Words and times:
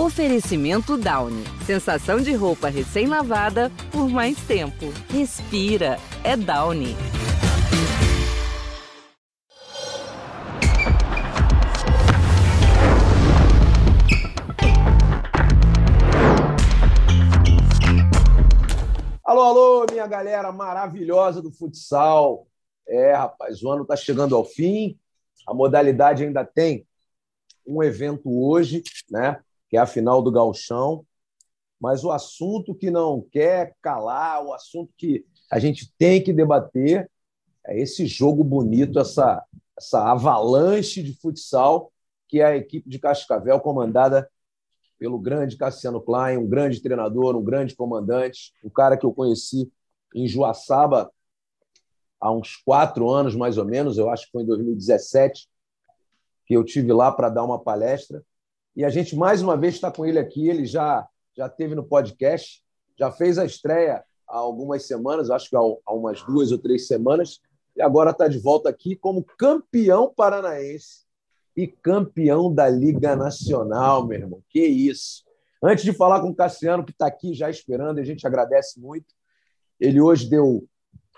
Oferecimento 0.00 0.96
Downy. 0.96 1.44
Sensação 1.66 2.22
de 2.22 2.32
roupa 2.32 2.68
recém-lavada 2.70 3.70
por 3.92 4.08
mais 4.08 4.34
tempo. 4.46 4.86
Respira. 5.10 5.98
É 6.24 6.38
Downy. 6.38 6.96
Alô, 19.22 19.42
alô, 19.42 19.86
minha 19.90 20.06
galera 20.06 20.50
maravilhosa 20.50 21.42
do 21.42 21.52
futsal. 21.52 22.46
É, 22.88 23.12
rapaz, 23.12 23.62
o 23.62 23.70
ano 23.70 23.82
está 23.82 23.96
chegando 23.96 24.34
ao 24.34 24.46
fim. 24.46 24.98
A 25.46 25.52
modalidade 25.52 26.24
ainda 26.24 26.42
tem 26.42 26.86
um 27.66 27.82
evento 27.82 28.30
hoje, 28.42 28.82
né? 29.10 29.42
Que 29.70 29.76
é 29.76 29.80
a 29.80 29.86
final 29.86 30.20
do 30.20 30.32
Galchão. 30.32 31.06
Mas 31.80 32.04
o 32.04 32.10
assunto 32.10 32.74
que 32.74 32.90
não 32.90 33.22
quer 33.30 33.74
calar, 33.80 34.44
o 34.44 34.52
assunto 34.52 34.92
que 34.98 35.24
a 35.50 35.58
gente 35.58 35.92
tem 35.96 36.22
que 36.22 36.32
debater 36.32 37.10
é 37.66 37.80
esse 37.80 38.06
jogo 38.06 38.44
bonito, 38.44 38.98
essa, 38.98 39.42
essa 39.78 40.10
avalanche 40.10 41.02
de 41.02 41.14
futsal 41.14 41.90
que 42.30 42.40
é 42.40 42.44
a 42.44 42.56
equipe 42.56 42.88
de 42.88 42.98
Cascavel, 43.00 43.58
comandada 43.58 44.30
pelo 44.96 45.18
grande 45.18 45.56
Cassiano 45.56 46.00
Klein, 46.00 46.38
um 46.38 46.46
grande 46.46 46.80
treinador, 46.80 47.36
um 47.36 47.42
grande 47.42 47.74
comandante, 47.74 48.52
um 48.62 48.70
cara 48.70 48.96
que 48.96 49.04
eu 49.04 49.12
conheci 49.12 49.70
em 50.14 50.28
Joaçaba 50.28 51.10
há 52.20 52.30
uns 52.30 52.54
quatro 52.54 53.10
anos, 53.10 53.34
mais 53.34 53.58
ou 53.58 53.64
menos, 53.64 53.98
eu 53.98 54.08
acho 54.08 54.26
que 54.26 54.32
foi 54.32 54.42
em 54.42 54.46
2017, 54.46 55.48
que 56.46 56.54
eu 56.54 56.62
tive 56.62 56.92
lá 56.92 57.10
para 57.10 57.28
dar 57.28 57.42
uma 57.42 57.58
palestra. 57.58 58.24
E 58.80 58.84
a 58.84 58.88
gente, 58.88 59.14
mais 59.14 59.42
uma 59.42 59.58
vez, 59.58 59.74
está 59.74 59.92
com 59.92 60.06
ele 60.06 60.18
aqui. 60.18 60.48
Ele 60.48 60.64
já, 60.64 61.06
já 61.36 61.50
teve 61.50 61.74
no 61.74 61.84
podcast, 61.84 62.62
já 62.98 63.12
fez 63.12 63.36
a 63.36 63.44
estreia 63.44 64.02
há 64.26 64.38
algumas 64.38 64.86
semanas, 64.86 65.28
acho 65.28 65.50
que 65.50 65.56
há 65.56 65.92
umas 65.92 66.22
duas 66.22 66.50
ou 66.50 66.56
três 66.56 66.86
semanas, 66.86 67.42
e 67.76 67.82
agora 67.82 68.10
está 68.10 68.26
de 68.26 68.38
volta 68.38 68.70
aqui 68.70 68.96
como 68.96 69.22
campeão 69.36 70.10
paranaense 70.16 71.04
e 71.54 71.66
campeão 71.66 72.50
da 72.50 72.70
Liga 72.70 73.14
Nacional, 73.14 74.06
meu 74.06 74.18
irmão. 74.18 74.42
Que 74.48 74.64
isso! 74.64 75.24
Antes 75.62 75.84
de 75.84 75.92
falar 75.92 76.22
com 76.22 76.30
o 76.30 76.34
Cassiano, 76.34 76.82
que 76.82 76.92
está 76.92 77.06
aqui 77.06 77.34
já 77.34 77.50
esperando, 77.50 77.98
a 77.98 78.02
gente 78.02 78.26
agradece 78.26 78.80
muito. 78.80 79.14
Ele 79.78 80.00
hoje 80.00 80.26
deu 80.26 80.66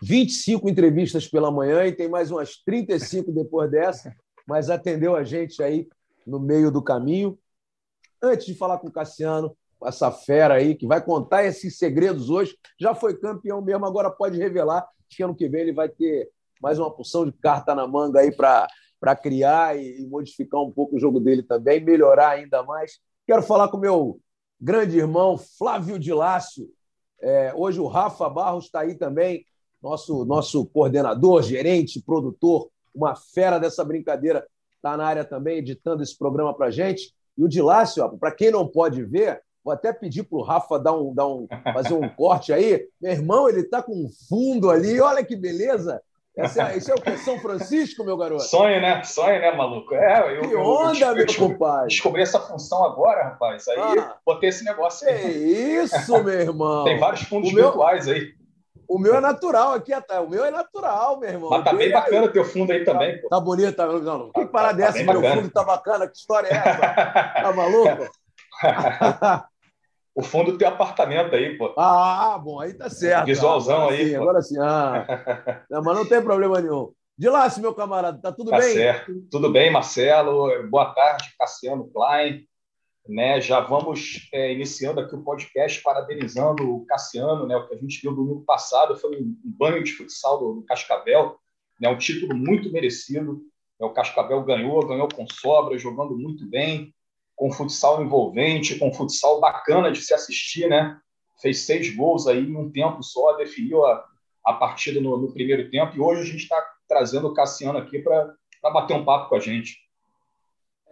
25 0.02 0.68
entrevistas 0.68 1.28
pela 1.28 1.48
manhã 1.48 1.86
e 1.86 1.92
tem 1.92 2.08
mais 2.08 2.28
umas 2.28 2.56
35 2.56 3.30
depois 3.30 3.70
dessa, 3.70 4.12
mas 4.48 4.68
atendeu 4.68 5.14
a 5.14 5.22
gente 5.22 5.62
aí 5.62 5.86
no 6.26 6.40
meio 6.40 6.68
do 6.68 6.82
caminho. 6.82 7.38
Antes 8.22 8.46
de 8.46 8.54
falar 8.54 8.78
com 8.78 8.86
o 8.86 8.92
Cassiano, 8.92 9.56
essa 9.84 10.12
fera 10.12 10.54
aí, 10.54 10.76
que 10.76 10.86
vai 10.86 11.04
contar 11.04 11.44
esses 11.44 11.76
segredos 11.76 12.30
hoje, 12.30 12.56
já 12.78 12.94
foi 12.94 13.18
campeão 13.18 13.60
mesmo, 13.60 13.84
agora 13.84 14.10
pode 14.10 14.38
revelar 14.38 14.88
que 15.08 15.24
ano 15.24 15.34
que 15.34 15.48
vem 15.48 15.62
ele 15.62 15.72
vai 15.72 15.88
ter 15.88 16.30
mais 16.60 16.78
uma 16.78 16.88
porção 16.88 17.24
de 17.24 17.32
carta 17.32 17.74
na 17.74 17.86
manga 17.86 18.20
aí 18.20 18.30
para 18.30 19.16
criar 19.20 19.76
e, 19.76 20.06
modificar 20.06 20.60
um 20.60 20.70
pouco 20.70 20.94
o 20.94 21.00
jogo 21.00 21.18
dele 21.18 21.42
também, 21.42 21.84
melhorar 21.84 22.30
ainda 22.30 22.62
mais. 22.62 23.00
Quero 23.26 23.42
falar 23.42 23.68
com 23.68 23.76
o 23.76 23.80
meu 23.80 24.20
grande 24.60 24.96
irmão 24.96 25.36
Flávio 25.36 25.98
de 25.98 26.12
Lácio. 26.12 26.70
É, 27.20 27.52
hoje 27.56 27.80
o 27.80 27.88
Rafa 27.88 28.28
Barros 28.30 28.66
está 28.66 28.80
aí 28.80 28.94
também, 28.94 29.44
nosso, 29.82 30.24
nosso 30.24 30.64
coordenador, 30.66 31.42
gerente, 31.42 32.00
produtor, 32.00 32.70
uma 32.94 33.16
fera 33.16 33.58
dessa 33.58 33.84
brincadeira, 33.84 34.46
está 34.76 34.96
na 34.96 35.04
área 35.04 35.24
também, 35.24 35.58
editando 35.58 36.04
esse 36.04 36.16
programa 36.16 36.54
para 36.54 36.70
gente. 36.70 37.12
E 37.36 37.44
o 37.44 37.48
de 37.48 37.62
Lácio, 37.62 38.08
para 38.18 38.32
quem 38.32 38.50
não 38.50 38.66
pode 38.66 39.02
ver, 39.04 39.40
vou 39.64 39.72
até 39.72 39.92
pedir 39.92 40.24
para 40.24 40.38
o 40.38 40.42
Rafa 40.42 40.78
dar 40.78 40.92
um, 40.92 41.14
dar 41.14 41.26
um, 41.26 41.46
fazer 41.72 41.94
um 41.94 42.08
corte 42.08 42.52
aí. 42.52 42.86
Meu 43.00 43.12
irmão, 43.12 43.48
ele 43.48 43.60
está 43.60 43.82
com 43.82 43.92
um 43.92 44.08
fundo 44.28 44.70
ali, 44.70 45.00
olha 45.00 45.24
que 45.24 45.36
beleza! 45.36 46.00
Esse 46.34 46.60
é, 46.60 46.76
esse 46.76 46.90
é 46.90 46.94
o 46.94 47.00
que? 47.00 47.14
São 47.18 47.38
Francisco, 47.38 48.02
meu 48.04 48.16
garoto? 48.16 48.42
Sonho, 48.44 48.80
né? 48.80 49.02
Sonho, 49.04 49.38
né, 49.38 49.54
maluco? 49.54 49.94
É, 49.94 50.38
eu, 50.38 50.40
que 50.40 50.56
onda, 50.56 50.98
eu, 50.98 51.08
eu, 51.08 51.14
meu 51.14 51.36
compadre. 51.36 51.88
Descobri 51.88 52.22
essa 52.22 52.40
função 52.40 52.84
agora, 52.84 53.24
rapaz. 53.24 53.68
Aí 53.68 53.78
ah, 53.78 54.16
botei 54.24 54.48
esse 54.48 54.64
negócio 54.64 55.06
aí. 55.06 55.14
É 55.14 55.28
isso, 55.30 56.24
meu 56.24 56.40
irmão. 56.40 56.84
Tem 56.84 56.98
vários 56.98 57.22
fundos 57.22 57.52
meu, 57.52 57.64
virtuais 57.64 58.08
aí. 58.08 58.32
O 58.92 58.98
meu 58.98 59.14
é 59.14 59.20
natural 59.22 59.72
aqui 59.72 59.90
atrás. 59.90 60.22
O 60.22 60.28
meu 60.28 60.44
é 60.44 60.50
natural, 60.50 61.18
meu 61.18 61.30
irmão. 61.30 61.48
Mas 61.48 61.64
tá 61.64 61.72
bem 61.72 61.90
bacana 61.90 62.26
o 62.26 62.30
teu 62.30 62.44
fundo 62.44 62.72
aí 62.72 62.84
também. 62.84 63.18
Pô. 63.22 63.28
Tá 63.30 63.40
bonito, 63.40 63.74
tá? 63.74 63.86
Não, 63.86 64.30
que 64.30 64.40
tá, 64.40 64.46
parada 64.48 64.78
tá, 64.78 64.84
é 64.84 64.88
essa? 64.88 65.02
Meu 65.02 65.22
fundo 65.22 65.50
tá 65.50 65.64
bacana. 65.64 66.06
Que 66.06 66.14
história 66.14 66.48
é 66.48 66.54
essa? 66.54 66.78
tá 67.42 67.52
maluco? 67.56 68.10
o 70.14 70.22
fundo 70.22 70.52
do 70.52 70.58
teu 70.58 70.68
apartamento 70.68 71.34
aí, 71.34 71.56
pô. 71.56 71.72
Ah, 71.78 72.38
bom, 72.38 72.60
aí 72.60 72.74
tá 72.74 72.90
certo. 72.90 73.24
Visualzão 73.24 73.88
aí. 73.88 74.10
Sim, 74.10 74.16
agora 74.16 74.42
sim. 74.42 74.60
Ah. 74.60 75.64
não, 75.70 75.82
mas 75.82 75.96
não 75.96 76.06
tem 76.06 76.20
problema 76.20 76.60
nenhum. 76.60 76.92
De 77.16 77.30
lá, 77.30 77.48
meu 77.60 77.74
camarada, 77.74 78.20
tá 78.20 78.30
tudo 78.30 78.50
tá 78.50 78.58
bem? 78.58 78.74
Certo. 78.74 79.10
Tudo 79.30 79.50
bem, 79.50 79.70
Marcelo. 79.70 80.68
Boa 80.68 80.92
tarde, 80.92 81.32
Cassiano 81.38 81.90
Klein. 81.90 82.46
Né, 83.08 83.40
já 83.40 83.58
vamos 83.58 84.28
é, 84.32 84.52
iniciando 84.52 85.00
aqui 85.00 85.16
o 85.16 85.24
podcast 85.24 85.82
parabenizando 85.82 86.72
o 86.72 86.86
Cassiano, 86.86 87.48
né, 87.48 87.56
o 87.56 87.66
que 87.66 87.74
a 87.74 87.76
gente 87.76 88.00
viu 88.00 88.14
domingo 88.14 88.44
passado 88.44 88.96
foi 88.96 89.20
um 89.20 89.36
banho 89.42 89.82
de 89.82 89.92
futsal 89.92 90.38
do, 90.38 90.54
do 90.54 90.62
Cascavel, 90.62 91.36
né, 91.80 91.88
um 91.88 91.98
título 91.98 92.36
muito 92.36 92.70
merecido. 92.70 93.42
É, 93.80 93.84
o 93.84 93.92
Cascavel 93.92 94.44
ganhou, 94.44 94.86
ganhou 94.86 95.08
com 95.08 95.26
sobra, 95.28 95.76
jogando 95.76 96.16
muito 96.16 96.48
bem, 96.48 96.94
com 97.34 97.50
futsal 97.50 98.02
envolvente, 98.02 98.78
com 98.78 98.92
futsal 98.92 99.40
bacana 99.40 99.90
de 99.90 100.00
se 100.00 100.14
assistir, 100.14 100.68
né? 100.68 100.96
Fez 101.40 101.62
seis 101.62 101.92
gols 101.94 102.28
aí 102.28 102.38
em 102.38 102.56
um 102.56 102.70
tempo 102.70 103.02
só, 103.02 103.32
definiu 103.32 103.84
a, 103.84 104.04
a 104.46 104.52
partida 104.54 105.00
no, 105.00 105.16
no 105.16 105.32
primeiro 105.32 105.68
tempo 105.70 105.96
e 105.96 106.00
hoje 106.00 106.22
a 106.22 106.24
gente 106.24 106.42
está 106.42 106.64
trazendo 106.86 107.26
o 107.26 107.34
Cassiano 107.34 107.78
aqui 107.78 107.98
para 107.98 108.32
bater 108.62 108.94
um 108.94 109.04
papo 109.04 109.28
com 109.28 109.34
a 109.34 109.40
gente. 109.40 109.76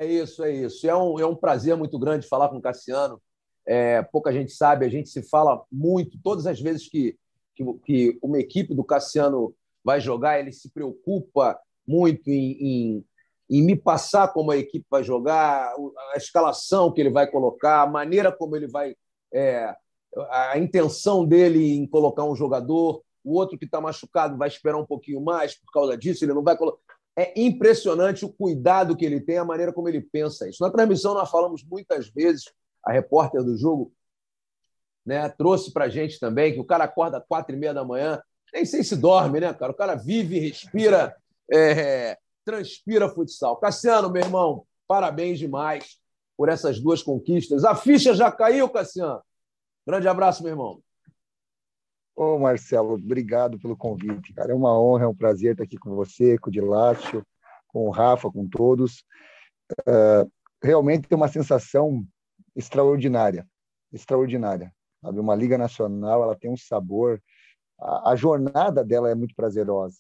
É 0.00 0.06
isso, 0.06 0.42
é 0.42 0.50
isso. 0.50 0.88
É 0.88 0.96
um, 0.96 1.20
é 1.20 1.26
um 1.26 1.36
prazer 1.36 1.76
muito 1.76 1.98
grande 1.98 2.26
falar 2.26 2.48
com 2.48 2.56
o 2.56 2.62
Cassiano. 2.62 3.20
É, 3.66 4.02
pouca 4.02 4.32
gente 4.32 4.50
sabe, 4.50 4.86
a 4.86 4.88
gente 4.88 5.10
se 5.10 5.22
fala 5.22 5.62
muito. 5.70 6.18
Todas 6.22 6.46
as 6.46 6.58
vezes 6.58 6.88
que, 6.88 7.18
que, 7.54 7.64
que 7.84 8.18
uma 8.22 8.38
equipe 8.38 8.74
do 8.74 8.82
Cassiano 8.82 9.54
vai 9.84 10.00
jogar, 10.00 10.40
ele 10.40 10.52
se 10.52 10.70
preocupa 10.70 11.60
muito 11.86 12.28
em, 12.28 12.52
em 12.52 13.04
em 13.50 13.62
me 13.64 13.74
passar 13.74 14.28
como 14.28 14.52
a 14.52 14.56
equipe 14.56 14.86
vai 14.88 15.02
jogar, 15.02 15.74
a 16.14 16.16
escalação 16.16 16.92
que 16.92 17.00
ele 17.00 17.10
vai 17.10 17.28
colocar, 17.28 17.82
a 17.82 17.86
maneira 17.86 18.30
como 18.30 18.54
ele 18.54 18.68
vai. 18.68 18.94
É, 19.34 19.74
a 20.30 20.56
intenção 20.56 21.26
dele 21.26 21.74
em 21.74 21.86
colocar 21.86 22.24
um 22.24 22.36
jogador, 22.36 23.02
o 23.24 23.36
outro 23.36 23.58
que 23.58 23.64
está 23.64 23.80
machucado 23.80 24.38
vai 24.38 24.48
esperar 24.48 24.78
um 24.78 24.86
pouquinho 24.86 25.20
mais 25.20 25.58
por 25.58 25.70
causa 25.72 25.98
disso, 25.98 26.24
ele 26.24 26.32
não 26.32 26.44
vai 26.44 26.56
colocar. 26.56 26.80
É 27.16 27.38
impressionante 27.40 28.24
o 28.24 28.32
cuidado 28.32 28.96
que 28.96 29.04
ele 29.04 29.20
tem, 29.20 29.38
a 29.38 29.44
maneira 29.44 29.72
como 29.72 29.88
ele 29.88 30.00
pensa 30.00 30.48
isso. 30.48 30.62
Na 30.62 30.70
transmissão, 30.70 31.14
nós 31.14 31.30
falamos 31.30 31.62
muitas 31.64 32.08
vezes, 32.08 32.44
a 32.84 32.92
repórter 32.92 33.42
do 33.42 33.56
jogo 33.58 33.92
né, 35.04 35.28
trouxe 35.28 35.72
para 35.72 35.86
a 35.86 35.88
gente 35.88 36.18
também 36.20 36.52
que 36.52 36.60
o 36.60 36.64
cara 36.64 36.84
acorda 36.84 37.20
quatro 37.20 37.54
e 37.54 37.58
meia 37.58 37.74
da 37.74 37.84
manhã, 37.84 38.22
nem 38.52 38.64
sei 38.64 38.82
se 38.82 38.96
dorme, 38.96 39.40
né, 39.40 39.52
cara? 39.52 39.72
O 39.72 39.74
cara 39.74 39.94
vive, 39.94 40.38
respira 40.38 41.16
é, 41.50 42.18
transpira 42.44 43.08
futsal. 43.08 43.56
Cassiano, 43.56 44.10
meu 44.10 44.22
irmão, 44.22 44.66
parabéns 44.86 45.38
demais 45.38 45.98
por 46.36 46.48
essas 46.48 46.80
duas 46.80 47.02
conquistas. 47.02 47.64
A 47.64 47.74
ficha 47.74 48.14
já 48.14 48.30
caiu, 48.30 48.68
Cassiano. 48.68 49.20
Grande 49.86 50.08
abraço, 50.08 50.42
meu 50.42 50.52
irmão. 50.52 50.82
Ô, 52.22 52.38
Marcelo, 52.38 52.96
obrigado 52.96 53.58
pelo 53.58 53.74
convite, 53.74 54.34
cara. 54.34 54.52
É 54.52 54.54
uma 54.54 54.78
honra, 54.78 55.04
é 55.04 55.08
um 55.08 55.14
prazer 55.14 55.52
estar 55.52 55.64
aqui 55.64 55.78
com 55.78 55.94
você, 55.94 56.36
com 56.36 56.50
o 56.50 56.52
Dilácio, 56.52 57.24
com 57.68 57.86
o 57.86 57.90
Rafa, 57.90 58.30
com 58.30 58.46
todos. 58.46 59.06
Uh, 59.88 60.30
realmente 60.62 61.08
tem 61.08 61.16
uma 61.16 61.28
sensação 61.28 62.06
extraordinária, 62.54 63.48
extraordinária. 63.90 64.70
Sabe? 65.00 65.18
Uma 65.18 65.34
liga 65.34 65.56
nacional, 65.56 66.22
ela 66.22 66.36
tem 66.36 66.50
um 66.50 66.58
sabor. 66.58 67.22
A, 67.80 68.10
a 68.10 68.16
jornada 68.16 68.84
dela 68.84 69.08
é 69.08 69.14
muito 69.14 69.34
prazerosa. 69.34 69.96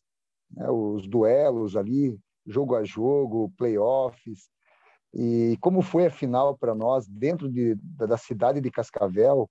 Né? 0.50 0.68
Os 0.68 1.08
duelos 1.08 1.74
ali, 1.74 2.20
jogo 2.46 2.76
a 2.76 2.84
jogo, 2.84 3.50
playoffs. 3.56 4.50
E 5.14 5.56
como 5.58 5.80
foi 5.80 6.04
a 6.04 6.10
final 6.10 6.54
para 6.54 6.74
nós, 6.74 7.08
dentro 7.08 7.50
de, 7.50 7.76
da 7.76 8.18
cidade 8.18 8.60
de 8.60 8.70
Cascavel, 8.70 9.48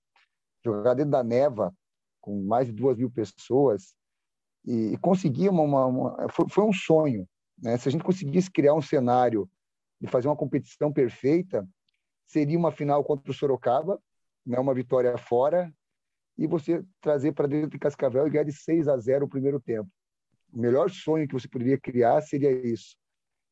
jogar 0.64 0.94
dentro 0.94 1.10
da 1.10 1.24
neva, 1.24 1.74
com 2.20 2.42
mais 2.42 2.66
de 2.66 2.72
duas 2.72 2.96
mil 2.96 3.10
pessoas, 3.10 3.94
e, 4.64 4.92
e 4.92 4.96
conseguir 4.98 5.48
uma. 5.48 5.62
uma, 5.62 5.86
uma 5.86 6.28
foi, 6.30 6.48
foi, 6.48 6.64
um 6.64 6.72
sonho. 6.72 7.26
Né? 7.58 7.76
Se 7.78 7.88
a 7.88 7.92
gente 7.92 8.04
conseguisse 8.04 8.50
criar 8.50 8.74
um 8.74 8.82
cenário 8.82 9.48
de 10.00 10.08
fazer 10.08 10.28
uma 10.28 10.36
competição 10.36 10.92
perfeita, 10.92 11.66
seria 12.26 12.58
uma 12.58 12.72
final 12.72 13.02
contra 13.04 13.30
o 13.30 13.34
Sorocaba, 13.34 14.00
né? 14.46 14.58
uma 14.58 14.74
vitória 14.74 15.16
fora, 15.18 15.72
e 16.38 16.46
você 16.46 16.84
trazer 17.00 17.32
para 17.32 17.46
dentro 17.46 17.70
de 17.70 17.78
Cascavel 17.78 18.26
e 18.26 18.30
ganhar 18.30 18.44
de 18.44 18.52
6 18.52 18.88
a 18.88 18.96
0 18.96 19.26
o 19.26 19.28
primeiro 19.28 19.60
tempo 19.60 19.90
o 20.52 20.58
melhor 20.58 20.90
sonho 20.90 21.26
que 21.26 21.34
você 21.34 21.48
poderia 21.48 21.78
criar 21.78 22.20
seria 22.22 22.50
isso. 22.50 22.96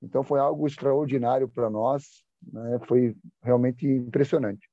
Então 0.03 0.23
foi 0.23 0.41
algo 0.41 0.67
extraordinário 0.67 1.49
para 1.49 1.71
nós, 1.71 2.25
né? 2.43 2.79
foi 2.87 3.17
realmente 3.43 3.87
impressionante. 3.87 4.69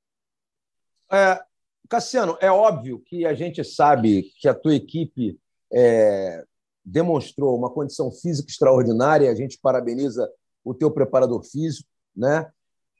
É, 1.10 1.42
Cassiano, 1.88 2.36
é 2.40 2.50
óbvio 2.50 3.00
que 3.06 3.24
a 3.24 3.34
gente 3.34 3.62
sabe 3.64 4.30
que 4.40 4.48
a 4.48 4.54
tua 4.54 4.74
equipe 4.74 5.38
é, 5.72 6.44
demonstrou 6.84 7.56
uma 7.56 7.70
condição 7.70 8.10
física 8.10 8.50
extraordinária. 8.50 9.30
A 9.30 9.34
gente 9.34 9.58
parabeniza 9.60 10.30
o 10.64 10.74
teu 10.74 10.90
preparador 10.90 11.42
físico, 11.44 11.88
né? 12.14 12.50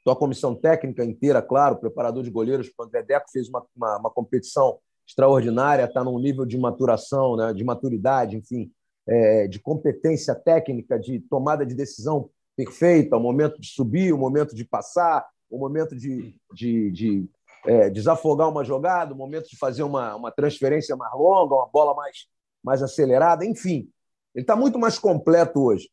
Tua 0.04 0.14
comissão 0.14 0.54
técnica 0.54 1.04
inteira, 1.04 1.42
claro, 1.42 1.78
preparador 1.78 2.22
de 2.22 2.30
goleiros, 2.30 2.70
o 2.78 2.82
André 2.82 3.02
Deco 3.02 3.30
fez 3.30 3.48
uma, 3.48 3.66
uma, 3.74 3.98
uma 3.98 4.10
competição 4.10 4.78
extraordinária, 5.06 5.84
está 5.84 6.02
num 6.02 6.18
nível 6.18 6.44
de 6.44 6.58
maturação, 6.58 7.36
né? 7.36 7.52
de 7.52 7.64
maturidade, 7.64 8.36
enfim, 8.36 8.70
é, 9.06 9.46
de 9.46 9.58
competência 9.60 10.34
técnica, 10.34 10.98
de 10.98 11.20
tomada 11.20 11.64
de 11.64 11.74
decisão 11.74 12.28
perfeita, 12.56 13.16
o 13.16 13.20
momento 13.20 13.60
de 13.60 13.68
subir, 13.68 14.12
o 14.12 14.18
momento 14.18 14.54
de 14.54 14.64
passar, 14.64 15.26
o 15.50 15.58
momento 15.58 15.94
de, 15.94 16.34
de, 16.52 16.90
de 16.90 17.28
é, 17.66 17.90
desafogar 17.90 18.48
uma 18.48 18.64
jogada, 18.64 19.12
o 19.12 19.16
momento 19.16 19.48
de 19.48 19.56
fazer 19.56 19.82
uma, 19.82 20.14
uma 20.14 20.30
transferência 20.30 20.96
mais 20.96 21.12
longa, 21.12 21.54
uma 21.54 21.66
bola 21.66 21.94
mais, 21.94 22.26
mais 22.62 22.82
acelerada, 22.82 23.44
enfim. 23.44 23.88
Ele 24.34 24.42
está 24.42 24.54
muito 24.54 24.78
mais 24.78 24.98
completo 24.98 25.60
hoje. 25.60 25.90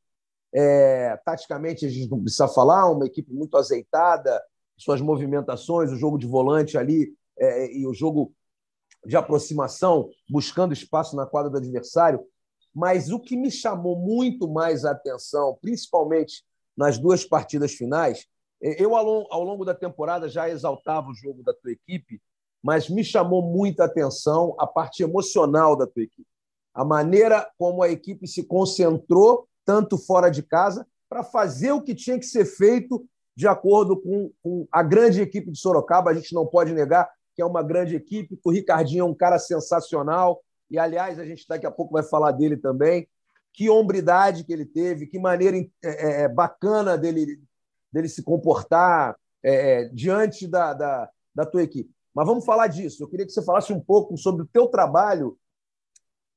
É, 0.53 1.17
taticamente, 1.25 1.85
a 1.85 1.89
gente 1.89 2.09
não 2.09 2.21
precisa 2.21 2.47
falar, 2.47 2.89
uma 2.91 3.05
equipe 3.05 3.33
muito 3.33 3.57
azeitada, 3.57 4.41
suas 4.77 5.01
movimentações, 5.01 5.91
o 5.91 5.95
jogo 5.95 6.17
de 6.17 6.27
volante 6.27 6.77
ali 6.77 7.13
é, 7.39 7.73
e 7.75 7.87
o 7.87 7.93
jogo 7.93 8.33
de 9.05 9.17
aproximação, 9.17 10.09
buscando 10.29 10.73
espaço 10.73 11.15
na 11.15 11.25
quadra 11.25 11.49
do 11.49 11.57
adversário. 11.57 12.23
Mas 12.73 13.09
o 13.09 13.19
que 13.19 13.35
me 13.35 13.51
chamou 13.51 13.97
muito 13.97 14.47
mais 14.47 14.85
a 14.85 14.91
atenção, 14.91 15.57
principalmente 15.61 16.43
nas 16.75 16.97
duas 16.97 17.23
partidas 17.23 17.73
finais, 17.73 18.25
eu, 18.63 18.95
ao 18.95 19.43
longo 19.43 19.65
da 19.65 19.73
temporada, 19.73 20.29
já 20.29 20.49
exaltava 20.49 21.09
o 21.09 21.13
jogo 21.13 21.43
da 21.43 21.53
tua 21.53 21.71
equipe, 21.71 22.21
mas 22.61 22.89
me 22.89 23.03
chamou 23.03 23.41
muita 23.41 23.85
atenção 23.85 24.55
a 24.57 24.65
parte 24.65 25.03
emocional 25.03 25.75
da 25.75 25.85
tua 25.85 26.03
equipe. 26.03 26.27
A 26.73 26.85
maneira 26.85 27.47
como 27.57 27.83
a 27.83 27.89
equipe 27.89 28.27
se 28.27 28.43
concentrou 28.43 29.47
tanto 29.65 29.97
fora 29.97 30.29
de 30.29 30.43
casa, 30.43 30.85
para 31.09 31.23
fazer 31.23 31.71
o 31.71 31.81
que 31.81 31.93
tinha 31.93 32.17
que 32.17 32.25
ser 32.25 32.45
feito 32.45 33.05
de 33.35 33.47
acordo 33.47 33.99
com, 33.99 34.31
com, 34.41 34.67
a 34.71 34.81
grande 34.81 35.21
equipe 35.21 35.51
de 35.51 35.59
Sorocaba. 35.59 36.11
A 36.11 36.13
gente 36.13 36.33
não 36.33 36.45
pode 36.45 36.73
negar 36.73 37.09
que 37.35 37.41
é 37.41 37.45
uma 37.45 37.63
grande 37.63 37.95
equipe, 37.95 38.39
o 38.43 38.51
Ricardinho 38.51 39.01
é 39.01 39.05
um 39.05 39.13
cara 39.13 39.39
sensacional, 39.39 40.41
e, 40.69 40.77
aliás, 40.77 41.19
a 41.19 41.25
gente 41.25 41.47
daqui 41.47 41.65
a 41.65 41.71
pouco 41.71 41.93
vai 41.93 42.03
falar 42.03 42.31
dele 42.31 42.57
também. 42.57 43.07
Que 43.51 43.69
hombridade 43.69 44.43
que 44.43 44.53
ele 44.53 44.65
teve, 44.65 45.05
que 45.05 45.19
maneira 45.19 45.57
é, 45.57 45.67
é, 45.83 46.21
é 46.21 46.27
bacana 46.27 46.97
dele, 46.97 47.39
dele 47.93 48.09
se 48.09 48.23
comportar 48.23 49.15
é, 49.43 49.83
é, 49.83 49.89
diante 49.89 50.47
da, 50.47 50.73
da, 50.73 51.09
da 51.33 51.45
tua 51.45 51.61
equipe. 51.61 51.91
Mas 52.13 52.25
vamos 52.25 52.43
falar 52.43 52.67
disso. 52.67 53.03
Eu 53.03 53.07
queria 53.07 53.25
que 53.25 53.31
você 53.31 53.43
falasse 53.43 53.71
um 53.71 53.79
pouco 53.79 54.17
sobre 54.17 54.43
o 54.43 54.47
teu 54.47 54.67
trabalho, 54.67 55.37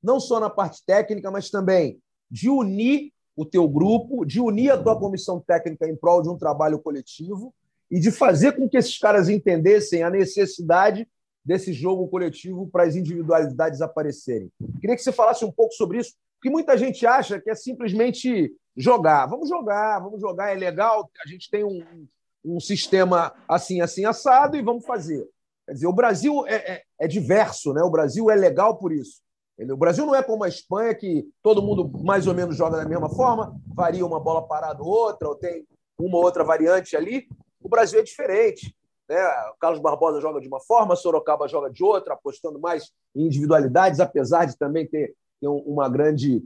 não 0.02 0.20
só 0.20 0.38
na 0.38 0.50
parte 0.50 0.84
técnica, 0.84 1.30
mas 1.30 1.50
também 1.50 2.00
de 2.30 2.50
unir 2.50 3.12
o 3.36 3.44
teu 3.44 3.68
grupo, 3.68 4.24
de 4.24 4.40
unir 4.40 4.70
a 4.70 4.82
tua 4.82 4.98
comissão 4.98 5.40
técnica 5.40 5.88
em 5.88 5.96
prol 5.96 6.22
de 6.22 6.28
um 6.28 6.38
trabalho 6.38 6.78
coletivo 6.78 7.54
e 7.90 8.00
de 8.00 8.10
fazer 8.10 8.52
com 8.52 8.68
que 8.68 8.76
esses 8.76 8.98
caras 8.98 9.28
entendessem 9.28 10.02
a 10.02 10.10
necessidade 10.10 11.06
desse 11.44 11.72
jogo 11.72 12.08
coletivo 12.08 12.68
para 12.68 12.84
as 12.84 12.96
individualidades 12.96 13.80
aparecerem. 13.80 14.50
Queria 14.80 14.96
que 14.96 15.02
você 15.02 15.12
falasse 15.12 15.44
um 15.44 15.52
pouco 15.52 15.72
sobre 15.74 15.98
isso, 15.98 16.14
porque 16.34 16.50
muita 16.50 16.76
gente 16.76 17.06
acha 17.06 17.40
que 17.40 17.48
é 17.48 17.54
simplesmente 17.54 18.52
jogar. 18.76 19.26
Vamos 19.26 19.48
jogar, 19.48 19.98
vamos 20.00 20.20
jogar, 20.20 20.52
é 20.52 20.54
legal, 20.54 21.10
a 21.24 21.28
gente 21.28 21.50
tem 21.50 21.64
um, 21.64 22.06
um 22.44 22.60
sistema 22.60 23.32
assim, 23.48 23.80
assim, 23.80 24.04
assado 24.04 24.56
e 24.56 24.62
vamos 24.62 24.84
fazer. 24.84 25.26
Quer 25.66 25.72
dizer, 25.72 25.86
o 25.86 25.92
Brasil 25.92 26.46
é, 26.46 26.54
é, 26.54 26.82
é 27.00 27.08
diverso, 27.08 27.72
né? 27.72 27.82
o 27.82 27.90
Brasil 27.90 28.30
é 28.30 28.36
legal 28.36 28.76
por 28.76 28.92
isso. 28.92 29.20
O 29.58 29.76
Brasil 29.76 30.04
não 30.04 30.14
é 30.14 30.22
como 30.22 30.44
a 30.44 30.48
Espanha, 30.48 30.94
que 30.94 31.26
todo 31.42 31.62
mundo 31.62 31.90
mais 32.04 32.26
ou 32.26 32.34
menos 32.34 32.56
joga 32.56 32.76
da 32.76 32.84
mesma 32.84 33.08
forma, 33.08 33.58
varia 33.74 34.04
uma 34.04 34.20
bola 34.20 34.46
parada 34.46 34.82
ou 34.82 34.88
outra, 34.88 35.28
ou 35.28 35.34
tem 35.34 35.66
uma 35.98 36.18
ou 36.18 36.24
outra 36.24 36.44
variante 36.44 36.94
ali. 36.94 37.26
O 37.60 37.68
Brasil 37.68 37.98
é 37.98 38.02
diferente. 38.02 38.76
Né? 39.08 39.18
O 39.54 39.58
Carlos 39.58 39.80
Barbosa 39.80 40.20
joga 40.20 40.40
de 40.40 40.48
uma 40.48 40.60
forma, 40.60 40.94
Sorocaba 40.94 41.48
joga 41.48 41.70
de 41.70 41.82
outra, 41.82 42.14
apostando 42.14 42.58
mais 42.58 42.92
em 43.14 43.26
individualidades, 43.26 43.98
apesar 43.98 44.44
de 44.44 44.58
também 44.58 44.86
ter, 44.86 45.14
ter 45.40 45.48
uma, 45.48 45.88
grande, 45.88 46.44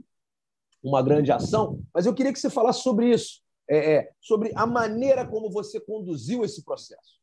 uma 0.83 1.01
grande 1.01 1.31
ação. 1.31 1.81
Mas 1.93 2.05
eu 2.05 2.13
queria 2.13 2.33
que 2.33 2.39
você 2.39 2.49
falasse 2.49 2.81
sobre 2.81 3.11
isso, 3.11 3.41
é, 3.69 3.93
é, 3.93 4.11
sobre 4.19 4.51
a 4.55 4.65
maneira 4.65 5.27
como 5.27 5.51
você 5.51 5.79
conduziu 5.79 6.43
esse 6.43 6.63
processo. 6.63 7.19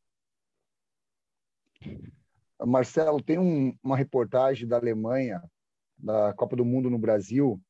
Marcelo, 2.65 3.21
tem 3.21 3.39
um, 3.39 3.73
uma 3.81 3.95
reportagem 3.95 4.67
da 4.67 4.77
Alemanha 4.77 5.41
da 5.99 6.33
Copa 6.33 6.55
do 6.55 6.65
Mundo 6.65 6.89
no 6.89 6.97
Brasil, 6.97 7.61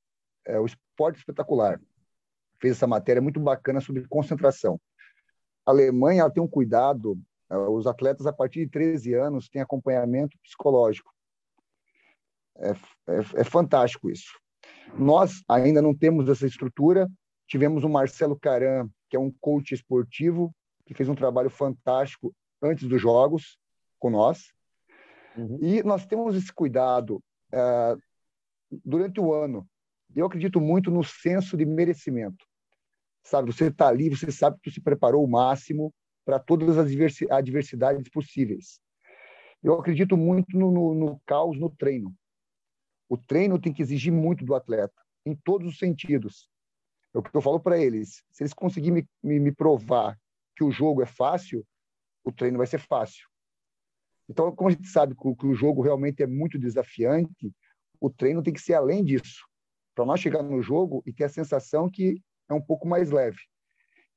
é, 0.45 0.59
o 0.59 0.65
Esporte 0.65 1.17
Espetacular 1.17 1.81
fez 2.61 2.75
essa 2.75 2.87
matéria 2.87 3.21
muito 3.21 3.39
bacana 3.39 3.81
sobre 3.81 4.07
concentração. 4.07 4.79
A 5.65 5.71
Alemanha 5.71 6.21
ela 6.21 6.31
tem 6.31 6.41
um 6.43 6.47
cuidado, 6.47 7.19
é, 7.49 7.57
os 7.57 7.87
atletas 7.87 8.25
a 8.27 8.33
partir 8.33 8.65
de 8.65 8.71
13 8.71 9.13
anos 9.13 9.49
têm 9.49 9.61
acompanhamento 9.61 10.37
psicológico. 10.43 11.11
É, 12.57 12.71
é, 12.71 13.41
é 13.41 13.43
fantástico 13.43 14.09
isso. 14.09 14.39
Nós 14.97 15.43
ainda 15.47 15.81
não 15.81 15.95
temos 15.95 16.29
essa 16.29 16.45
estrutura. 16.45 17.09
Tivemos 17.47 17.83
o 17.83 17.89
Marcelo 17.89 18.37
Caran, 18.39 18.87
que 19.09 19.15
é 19.15 19.19
um 19.19 19.31
coach 19.39 19.73
esportivo, 19.73 20.53
que 20.85 20.93
fez 20.93 21.09
um 21.09 21.15
trabalho 21.15 21.49
fantástico 21.49 22.33
antes 22.61 22.87
dos 22.87 23.01
jogos 23.01 23.57
com 23.97 24.09
nós. 24.09 24.51
Uhum. 25.37 25.57
E 25.61 25.83
nós 25.83 26.05
temos 26.05 26.35
esse 26.35 26.51
cuidado 26.51 27.21
é, 27.51 27.95
durante 28.83 29.19
o 29.19 29.33
ano. 29.33 29.67
Eu 30.15 30.25
acredito 30.25 30.59
muito 30.59 30.89
no 30.89 31.03
senso 31.03 31.55
de 31.55 31.65
merecimento. 31.65 32.45
Sabe, 33.23 33.51
você 33.53 33.67
está 33.67 33.87
ali, 33.87 34.09
você 34.09 34.31
sabe 34.31 34.57
que 34.59 34.69
você 34.69 34.75
se 34.75 34.81
preparou 34.81 35.23
o 35.23 35.29
máximo 35.29 35.93
para 36.25 36.39
todas 36.39 36.77
as 36.77 36.87
adversidades 37.29 38.09
possíveis. 38.09 38.79
Eu 39.61 39.73
acredito 39.73 40.15
muito 40.15 40.57
no, 40.57 40.71
no, 40.71 40.93
no 40.93 41.21
caos 41.25 41.59
no 41.59 41.69
treino. 41.69 42.13
O 43.09 43.17
treino 43.17 43.59
tem 43.59 43.73
que 43.73 43.81
exigir 43.81 44.13
muito 44.13 44.45
do 44.45 44.53
atleta, 44.53 45.01
em 45.25 45.35
todos 45.35 45.67
os 45.67 45.79
sentidos. 45.79 46.47
É 47.13 47.17
o 47.17 47.23
que 47.23 47.35
eu 47.35 47.41
falo 47.41 47.59
para 47.59 47.77
eles. 47.77 48.23
Se 48.31 48.43
eles 48.43 48.53
conseguirem 48.53 49.01
me, 49.01 49.09
me, 49.21 49.39
me 49.39 49.51
provar 49.51 50.17
que 50.55 50.63
o 50.63 50.71
jogo 50.71 51.01
é 51.01 51.07
fácil, 51.07 51.65
o 52.23 52.31
treino 52.31 52.59
vai 52.59 52.67
ser 52.67 52.79
fácil. 52.79 53.27
Então, 54.29 54.55
como 54.55 54.69
a 54.69 54.71
gente 54.71 54.87
sabe 54.87 55.15
que 55.15 55.27
o, 55.27 55.35
que 55.35 55.47
o 55.47 55.55
jogo 55.55 55.81
realmente 55.81 56.21
é 56.21 56.27
muito 56.27 56.59
desafiante, 56.59 57.51
o 57.99 58.11
treino 58.11 58.43
tem 58.43 58.53
que 58.53 58.61
ser 58.61 58.75
além 58.75 59.03
disso, 59.03 59.43
para 59.95 60.05
nós 60.05 60.19
chegar 60.19 60.43
no 60.43 60.61
jogo 60.61 61.01
e 61.05 61.11
ter 61.11 61.23
a 61.23 61.29
sensação 61.29 61.89
que 61.89 62.21
é 62.47 62.53
um 62.53 62.61
pouco 62.61 62.87
mais 62.87 63.09
leve. 63.09 63.39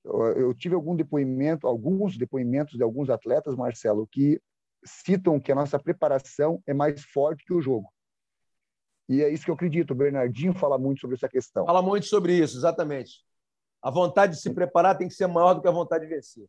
Eu, 0.04 0.20
eu 0.32 0.54
tive 0.54 0.75
algum 0.75 0.94
depoimento, 0.94 1.66
alguns 1.66 2.18
depoimentos 2.18 2.76
de 2.76 2.82
alguns 2.82 3.08
atletas, 3.08 3.56
Marcelo, 3.56 4.06
que 4.06 4.38
citam 4.84 5.40
que 5.40 5.50
a 5.50 5.54
nossa 5.54 5.78
preparação 5.78 6.62
é 6.66 6.75
mais 6.75 7.02
forte 7.04 7.44
que 7.44 7.54
o 7.54 7.62
jogo. 7.62 7.88
E 9.12 9.23
é 9.23 9.28
isso 9.28 9.45
que 9.45 9.50
eu 9.50 9.54
acredito. 9.54 9.90
O 9.90 9.95
Bernardinho 9.95 10.54
fala 10.54 10.78
muito 10.78 11.02
sobre 11.02 11.16
essa 11.16 11.28
questão. 11.28 11.66
Fala 11.66 11.83
muito 11.83 12.07
sobre 12.07 12.35
isso, 12.35 12.57
exatamente. 12.57 13.23
A 13.83 13.90
vontade 13.90 14.37
de 14.37 14.40
se 14.40 14.49
preparar 14.54 14.97
tem 14.97 15.07
que 15.07 15.12
ser 15.12 15.26
maior 15.26 15.52
do 15.52 15.61
que 15.61 15.69
a 15.69 15.73
vontade 15.73 16.07
de 16.07 16.14
vencer. 16.14 16.49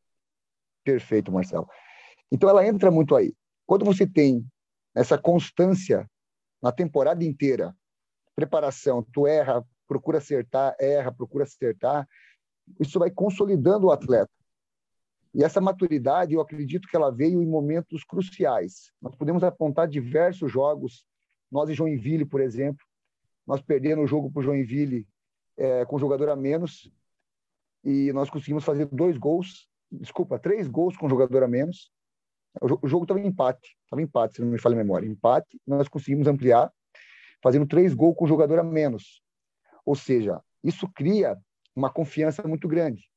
Perfeito, 0.82 1.30
Marcelo. 1.30 1.68
Então 2.32 2.50
ela 2.50 2.66
entra 2.66 2.90
muito 2.90 3.18
aí. 3.18 3.36
Quando 3.66 3.84
você 3.84 4.08
tem 4.08 4.46
essa 4.96 5.18
constância 5.18 6.10
na 6.62 6.72
temporada 6.72 7.22
inteira, 7.26 7.76
preparação, 8.34 9.06
tu 9.12 9.28
erra, 9.28 9.62
procura 9.86 10.20
acertar, 10.20 10.74
erra, 10.80 11.12
procura 11.12 11.44
acertar, 11.44 12.08
isso 12.80 12.98
vai 12.98 13.12
consolidando 13.12 13.88
o 13.88 13.92
atleta. 13.92 14.32
E 15.34 15.44
essa 15.44 15.60
maturidade, 15.60 16.34
eu 16.34 16.40
acredito 16.40 16.88
que 16.88 16.96
ela 16.96 17.12
veio 17.12 17.42
em 17.42 17.46
momentos 17.46 18.06
cruciais. 18.06 18.94
Nós 19.02 19.16
podemos 19.18 19.44
apontar 19.44 19.86
diversos 19.86 20.50
jogos. 20.50 21.04
Nós 21.54 21.70
em 21.70 21.76
Joinville, 21.76 22.26
por 22.26 22.42
exemplo, 22.42 22.84
nós 23.46 23.62
perdemos 23.62 24.06
o 24.06 24.08
jogo 24.08 24.32
para 24.32 24.40
o 24.40 24.44
Joinville 24.44 25.08
é, 25.56 25.86
com 25.86 26.00
jogador 26.00 26.30
a 26.30 26.36
menos 26.36 26.92
e 27.84 28.12
nós 28.12 28.28
conseguimos 28.28 28.64
fazer 28.64 28.88
dois 28.88 29.20
gols, 29.20 29.70
desculpa, 29.92 30.40
três 30.40 30.68
gols 30.68 30.98
com 30.98 31.08
jogador 31.08 31.44
a 31.44 31.48
menos. 31.48 31.92
O 32.82 32.88
jogo 32.88 33.04
estava 33.04 33.20
em 33.20 33.28
empate, 33.28 33.78
estava 33.84 34.02
empate, 34.02 34.36
se 34.36 34.42
não 34.42 34.48
me 34.48 34.60
falha 34.60 34.74
a 34.74 34.78
memória. 34.78 35.06
Empate, 35.06 35.62
nós 35.66 35.88
conseguimos 35.88 36.26
ampliar, 36.26 36.74
fazendo 37.42 37.68
três 37.68 37.94
gols 37.94 38.16
com 38.18 38.26
jogador 38.26 38.58
a 38.58 38.64
menos. 38.64 39.22
Ou 39.86 39.96
seja, 39.96 40.42
isso 40.64 40.90
cria 40.92 41.38
uma 41.76 41.92
confiança 41.92 42.42
muito 42.48 42.68
grande. 42.68 43.08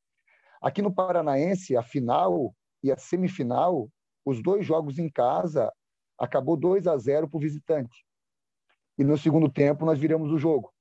Aqui 0.60 0.82
no 0.82 0.94
Paranaense, 0.94 1.74
a 1.74 1.82
final 1.82 2.54
e 2.82 2.92
a 2.92 2.98
semifinal, 2.98 3.88
os 4.26 4.42
dois 4.42 4.66
jogos 4.66 4.98
em 4.98 5.08
casa, 5.08 5.72
acabou 6.18 6.54
2 6.54 6.86
a 6.86 6.98
0 6.98 7.28
para 7.28 7.38
o 7.38 7.40
visitante. 7.40 8.05
E 8.98 9.04
no 9.04 9.18
segundo 9.18 9.48
tempo 9.48 9.84
nós 9.84 9.98
viramos 9.98 10.32
o 10.32 10.38
jogo. 10.38 10.72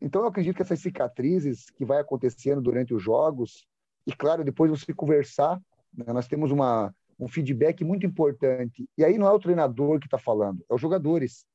Então 0.00 0.22
eu 0.22 0.28
acredito 0.28 0.56
que 0.56 0.62
essas 0.62 0.80
cicatrizes 0.80 1.70
que 1.70 1.84
vai 1.84 2.00
acontecendo 2.00 2.60
durante 2.60 2.94
os 2.94 3.02
jogos, 3.02 3.66
e 4.06 4.12
claro, 4.14 4.44
depois 4.44 4.70
você 4.70 4.92
conversar 4.92 5.60
né? 5.96 6.12
Nós 6.12 6.28
temos 6.28 6.50
uma, 6.50 6.94
um 7.18 7.28
feedback 7.28 7.82
muito 7.84 8.04
importante. 8.04 8.88
E 8.96 9.04
aí 9.04 9.16
não 9.16 9.26
é 9.26 9.32
o 9.32 9.38
treinador 9.38 9.98
que 9.98 10.06
está 10.06 10.18
falando, 10.18 10.64
é 10.68 10.74
os 10.74 10.80
jogadores. 10.80 11.46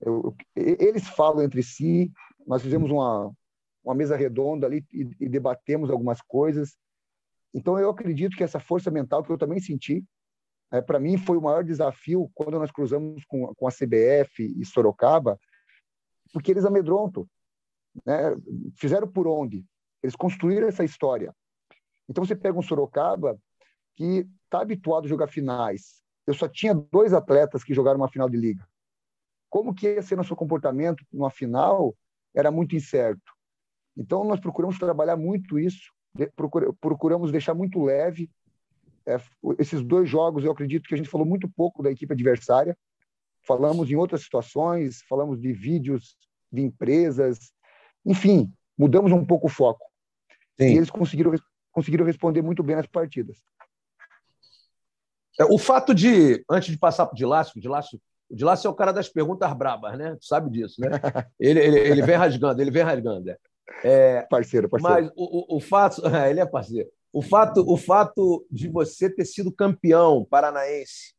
Eu, 0.00 0.34
eles 0.54 1.08
falam 1.08 1.42
entre 1.42 1.62
si. 1.62 2.12
Nós 2.46 2.62
fizemos 2.62 2.90
uma, 2.90 3.32
uma 3.82 3.94
mesa 3.94 4.16
redonda 4.16 4.66
ali 4.66 4.84
e, 4.92 5.08
e 5.20 5.28
debatemos 5.28 5.90
algumas 5.90 6.20
coisas. 6.20 6.76
Então 7.54 7.78
eu 7.78 7.90
acredito 7.90 8.36
que 8.36 8.44
essa 8.44 8.60
força 8.60 8.90
mental 8.90 9.22
que 9.22 9.30
eu 9.30 9.38
também 9.38 9.60
senti, 9.60 10.04
é, 10.72 10.80
para 10.80 10.98
mim 10.98 11.18
foi 11.18 11.36
o 11.36 11.42
maior 11.42 11.62
desafio 11.62 12.30
quando 12.34 12.58
nós 12.58 12.70
cruzamos 12.70 13.22
com, 13.26 13.54
com 13.54 13.68
a 13.68 13.70
CBF 13.70 14.42
e 14.42 14.64
Sorocaba, 14.64 15.38
porque 16.32 16.50
eles 16.50 16.64
amedrontam. 16.64 17.28
Né? 18.06 18.34
Fizeram 18.76 19.06
por 19.06 19.26
onde? 19.26 19.64
Eles 20.02 20.16
construíram 20.16 20.66
essa 20.66 20.82
história. 20.82 21.34
Então 22.08 22.24
você 22.24 22.34
pega 22.34 22.58
um 22.58 22.62
Sorocaba 22.62 23.38
que 23.94 24.26
está 24.44 24.62
habituado 24.62 25.04
a 25.04 25.08
jogar 25.08 25.28
finais. 25.28 26.02
Eu 26.26 26.32
só 26.32 26.48
tinha 26.48 26.74
dois 26.74 27.12
atletas 27.12 27.62
que 27.62 27.74
jogaram 27.74 27.98
uma 27.98 28.08
final 28.08 28.28
de 28.28 28.38
liga. 28.38 28.66
Como 29.50 29.74
que 29.74 29.86
ia 29.86 30.02
ser 30.02 30.16
nosso 30.16 30.34
comportamento 30.34 31.04
numa 31.12 31.30
final 31.30 31.94
era 32.34 32.50
muito 32.50 32.74
incerto. 32.74 33.32
Então 33.94 34.24
nós 34.24 34.40
procuramos 34.40 34.78
trabalhar 34.78 35.16
muito 35.16 35.58
isso, 35.58 35.92
procuramos 36.80 37.30
deixar 37.30 37.52
muito 37.52 37.82
leve. 37.82 38.30
É, 39.06 39.18
esses 39.58 39.82
dois 39.82 40.08
jogos, 40.08 40.44
eu 40.44 40.52
acredito 40.52 40.88
que 40.88 40.94
a 40.94 40.96
gente 40.96 41.08
falou 41.08 41.26
muito 41.26 41.48
pouco 41.48 41.82
da 41.82 41.90
equipe 41.90 42.12
adversária. 42.12 42.76
Falamos 43.46 43.90
em 43.90 43.96
outras 43.96 44.22
situações, 44.22 45.02
falamos 45.08 45.40
de 45.40 45.52
vídeos 45.52 46.16
de 46.52 46.62
empresas, 46.62 47.52
enfim, 48.04 48.52
mudamos 48.76 49.10
um 49.10 49.24
pouco 49.24 49.46
o 49.46 49.50
foco. 49.50 49.84
Sim. 50.60 50.74
E 50.74 50.76
eles 50.76 50.90
conseguiram, 50.90 51.32
conseguiram 51.72 52.04
responder 52.04 52.42
muito 52.42 52.62
bem 52.62 52.76
nas 52.76 52.86
partidas. 52.86 53.38
É, 55.40 55.44
o 55.44 55.58
fato 55.58 55.94
de, 55.94 56.44
antes 56.50 56.70
de 56.70 56.78
passar 56.78 57.06
para 57.06 57.14
o 57.14 57.16
Dilácio, 57.16 57.54
o 57.56 57.60
Dilácio, 57.60 58.00
o 58.30 58.36
Dilácio 58.36 58.68
é 58.68 58.70
o 58.70 58.74
cara 58.74 58.92
das 58.92 59.08
perguntas 59.08 59.52
brabas, 59.54 59.96
né? 59.96 60.14
Tu 60.16 60.26
sabe 60.26 60.50
disso, 60.50 60.80
né? 60.80 60.88
Ele, 61.40 61.60
ele, 61.60 61.78
ele 61.78 62.02
vem 62.02 62.16
rasgando, 62.16 62.60
ele 62.60 62.70
vem 62.70 62.82
rasgando. 62.82 63.30
É. 63.30 63.38
é 63.82 64.22
parceiro, 64.22 64.68
parceiro. 64.68 65.04
Mas 65.04 65.12
o, 65.16 65.54
o, 65.54 65.56
o 65.56 65.60
fato, 65.60 66.02
é, 66.06 66.30
ele 66.30 66.40
é 66.40 66.46
parceiro. 66.46 66.88
O 67.12 67.20
fato, 67.20 67.64
o 67.66 67.76
fato 67.76 68.46
de 68.50 68.68
você 68.68 69.10
ter 69.10 69.24
sido 69.24 69.52
campeão 69.52 70.24
paranaense 70.24 71.14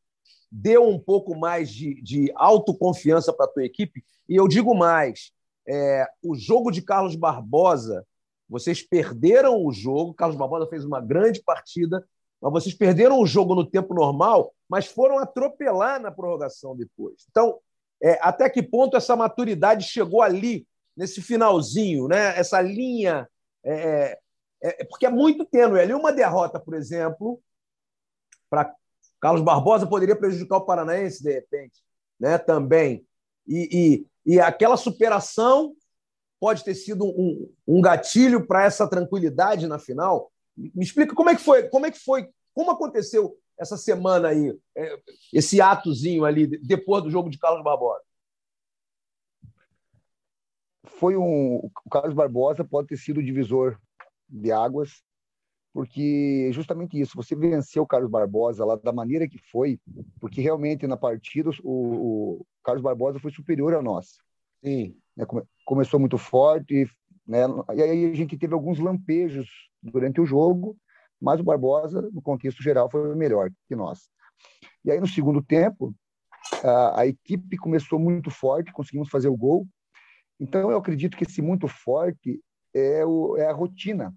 deu 0.52 0.88
um 0.88 1.00
pouco 1.00 1.36
mais 1.36 1.70
de, 1.72 2.02
de 2.02 2.32
autoconfiança 2.36 3.34
para 3.34 3.46
a 3.46 3.50
tua 3.50 3.66
equipe. 3.66 4.04
E 4.30 4.36
eu 4.36 4.48
digo 4.48 4.76
mais, 4.76 5.32
é, 5.68 6.08
o 6.24 6.36
jogo 6.36 6.72
de 6.72 6.82
Carlos 6.82 7.16
Barbosa, 7.16 8.06
vocês 8.48 8.82
perderam 8.82 9.66
o 9.66 9.72
jogo, 9.72 10.14
Carlos 10.14 10.38
Barbosa 10.38 10.68
fez 10.68 10.86
uma 10.86 11.02
grande 11.02 11.42
partida, 11.42 12.06
mas 12.40 12.52
vocês 12.52 12.76
perderam 12.76 13.20
o 13.20 13.26
jogo 13.26 13.56
no 13.56 13.66
tempo 13.66 13.94
normal, 13.94 14.54
mas 14.70 14.86
foram 14.86 15.18
atropelar 15.18 16.00
na 16.00 16.12
prorrogação 16.12 16.76
depois. 16.76 17.26
Então, 17.30 17.58
é, 18.02 18.20
até 18.22 18.50
que 18.50 18.62
ponto 18.62 18.98
essa 18.98 19.16
maturidade 19.16 19.86
chegou 19.86 20.22
ali, 20.22 20.68
nesse 20.96 21.22
finalzinho, 21.22 22.08
né? 22.08 22.38
essa 22.38 22.62
linha. 22.62 23.28
É, 23.66 24.20
é, 24.64 24.82
é 24.82 24.86
porque 24.86 25.06
é 25.06 25.10
muito 25.10 25.46
tênue. 25.46 25.80
Ali 25.80 25.94
uma 25.94 26.14
derrota, 26.14 26.60
por 26.60 26.74
exemplo, 26.74 27.42
para 28.50 28.74
Carlos 29.20 29.42
Barbosa 29.42 29.86
poderia 29.86 30.16
prejudicar 30.16 30.58
o 30.58 30.66
Paranaense, 30.66 31.22
de 31.22 31.32
repente, 31.32 31.84
né? 32.20 32.38
também. 32.38 33.06
E, 33.48 34.06
e, 34.26 34.34
e 34.34 34.40
aquela 34.40 34.78
superação 34.78 35.76
pode 36.40 36.64
ter 36.64 36.76
sido 36.76 37.06
um, 37.06 37.50
um 37.68 37.82
gatilho 37.82 38.46
para 38.46 38.66
essa 38.66 38.88
tranquilidade 38.88 39.68
na 39.68 39.80
final. 39.80 40.32
Me 40.56 40.84
explica 40.84 41.16
como 41.16 41.30
é 41.30 41.36
que 41.36 41.42
foi, 41.42 41.70
como 41.70 41.86
é 41.86 41.92
que 41.92 42.00
foi, 42.00 42.30
como 42.54 42.72
aconteceu 42.72 43.38
essa 43.58 43.78
semana 43.78 44.30
aí, 44.30 44.58
é, 44.76 45.00
esse 45.32 45.62
atozinho 45.62 46.26
ali 46.26 46.46
depois 46.46 47.04
do 47.04 47.10
jogo 47.10 47.30
de 47.30 47.38
Carlos 47.38 47.64
Barbosa. 47.64 48.04
Foi 50.86 51.16
um, 51.16 51.56
o 51.58 51.90
Carlos 51.90 52.14
Barbosa 52.14 52.64
pode 52.64 52.90
ter 52.90 52.98
sido 52.98 53.20
o 53.20 53.24
divisor 53.24 53.80
de 54.34 54.52
águas, 54.52 55.04
porque 55.74 56.52
justamente 56.52 57.00
isso, 57.00 57.16
você 57.16 57.36
venceu 57.36 57.84
o 57.84 57.88
Carlos 57.88 58.10
Barbosa 58.10 58.66
lá 58.66 58.76
da 58.76 58.92
maneira 58.92 59.28
que 59.28 59.38
foi, 59.38 59.80
porque 60.20 60.42
realmente 60.42 60.88
na 60.88 60.98
partida 60.98 61.50
o, 61.64 62.40
o 62.40 62.46
Carlos 62.64 62.84
Barbosa 62.84 63.20
foi 63.20 63.32
superior 63.32 63.74
a 63.74 63.82
nós. 63.82 64.18
Sim. 64.64 64.96
Né, 65.16 65.26
começou 65.66 66.00
muito 66.00 66.18
forte, 66.18 66.88
né? 67.26 67.42
E 67.76 67.82
aí 67.82 68.12
a 68.12 68.16
gente 68.16 68.38
teve 68.38 68.54
alguns 68.54 68.80
lampejos 68.80 69.50
durante 69.82 70.20
o 70.20 70.26
jogo, 70.26 70.78
mas 71.22 71.40
o 71.40 71.44
Barbosa, 71.44 72.02
no 72.12 72.22
contexto 72.22 72.62
geral, 72.62 72.90
foi 72.90 73.16
melhor 73.16 73.50
que 73.68 73.76
nós. 73.76 74.10
E 74.84 74.92
aí, 74.92 75.00
no 75.00 75.08
segundo 75.08 75.42
tempo, 75.42 75.96
a, 76.64 77.02
a 77.02 77.08
equipe 77.08 77.58
começou 77.58 77.98
muito 77.98 78.30
forte, 78.30 78.74
conseguimos 78.74 79.10
fazer 79.10 79.30
o 79.30 79.38
gol. 79.38 79.66
Então, 80.40 80.70
eu 80.70 80.78
acredito 80.78 81.16
que 81.16 81.24
esse 81.24 81.42
muito 81.42 81.68
forte 81.68 82.42
é, 82.74 83.06
o, 83.06 83.38
é 83.38 83.48
a 83.48 83.54
rotina. 83.54 84.14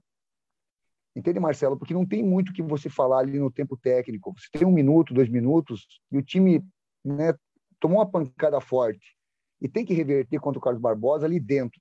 Entende, 1.17 1.41
Marcelo? 1.41 1.79
Porque 1.79 1.95
não 1.95 2.05
tem 2.05 2.23
muito 2.23 2.53
que 2.53 2.63
você 2.63 2.91
falar 2.91 3.21
ali 3.21 3.39
no 3.39 3.51
tempo 3.51 3.75
técnico. 3.75 4.35
Você 4.37 4.49
tem 4.53 4.69
um 4.69 4.73
minuto, 4.73 5.15
dois 5.15 5.31
minutos, 5.31 5.87
e 6.13 6.19
o 6.19 6.23
time 6.23 6.63
né, 7.03 7.33
tomou 7.81 7.99
uma 8.01 8.11
pancada 8.11 8.61
forte 8.61 9.17
e 9.59 9.67
tem 9.67 9.83
que 9.83 9.95
reverter 9.95 10.39
contra 10.39 10.59
o 10.59 10.63
Carlos 10.63 10.83
Barbosa 10.83 11.25
ali 11.25 11.41
dentro. 11.41 11.81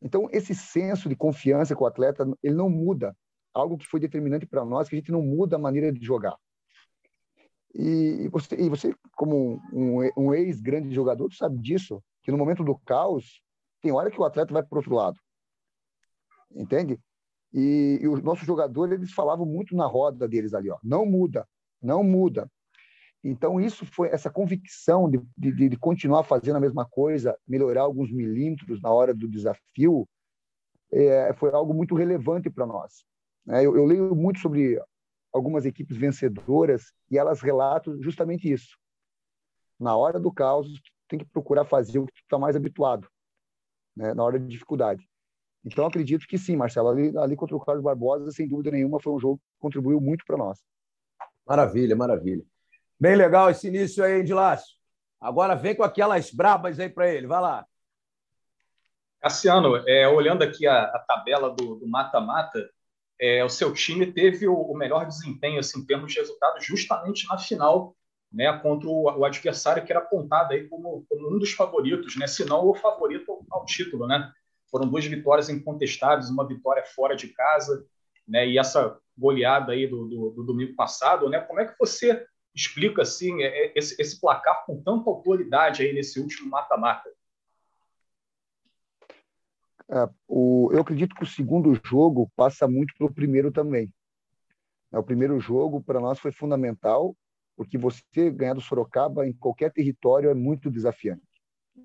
Então, 0.00 0.30
esse 0.32 0.54
senso 0.54 1.10
de 1.10 1.14
confiança 1.14 1.76
com 1.76 1.84
o 1.84 1.86
atleta, 1.86 2.26
ele 2.42 2.54
não 2.54 2.70
muda. 2.70 3.14
Algo 3.52 3.76
que 3.76 3.86
foi 3.86 4.00
determinante 4.00 4.46
para 4.46 4.64
nós, 4.64 4.88
que 4.88 4.94
a 4.94 4.98
gente 4.98 5.12
não 5.12 5.20
muda 5.20 5.56
a 5.56 5.58
maneira 5.58 5.92
de 5.92 6.02
jogar. 6.02 6.36
E 7.74 8.30
você, 8.30 8.54
e 8.56 8.70
você 8.70 8.94
como 9.12 9.60
um, 9.70 9.98
um 10.16 10.32
ex-grande 10.32 10.94
jogador, 10.94 11.30
sabe 11.34 11.58
disso, 11.58 12.02
que 12.22 12.30
no 12.30 12.38
momento 12.38 12.64
do 12.64 12.78
caos, 12.78 13.42
tem 13.82 13.92
hora 13.92 14.10
que 14.10 14.18
o 14.18 14.24
atleta 14.24 14.54
vai 14.54 14.62
para 14.62 14.74
o 14.74 14.78
outro 14.78 14.94
lado. 14.94 15.18
Entende? 16.54 16.98
E, 17.52 17.98
e 18.02 18.08
os 18.08 18.22
nossos 18.22 18.46
jogadores, 18.46 18.94
eles 18.94 19.12
falavam 19.12 19.46
muito 19.46 19.74
na 19.74 19.86
roda 19.86 20.28
deles 20.28 20.52
ali, 20.52 20.70
ó, 20.70 20.78
não 20.82 21.06
muda, 21.06 21.46
não 21.80 22.02
muda. 22.02 22.50
Então, 23.24 23.60
isso 23.60 23.84
foi 23.86 24.08
essa 24.08 24.30
convicção 24.30 25.10
de, 25.10 25.20
de, 25.36 25.68
de, 25.68 25.76
continuar 25.76 26.22
fazendo 26.22 26.56
a 26.56 26.60
mesma 26.60 26.84
coisa, 26.84 27.36
melhorar 27.46 27.82
alguns 27.82 28.12
milímetros 28.12 28.80
na 28.80 28.90
hora 28.90 29.12
do 29.12 29.28
desafio, 29.28 30.08
é, 30.92 31.32
foi 31.34 31.50
algo 31.50 31.74
muito 31.74 31.94
relevante 31.94 32.48
para 32.48 32.66
nós. 32.66 33.04
É, 33.48 33.64
eu, 33.64 33.76
eu, 33.76 33.84
leio 33.84 34.14
muito 34.14 34.38
sobre 34.38 34.80
algumas 35.32 35.64
equipes 35.64 35.96
vencedoras 35.96 36.92
e 37.10 37.18
elas 37.18 37.40
relatam 37.40 38.00
justamente 38.00 38.50
isso. 38.50 38.76
Na 39.78 39.96
hora 39.96 40.18
do 40.18 40.32
caos, 40.32 40.68
tem 41.08 41.18
que 41.18 41.24
procurar 41.24 41.64
fazer 41.64 41.98
o 41.98 42.06
que 42.06 42.12
tu 42.12 42.22
está 42.22 42.38
mais 42.38 42.56
habituado, 42.56 43.08
né, 43.94 44.14
na 44.14 44.24
hora 44.24 44.38
de 44.38 44.46
dificuldade. 44.46 45.06
Então, 45.66 45.84
acredito 45.84 46.28
que 46.28 46.38
sim, 46.38 46.54
Marcelo. 46.54 46.90
Ali, 46.90 47.18
ali 47.18 47.34
contra 47.34 47.56
o 47.56 47.60
Carlos 47.60 47.82
Barbosa, 47.82 48.30
sem 48.30 48.46
dúvida 48.46 48.70
nenhuma, 48.70 49.00
foi 49.00 49.12
um 49.12 49.18
jogo 49.18 49.38
que 49.38 49.58
contribuiu 49.58 50.00
muito 50.00 50.24
para 50.24 50.36
nós. 50.36 50.62
Maravilha, 51.44 51.96
maravilha. 51.96 52.44
Bem 52.98 53.16
legal 53.16 53.50
esse 53.50 53.66
início 53.66 54.04
aí, 54.04 54.20
Edilácio. 54.20 54.76
Agora 55.20 55.56
vem 55.56 55.74
com 55.74 55.82
aquelas 55.82 56.30
brabas 56.30 56.78
aí 56.78 56.88
para 56.88 57.12
ele. 57.12 57.26
Vai 57.26 57.40
lá. 57.40 57.66
Cassiano, 59.20 59.76
é, 59.88 60.06
olhando 60.06 60.42
aqui 60.42 60.68
a, 60.68 60.84
a 60.84 60.98
tabela 61.00 61.50
do 61.50 61.84
mata-mata, 61.88 62.70
é, 63.20 63.42
o 63.42 63.48
seu 63.48 63.72
time 63.72 64.12
teve 64.12 64.46
o, 64.46 64.54
o, 64.54 64.76
melhor 64.76 65.04
desempenho 65.04 65.58
assim, 65.58 65.80
em 65.80 65.86
termos 65.86 66.12
de 66.12 66.20
resultados 66.20 66.64
justamente 66.64 67.26
na 67.28 67.38
final, 67.38 67.96
né, 68.30 68.56
contra 68.60 68.88
o, 68.88 69.04
o 69.18 69.24
adversário 69.24 69.84
que 69.84 69.90
era 69.90 70.00
apontado 70.00 70.52
aí 70.52 70.68
como, 70.68 71.04
como, 71.08 71.34
um 71.34 71.38
dos 71.38 71.52
favoritos, 71.52 72.14
né, 72.16 72.28
se 72.28 72.44
não 72.44 72.68
o 72.68 72.74
favorito 72.74 73.32
ao, 73.32 73.60
ao 73.60 73.64
título. 73.64 74.06
Né? 74.06 74.30
Foram 74.70 74.88
duas 74.88 75.04
vitórias 75.06 75.48
incontestáveis, 75.48 76.30
uma 76.30 76.46
vitória 76.46 76.84
fora 76.84 77.14
de 77.14 77.28
casa, 77.28 77.86
né, 78.26 78.48
e 78.48 78.58
essa 78.58 78.98
goleada 79.16 79.72
aí 79.72 79.86
do, 79.86 80.06
do, 80.06 80.30
do 80.30 80.42
domingo 80.42 80.74
passado. 80.74 81.28
Né, 81.28 81.40
como 81.40 81.60
é 81.60 81.66
que 81.66 81.78
você 81.78 82.26
explica 82.54 83.02
assim 83.02 83.42
é, 83.42 83.66
é, 83.66 83.72
esse, 83.76 84.00
esse 84.00 84.20
placar 84.20 84.64
com 84.64 84.82
tanta 84.82 85.10
autoridade 85.10 85.82
aí 85.82 85.92
nesse 85.92 86.18
último 86.18 86.50
mata-mata? 86.50 87.08
É, 89.88 90.08
o, 90.26 90.70
eu 90.72 90.80
acredito 90.80 91.14
que 91.14 91.22
o 91.22 91.26
segundo 91.26 91.78
jogo 91.84 92.30
passa 92.34 92.66
muito 92.66 92.94
pelo 92.96 93.12
primeiro 93.12 93.52
também. 93.52 93.92
É, 94.92 94.98
o 94.98 95.02
primeiro 95.02 95.38
jogo 95.38 95.82
para 95.82 96.00
nós 96.00 96.18
foi 96.18 96.32
fundamental, 96.32 97.14
porque 97.56 97.78
você 97.78 98.30
ganhar 98.30 98.54
do 98.54 98.60
Sorocaba 98.60 99.26
em 99.26 99.32
qualquer 99.32 99.72
território 99.72 100.30
é 100.30 100.34
muito 100.34 100.70
desafiante. 100.70 101.22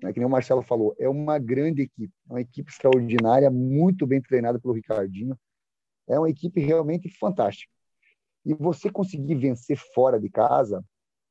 É 0.04 0.12
que 0.12 0.18
nem 0.18 0.26
o 0.26 0.30
Marcelo 0.30 0.62
falou, 0.62 0.94
é 0.98 1.08
uma 1.08 1.38
grande 1.38 1.82
equipe, 1.82 2.12
é 2.28 2.32
uma 2.32 2.40
equipe 2.40 2.70
extraordinária, 2.70 3.50
muito 3.50 4.06
bem 4.06 4.20
treinada 4.20 4.58
pelo 4.58 4.74
Ricardinho. 4.74 5.38
É 6.08 6.18
uma 6.18 6.28
equipe 6.28 6.60
realmente 6.60 7.08
fantástica. 7.08 7.72
E 8.44 8.54
você 8.54 8.90
conseguir 8.90 9.36
vencer 9.36 9.76
fora 9.94 10.18
de 10.18 10.28
casa 10.28 10.84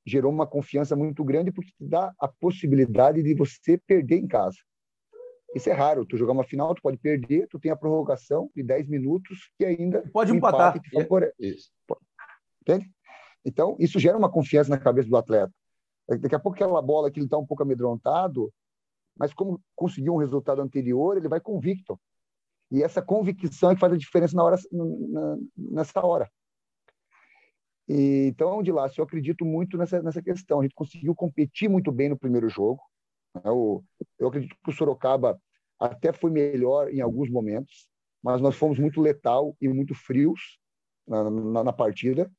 gerou 0.06 0.32
uma 0.32 0.48
confiança 0.48 0.96
muito 0.96 1.24
grande 1.24 1.52
porque 1.52 1.72
te 1.72 1.86
dá 1.86 2.14
a 2.20 2.28
possibilidade 2.28 3.22
de 3.22 3.36
você 3.36 3.78
perder 3.78 4.18
em 4.18 4.28
casa. 4.28 4.58
Isso 5.54 5.70
é 5.70 5.74
raro. 5.74 6.06
Tu 6.06 6.18
jogar 6.18 6.32
uma 6.32 6.44
final, 6.44 6.74
tu 6.74 6.82
pode 6.82 6.98
perder, 6.98 7.48
tu 7.48 7.60
tem 7.60 7.72
a 7.72 7.76
prorrogação 7.76 8.50
de 8.56 8.64
10 8.64 8.88
minutos 8.88 9.52
que 9.58 9.66
ainda 9.66 10.02
pode 10.14 10.32
empatar. 10.32 10.80
Favore... 10.94 11.32
Isso. 11.38 11.72
Entende? 12.62 12.90
Então, 13.44 13.76
isso 13.80 14.00
gera 14.00 14.18
uma 14.18 14.32
confiança 14.32 14.70
na 14.70 14.78
cabeça 14.78 15.10
do 15.10 15.18
atleta. 15.18 15.52
Daqui 16.20 16.36
a 16.36 16.40
pouco 16.40 16.56
aquela 16.56 16.82
bola 16.82 17.10
que 17.10 17.20
ele 17.20 17.26
está 17.26 17.38
um 17.38 17.46
pouco 17.46 17.64
amedrontado, 17.64 18.52
mas 19.18 19.34
como 19.34 19.62
conseguiu 19.76 20.14
um 20.14 20.18
resultado 20.18 20.62
anterior, 20.62 21.18
ele 21.18 21.28
vai 21.28 21.40
convicto. 21.40 22.00
E 22.72 22.82
essa 22.82 23.02
convicção 23.02 23.72
é 23.72 23.74
que 23.74 23.80
faz 23.80 23.94
a 23.94 23.98
diferença 23.98 24.36
na 24.36 24.44
hora, 24.44 24.58
na, 24.72 25.38
nessa 25.58 26.06
hora. 26.06 26.32
E, 27.88 28.28
então, 28.28 28.64
de 28.64 28.72
lá, 28.72 28.90
eu 28.98 29.04
acredito 29.04 29.44
muito 29.44 29.78
nessa, 29.78 30.02
nessa 30.02 30.22
questão. 30.22 30.60
A 30.60 30.64
gente 30.64 30.76
conseguiu 30.76 31.14
competir 31.14 31.70
muito 31.70 31.92
bem 31.92 32.10
no 32.10 32.18
primeiro 32.18 32.50
jogo. 32.50 32.82
Né? 33.36 33.42
eu 33.46 34.28
acredito 34.28 34.56
que 34.64 34.70
o 34.70 34.74
Sorocaba 34.74 35.40
até 35.80 36.14
foi 36.14 36.32
melhor 36.32 36.90
em 36.94 37.02
alguns 37.02 37.30
momentos, 37.30 37.90
mas 38.24 38.42
nós 38.42 38.56
fomos 38.56 38.78
muito 38.78 39.02
letal 39.02 39.56
e 39.60 39.68
muito 39.68 39.96
frios 39.96 40.60
na, 41.08 41.30
na, 41.30 41.64
na 41.66 41.74
partida. 41.74 42.32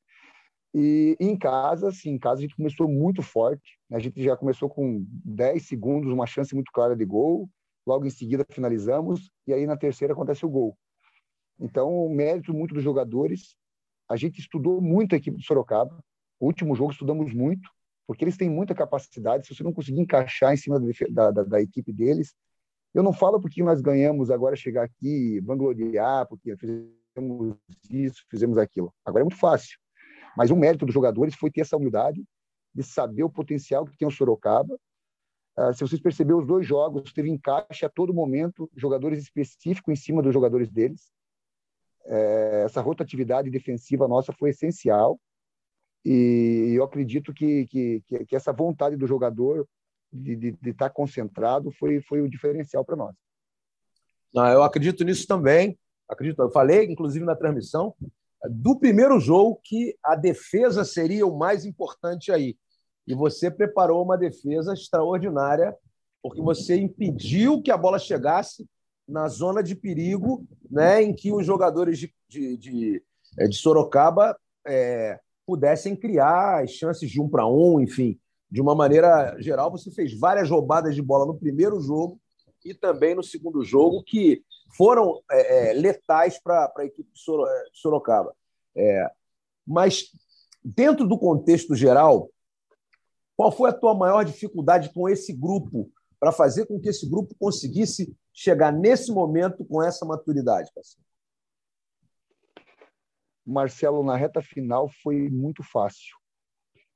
E 0.75 1.17
em 1.21 1.37
casa, 1.37 1.91
sim, 1.93 2.11
em 2.11 2.19
casa 2.19 2.39
a 2.39 2.43
gente 2.43 2.57
começou 2.57 2.89
muito 2.89 3.23
forte. 3.23 3.79
A 3.91 3.99
gente 3.99 4.23
já 4.23 4.37
começou 4.37 4.69
com 4.69 5.05
10 5.25 5.67
segundos, 5.67 6.11
uma 6.11 6.27
chance 6.27 6.55
muito 6.55 6.73
clara 6.73 6.97
de 6.97 7.05
gol. 7.05 7.49
Logo 7.87 8.07
em 8.07 8.11
seguida 8.11 8.47
finalizamos 8.51 9.31
e 9.47 9.53
aí 9.53 9.67
na 9.67 9.77
terceira 9.77 10.15
acontece 10.15 10.47
o 10.47 10.49
gol. 10.49 10.77
Então, 11.61 12.09
mérito 12.09 12.55
muito 12.55 12.75
dos 12.75 12.83
jogadores. 12.83 13.57
A 14.09 14.17
gente 14.17 14.41
estudou 14.41 14.81
muito 14.81 15.15
a 15.15 15.19
equipe 15.19 15.37
do 15.37 15.43
Sorocaba. 15.43 16.03
O 16.41 16.47
último 16.47 16.75
jogo 16.75 16.93
estudamos 16.93 17.33
muito, 17.35 17.69
porque 18.07 18.25
eles 18.25 18.37
têm 18.37 18.49
muita 18.49 18.75
capacidade. 18.75 19.47
Se 19.47 19.55
você 19.55 19.63
não 19.63 19.73
conseguir 19.73 20.01
encaixar 20.01 20.53
em 20.53 20.57
cima 20.57 20.81
da, 21.11 21.31
da, 21.31 21.43
da 21.45 21.61
equipe 21.61 21.93
deles, 21.93 22.35
eu 22.95 23.03
não 23.03 23.13
falo 23.13 23.41
porque 23.41 23.63
nós 23.63 23.81
ganhamos 23.81 24.31
agora 24.31 24.57
chegar 24.57 24.85
aqui, 24.85 25.41
vangloriar, 25.41 26.27
porque 26.29 26.57
fizemos 26.57 27.57
isso, 27.91 28.25
fizemos 28.31 28.59
aquilo. 28.59 28.93
Agora 29.05 29.23
é 29.23 29.25
muito 29.25 29.39
fácil. 29.39 29.79
Mas 30.37 30.51
o 30.51 30.57
mérito 30.57 30.87
dos 30.87 30.95
jogadores 30.95 31.35
foi 31.35 31.51
ter 31.51 31.61
essa 31.63 31.77
humildade 31.77 32.25
de 32.75 32.83
saber 32.83 33.23
o 33.23 33.31
potencial 33.31 33.85
que 33.85 33.97
tem 33.97 34.09
o 34.09 34.11
Sorocaba. 34.11 34.75
Uh, 35.57 35.75
se 35.75 35.81
vocês 35.81 36.01
perceberam, 36.01 36.41
os 36.41 36.47
dois 36.47 36.67
jogos 36.67 37.13
teve 37.13 37.29
encaixe 37.29 37.85
a 37.85 37.89
todo 37.89 38.15
momento, 38.15 38.71
jogadores 38.75 39.23
específicos 39.23 39.93
em 39.93 39.97
cima 39.97 40.23
dos 40.23 40.33
jogadores 40.33 40.71
deles. 40.71 41.13
Uh, 42.07 42.65
essa 42.65 42.81
rotatividade 42.81 43.51
defensiva 43.51 44.09
nossa 44.09 44.33
foi 44.33 44.51
essencial. 44.51 45.21
E 46.05 46.73
eu 46.75 46.83
acredito 46.83 47.33
que, 47.33 47.67
que, 47.67 48.03
que 48.27 48.35
essa 48.35 48.53
vontade 48.53 48.97
do 48.97 49.07
jogador 49.07 49.69
de, 50.13 50.57
estar 50.65 50.91
concentrado 50.91 51.71
foi, 51.71 52.01
foi 52.01 52.21
o 52.21 52.29
diferencial 52.29 52.85
para 52.85 52.97
nós. 52.97 53.15
Não, 54.35 54.47
eu 54.49 54.63
acredito 54.63 55.05
nisso 55.05 55.27
também. 55.27 55.79
Acredito, 56.09 56.43
eu 56.43 56.51
falei, 56.51 56.85
inclusive 56.85 57.25
na 57.25 57.37
transmissão, 57.37 57.95
do 58.51 58.79
primeiro 58.79 59.19
jogo 59.21 59.61
que 59.63 59.97
a 60.03 60.17
defesa 60.17 60.85
seria 60.85 61.27
o 61.27 61.37
mais 61.37 61.65
importante 61.65 62.33
aí. 62.33 62.57
E 63.07 63.15
você 63.15 63.51
preparou 63.51 64.03
uma 64.03 64.17
defesa 64.17 64.73
extraordinária, 64.73 65.75
porque 66.23 66.41
você 66.41 66.77
impediu 66.77 67.63
que 67.63 67.71
a 67.71 67.77
bola 67.77 67.99
chegasse 67.99 68.67
na 69.09 69.29
zona 69.29 69.63
de 69.63 69.75
perigo, 69.75 70.47
né, 70.71 71.03
em 71.03 71.13
que 71.15 71.33
os 71.33 71.45
jogadores 71.45 71.99
de, 71.99 72.15
de, 72.29 72.57
de, 72.57 73.03
eh, 73.39 73.49
de 73.49 73.57
Sorocaba 73.57 74.37
é, 74.67 75.19
pudessem 75.45 75.97
criar 75.97 76.63
as 76.63 76.71
chances 76.71 77.11
de 77.11 77.21
um 77.21 77.29
para 77.29 77.47
um, 77.47 77.81
enfim 77.81 78.19
de 78.53 78.61
uma 78.61 78.75
maneira 78.75 79.35
geral, 79.41 79.71
você 79.71 79.91
fez 79.91 80.13
várias 80.13 80.51
roubadas 80.51 80.95
de 80.95 81.01
bola 81.01 81.25
no 81.25 81.39
primeiro 81.39 81.81
jogo 81.81 82.21
e 82.63 82.75
também 82.75 83.15
no 83.15 83.23
segundo 83.23 83.65
jogo, 83.65 84.03
que 84.05 84.43
foram 84.77 85.23
é, 85.31 85.71
é 85.71 85.73
letais 85.73 86.41
para 86.43 86.73
a 86.77 86.85
equipe 86.85 87.11
de 87.13 87.21
Sorocaba. 87.73 88.35
É, 88.75 89.11
mas, 89.67 90.11
dentro 90.65 91.07
do 91.07 91.19
contexto 91.19 91.75
geral, 91.75 92.31
qual 93.37 93.53
foi 93.53 93.71
a 93.71 93.73
tua 93.73 93.95
maior 93.95 94.25
dificuldade 94.25 94.93
com 94.93 95.09
esse 95.09 95.33
grupo 95.33 95.91
para 96.19 96.33
fazer 96.33 96.67
com 96.67 96.81
que 96.81 96.89
esse 96.89 97.09
grupo 97.09 97.35
conseguisse 97.39 98.17
chegar 98.33 98.73
nesse 98.73 99.13
momento 99.13 99.65
com 99.65 99.83
essa 99.83 100.05
maturidade, 100.05 100.71
parceiro? 100.75 101.07
Marcelo, 103.45 104.05
na 104.05 104.17
reta 104.17 104.41
final 104.41 104.89
foi 105.03 105.29
muito 105.29 105.63
fácil. 105.65 106.17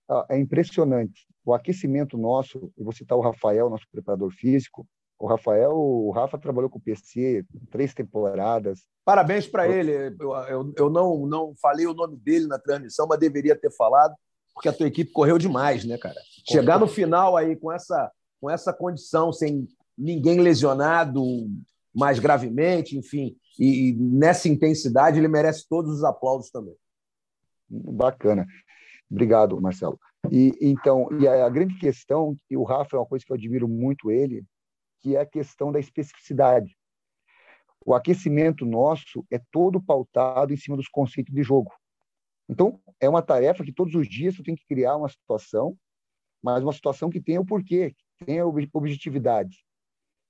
Ah, 0.08 0.26
é 0.30 0.38
impressionante 0.38 1.26
o 1.46 1.54
aquecimento 1.54 2.18
nosso, 2.18 2.72
eu 2.76 2.84
vou 2.84 2.92
citar 2.92 3.16
o 3.16 3.20
Rafael, 3.20 3.70
nosso 3.70 3.86
preparador 3.90 4.32
físico. 4.32 4.86
O 5.18 5.26
Rafael, 5.26 5.72
o 5.72 6.10
Rafa 6.10 6.36
trabalhou 6.36 6.68
com 6.68 6.78
o 6.78 6.82
PC 6.82 7.44
três 7.70 7.94
temporadas. 7.94 8.80
Parabéns 9.04 9.46
para 9.46 9.66
ele. 9.66 10.14
Eu, 10.20 10.32
eu, 10.48 10.74
eu, 10.76 10.90
não, 10.90 11.26
não 11.26 11.54
falei 11.60 11.86
o 11.86 11.94
nome 11.94 12.16
dele 12.16 12.46
na 12.46 12.58
transmissão, 12.58 13.06
mas 13.08 13.18
deveria 13.18 13.56
ter 13.56 13.72
falado, 13.72 14.14
porque 14.52 14.68
a 14.68 14.72
tua 14.72 14.86
equipe 14.86 15.12
correu 15.12 15.38
demais, 15.38 15.84
né, 15.84 15.96
cara? 15.96 16.16
Chegar 16.48 16.78
no 16.78 16.86
final 16.86 17.36
aí 17.36 17.56
com 17.56 17.72
essa, 17.72 18.12
com 18.40 18.50
essa 18.50 18.72
condição, 18.72 19.32
sem 19.32 19.66
ninguém 19.96 20.40
lesionado 20.40 21.22
mais 21.94 22.18
gravemente, 22.18 22.98
enfim, 22.98 23.34
e, 23.58 23.88
e 23.88 23.92
nessa 23.94 24.48
intensidade, 24.48 25.18
ele 25.18 25.28
merece 25.28 25.66
todos 25.66 25.96
os 25.96 26.04
aplausos 26.04 26.50
também. 26.50 26.74
Bacana. 27.68 28.46
Obrigado, 29.10 29.60
Marcelo. 29.60 29.98
E 30.30 30.52
então, 30.60 31.08
e 31.20 31.26
a, 31.26 31.46
a 31.46 31.48
grande 31.48 31.78
questão, 31.78 32.36
e 32.50 32.56
o 32.56 32.64
Rafa 32.64 32.96
é 32.96 33.00
uma 33.00 33.06
coisa 33.06 33.24
que 33.24 33.32
eu 33.32 33.36
admiro 33.36 33.66
muito 33.66 34.10
ele, 34.10 34.44
que 35.00 35.16
é 35.16 35.20
a 35.20 35.26
questão 35.26 35.70
da 35.70 35.78
especificidade. 35.78 36.76
O 37.84 37.94
aquecimento 37.94 38.66
nosso 38.66 39.24
é 39.30 39.40
todo 39.50 39.80
pautado 39.80 40.52
em 40.52 40.56
cima 40.56 40.76
dos 40.76 40.88
conceitos 40.88 41.32
de 41.32 41.42
jogo. 41.42 41.72
Então, 42.48 42.80
é 43.00 43.08
uma 43.08 43.22
tarefa 43.22 43.64
que 43.64 43.72
todos 43.72 43.94
os 43.94 44.08
dias 44.08 44.34
tu 44.34 44.42
tem 44.42 44.54
que 44.54 44.66
criar 44.66 44.96
uma 44.96 45.08
situação, 45.08 45.76
mas 46.42 46.62
uma 46.62 46.72
situação 46.72 47.10
que 47.10 47.20
tenha 47.20 47.40
o 47.40 47.46
porquê, 47.46 47.94
que 48.18 48.24
tenha 48.24 48.44
objetividade. 48.46 49.64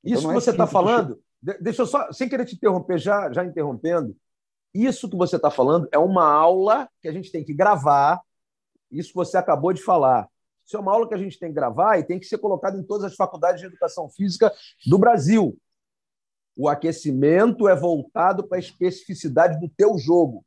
Então, 0.04 0.18
isso 0.18 0.28
que 0.28 0.32
é 0.32 0.34
você 0.34 0.50
está 0.50 0.66
falando, 0.66 1.22
deixa 1.60 1.82
eu 1.82 1.86
só, 1.86 2.12
sem 2.12 2.28
querer 2.28 2.44
te 2.44 2.54
interromper, 2.54 2.98
já, 2.98 3.32
já 3.32 3.44
interrompendo, 3.44 4.16
isso 4.74 5.08
que 5.08 5.16
você 5.16 5.36
está 5.36 5.50
falando 5.50 5.88
é 5.92 5.98
uma 5.98 6.26
aula 6.26 6.88
que 7.00 7.08
a 7.08 7.12
gente 7.12 7.30
tem 7.30 7.44
que 7.44 7.54
gravar 7.54 8.20
isso 8.90 9.12
você 9.14 9.36
acabou 9.36 9.72
de 9.72 9.82
falar. 9.82 10.28
Isso 10.66 10.76
é 10.76 10.80
uma 10.80 10.92
aula 10.92 11.08
que 11.08 11.14
a 11.14 11.18
gente 11.18 11.38
tem 11.38 11.50
que 11.50 11.54
gravar 11.54 11.96
e 11.96 12.04
tem 12.04 12.18
que 12.18 12.26
ser 12.26 12.38
colocado 12.38 12.76
em 12.76 12.82
todas 12.82 13.04
as 13.04 13.14
faculdades 13.14 13.60
de 13.60 13.66
educação 13.68 14.10
física 14.10 14.52
do 14.84 14.98
Brasil. 14.98 15.56
O 16.56 16.68
aquecimento 16.68 17.68
é 17.68 17.76
voltado 17.76 18.48
para 18.48 18.58
a 18.58 18.60
especificidade 18.60 19.60
do 19.60 19.68
teu 19.68 19.96
jogo. 19.96 20.44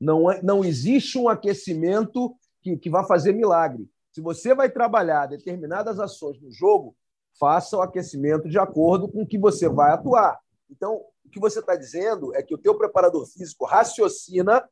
Não, 0.00 0.30
é, 0.30 0.42
não 0.42 0.64
existe 0.64 1.18
um 1.18 1.28
aquecimento 1.28 2.34
que, 2.62 2.76
que 2.78 2.88
vai 2.88 3.04
fazer 3.06 3.34
milagre. 3.34 3.86
Se 4.10 4.20
você 4.20 4.54
vai 4.54 4.70
trabalhar 4.70 5.26
determinadas 5.26 6.00
ações 6.00 6.40
no 6.40 6.50
jogo, 6.50 6.96
faça 7.38 7.76
o 7.76 7.82
aquecimento 7.82 8.48
de 8.48 8.58
acordo 8.58 9.06
com 9.06 9.22
o 9.22 9.26
que 9.26 9.38
você 9.38 9.68
vai 9.68 9.92
atuar. 9.92 10.38
Então, 10.70 11.02
o 11.24 11.28
que 11.28 11.40
você 11.40 11.58
está 11.58 11.76
dizendo 11.76 12.34
é 12.34 12.42
que 12.42 12.54
o 12.54 12.58
teu 12.58 12.76
preparador 12.76 13.26
físico 13.26 13.66
raciocina 13.66 14.66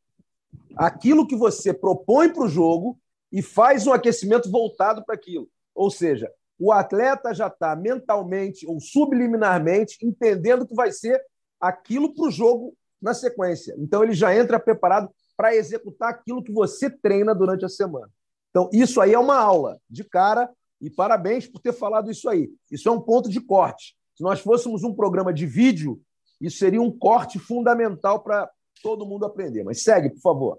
aquilo 0.76 1.26
que 1.26 1.36
você 1.36 1.72
propõe 1.72 2.32
para 2.32 2.44
o 2.44 2.48
jogo 2.48 2.98
e 3.32 3.42
faz 3.42 3.86
um 3.86 3.92
aquecimento 3.92 4.50
voltado 4.50 5.04
para 5.04 5.14
aquilo. 5.14 5.48
Ou 5.74 5.90
seja, 5.90 6.30
o 6.58 6.72
atleta 6.72 7.32
já 7.32 7.46
está 7.46 7.74
mentalmente 7.74 8.66
ou 8.66 8.80
subliminarmente 8.80 9.98
entendendo 10.04 10.66
que 10.66 10.74
vai 10.74 10.92
ser 10.92 11.20
aquilo 11.60 12.14
para 12.14 12.26
o 12.26 12.30
jogo 12.30 12.74
na 13.00 13.14
sequência. 13.14 13.74
Então 13.78 14.02
ele 14.04 14.12
já 14.12 14.36
entra 14.36 14.60
preparado 14.60 15.08
para 15.36 15.54
executar 15.54 16.10
aquilo 16.10 16.42
que 16.42 16.52
você 16.52 16.90
treina 16.90 17.34
durante 17.34 17.64
a 17.64 17.68
semana. 17.68 18.10
Então 18.50 18.68
isso 18.72 19.00
aí 19.00 19.14
é 19.14 19.18
uma 19.18 19.38
aula 19.38 19.78
de 19.88 20.04
cara 20.04 20.50
e 20.80 20.90
parabéns 20.90 21.46
por 21.46 21.60
ter 21.60 21.72
falado 21.72 22.10
isso 22.10 22.28
aí. 22.28 22.50
Isso 22.70 22.88
é 22.88 22.92
um 22.92 23.00
ponto 23.00 23.28
de 23.28 23.40
corte. 23.40 23.96
Se 24.14 24.22
nós 24.22 24.40
fôssemos 24.40 24.82
um 24.82 24.94
programa 24.94 25.32
de 25.32 25.46
vídeo, 25.46 25.98
isso 26.40 26.58
seria 26.58 26.82
um 26.82 26.90
corte 26.90 27.38
fundamental 27.38 28.22
para 28.22 28.50
todo 28.82 29.06
mundo 29.06 29.24
aprender. 29.24 29.64
Mas 29.64 29.82
segue, 29.82 30.10
por 30.10 30.20
favor. 30.20 30.58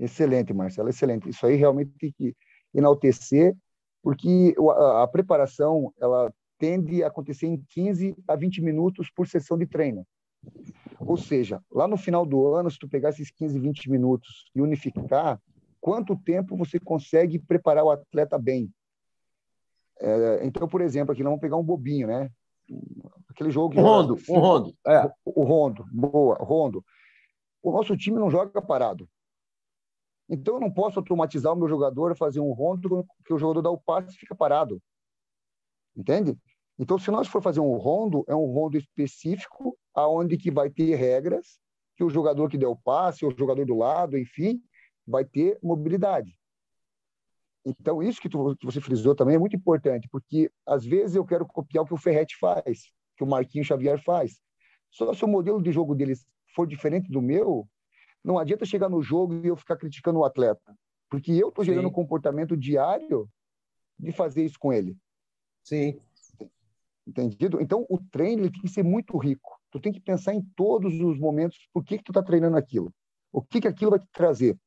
Excelente, 0.00 0.52
Marcelo, 0.52 0.88
excelente. 0.88 1.28
Isso 1.28 1.46
aí 1.46 1.56
realmente 1.56 1.92
tem 1.98 2.10
que 2.10 2.34
enaltecer, 2.74 3.54
porque 4.02 4.54
a, 4.96 5.06
preparação 5.06 5.92
ela 6.00 6.32
tende 6.58 7.04
a 7.04 7.08
acontecer 7.08 7.46
em 7.46 7.62
15 7.68 8.16
a 8.26 8.34
20 8.34 8.62
minutos 8.62 9.10
por 9.14 9.28
sessão 9.28 9.58
de 9.58 9.66
treino. 9.66 10.06
Ou 10.98 11.16
seja, 11.16 11.62
lá 11.70 11.86
no 11.86 11.98
final 11.98 12.24
do 12.24 12.54
ano, 12.54 12.70
se 12.70 12.78
tu 12.78 12.88
pegar 12.88 13.10
esses 13.10 13.30
15, 13.30 13.58
20 13.58 13.90
minutos 13.90 14.50
e 14.54 14.62
unificar, 14.62 15.38
quanto 15.80 16.16
tempo 16.16 16.56
você 16.56 16.80
consegue 16.80 17.38
preparar 17.38 17.84
o 17.84 17.90
atleta 17.90 18.38
bem? 18.38 18.70
É, 20.00 20.40
então, 20.46 20.66
por 20.66 20.80
exemplo, 20.80 21.12
aqui 21.12 21.22
nós 21.22 21.30
vamos 21.30 21.42
pegar 21.42 21.56
um 21.56 21.62
bobinho, 21.62 22.06
né? 22.06 22.30
Aquele 23.28 23.50
jogo. 23.50 23.78
Um 23.78 23.82
rondo, 23.82 24.18
um 24.30 24.38
rondo. 24.38 24.74
É. 24.86 25.04
O, 25.24 25.42
o 25.42 25.44
rondo, 25.44 25.84
boa, 25.92 26.36
rondo 26.36 26.82
o 27.62 27.72
nosso 27.72 27.96
time 27.96 28.18
não 28.18 28.30
joga 28.30 28.60
parado. 28.60 29.08
Então 30.30 30.54
eu 30.54 30.60
não 30.60 30.70
posso 30.70 31.00
automatizar 31.00 31.52
o 31.52 31.56
meu 31.56 31.68
jogador 31.68 32.16
fazer 32.16 32.38
um 32.38 32.52
rondo 32.52 33.04
que 33.24 33.34
o 33.34 33.38
jogador 33.38 33.62
dá 33.62 33.70
o 33.70 33.78
passe 33.78 34.14
e 34.14 34.18
fica 34.18 34.34
parado. 34.34 34.80
Entende? 35.96 36.38
Então 36.78 36.98
se 36.98 37.10
nós 37.10 37.26
for 37.26 37.42
fazer 37.42 37.58
um 37.58 37.76
rondo, 37.76 38.24
é 38.28 38.34
um 38.34 38.46
rondo 38.46 38.78
específico 38.78 39.76
aonde 39.92 40.38
que 40.38 40.50
vai 40.50 40.70
ter 40.70 40.94
regras 40.94 41.58
que 41.96 42.04
o 42.04 42.08
jogador 42.08 42.48
que 42.48 42.56
deu 42.56 42.70
o 42.70 42.76
passe, 42.76 43.26
o 43.26 43.36
jogador 43.36 43.66
do 43.66 43.76
lado, 43.76 44.16
enfim, 44.16 44.62
vai 45.06 45.24
ter 45.24 45.58
mobilidade. 45.62 46.38
Então, 47.64 48.02
isso 48.02 48.20
que, 48.22 48.28
tu, 48.28 48.56
que 48.56 48.64
você 48.64 48.80
frisou 48.80 49.14
também 49.14 49.34
é 49.34 49.38
muito 49.38 49.54
importante, 49.54 50.08
porque 50.10 50.50
às 50.64 50.84
vezes 50.84 51.16
eu 51.16 51.26
quero 51.26 51.44
copiar 51.44 51.84
o 51.84 51.86
que 51.86 51.92
o 51.92 51.98
Ferretti 51.98 52.38
faz, 52.38 52.90
que 53.16 53.24
o 53.24 53.26
Marquinhos 53.26 53.66
Xavier 53.66 54.02
faz. 54.02 54.40
Só 54.90 55.12
se 55.12 55.24
o 55.24 55.28
modelo 55.28 55.62
de 55.62 55.70
jogo 55.72 55.94
deles 55.94 56.24
for 56.54 56.66
diferente 56.66 57.10
do 57.10 57.20
meu, 57.20 57.68
não 58.24 58.38
adianta 58.38 58.64
chegar 58.64 58.88
no 58.88 59.02
jogo 59.02 59.34
e 59.34 59.48
eu 59.48 59.56
ficar 59.56 59.76
criticando 59.76 60.18
o 60.18 60.24
atleta, 60.24 60.76
porque 61.08 61.32
eu 61.32 61.48
estou 61.48 61.64
gerando 61.64 61.88
um 61.88 61.92
comportamento 61.92 62.56
diário 62.56 63.28
de 63.98 64.12
fazer 64.12 64.44
isso 64.44 64.58
com 64.58 64.72
ele. 64.72 64.96
Sim. 65.62 66.00
Entendido? 67.06 67.60
Então, 67.60 67.86
o 67.88 67.98
treino 67.98 68.42
ele 68.42 68.52
tem 68.52 68.62
que 68.62 68.68
ser 68.68 68.82
muito 68.82 69.16
rico. 69.18 69.58
Tu 69.70 69.80
tem 69.80 69.92
que 69.92 70.00
pensar 70.00 70.34
em 70.34 70.42
todos 70.56 71.00
os 71.00 71.18
momentos 71.18 71.68
por 71.72 71.84
que, 71.84 71.98
que 71.98 72.04
tu 72.04 72.10
está 72.10 72.22
treinando 72.22 72.56
aquilo. 72.56 72.92
O 73.32 73.42
que, 73.42 73.60
que 73.60 73.68
aquilo 73.68 73.90
vai 73.90 74.00
te 74.00 74.08
trazer. 74.12 74.58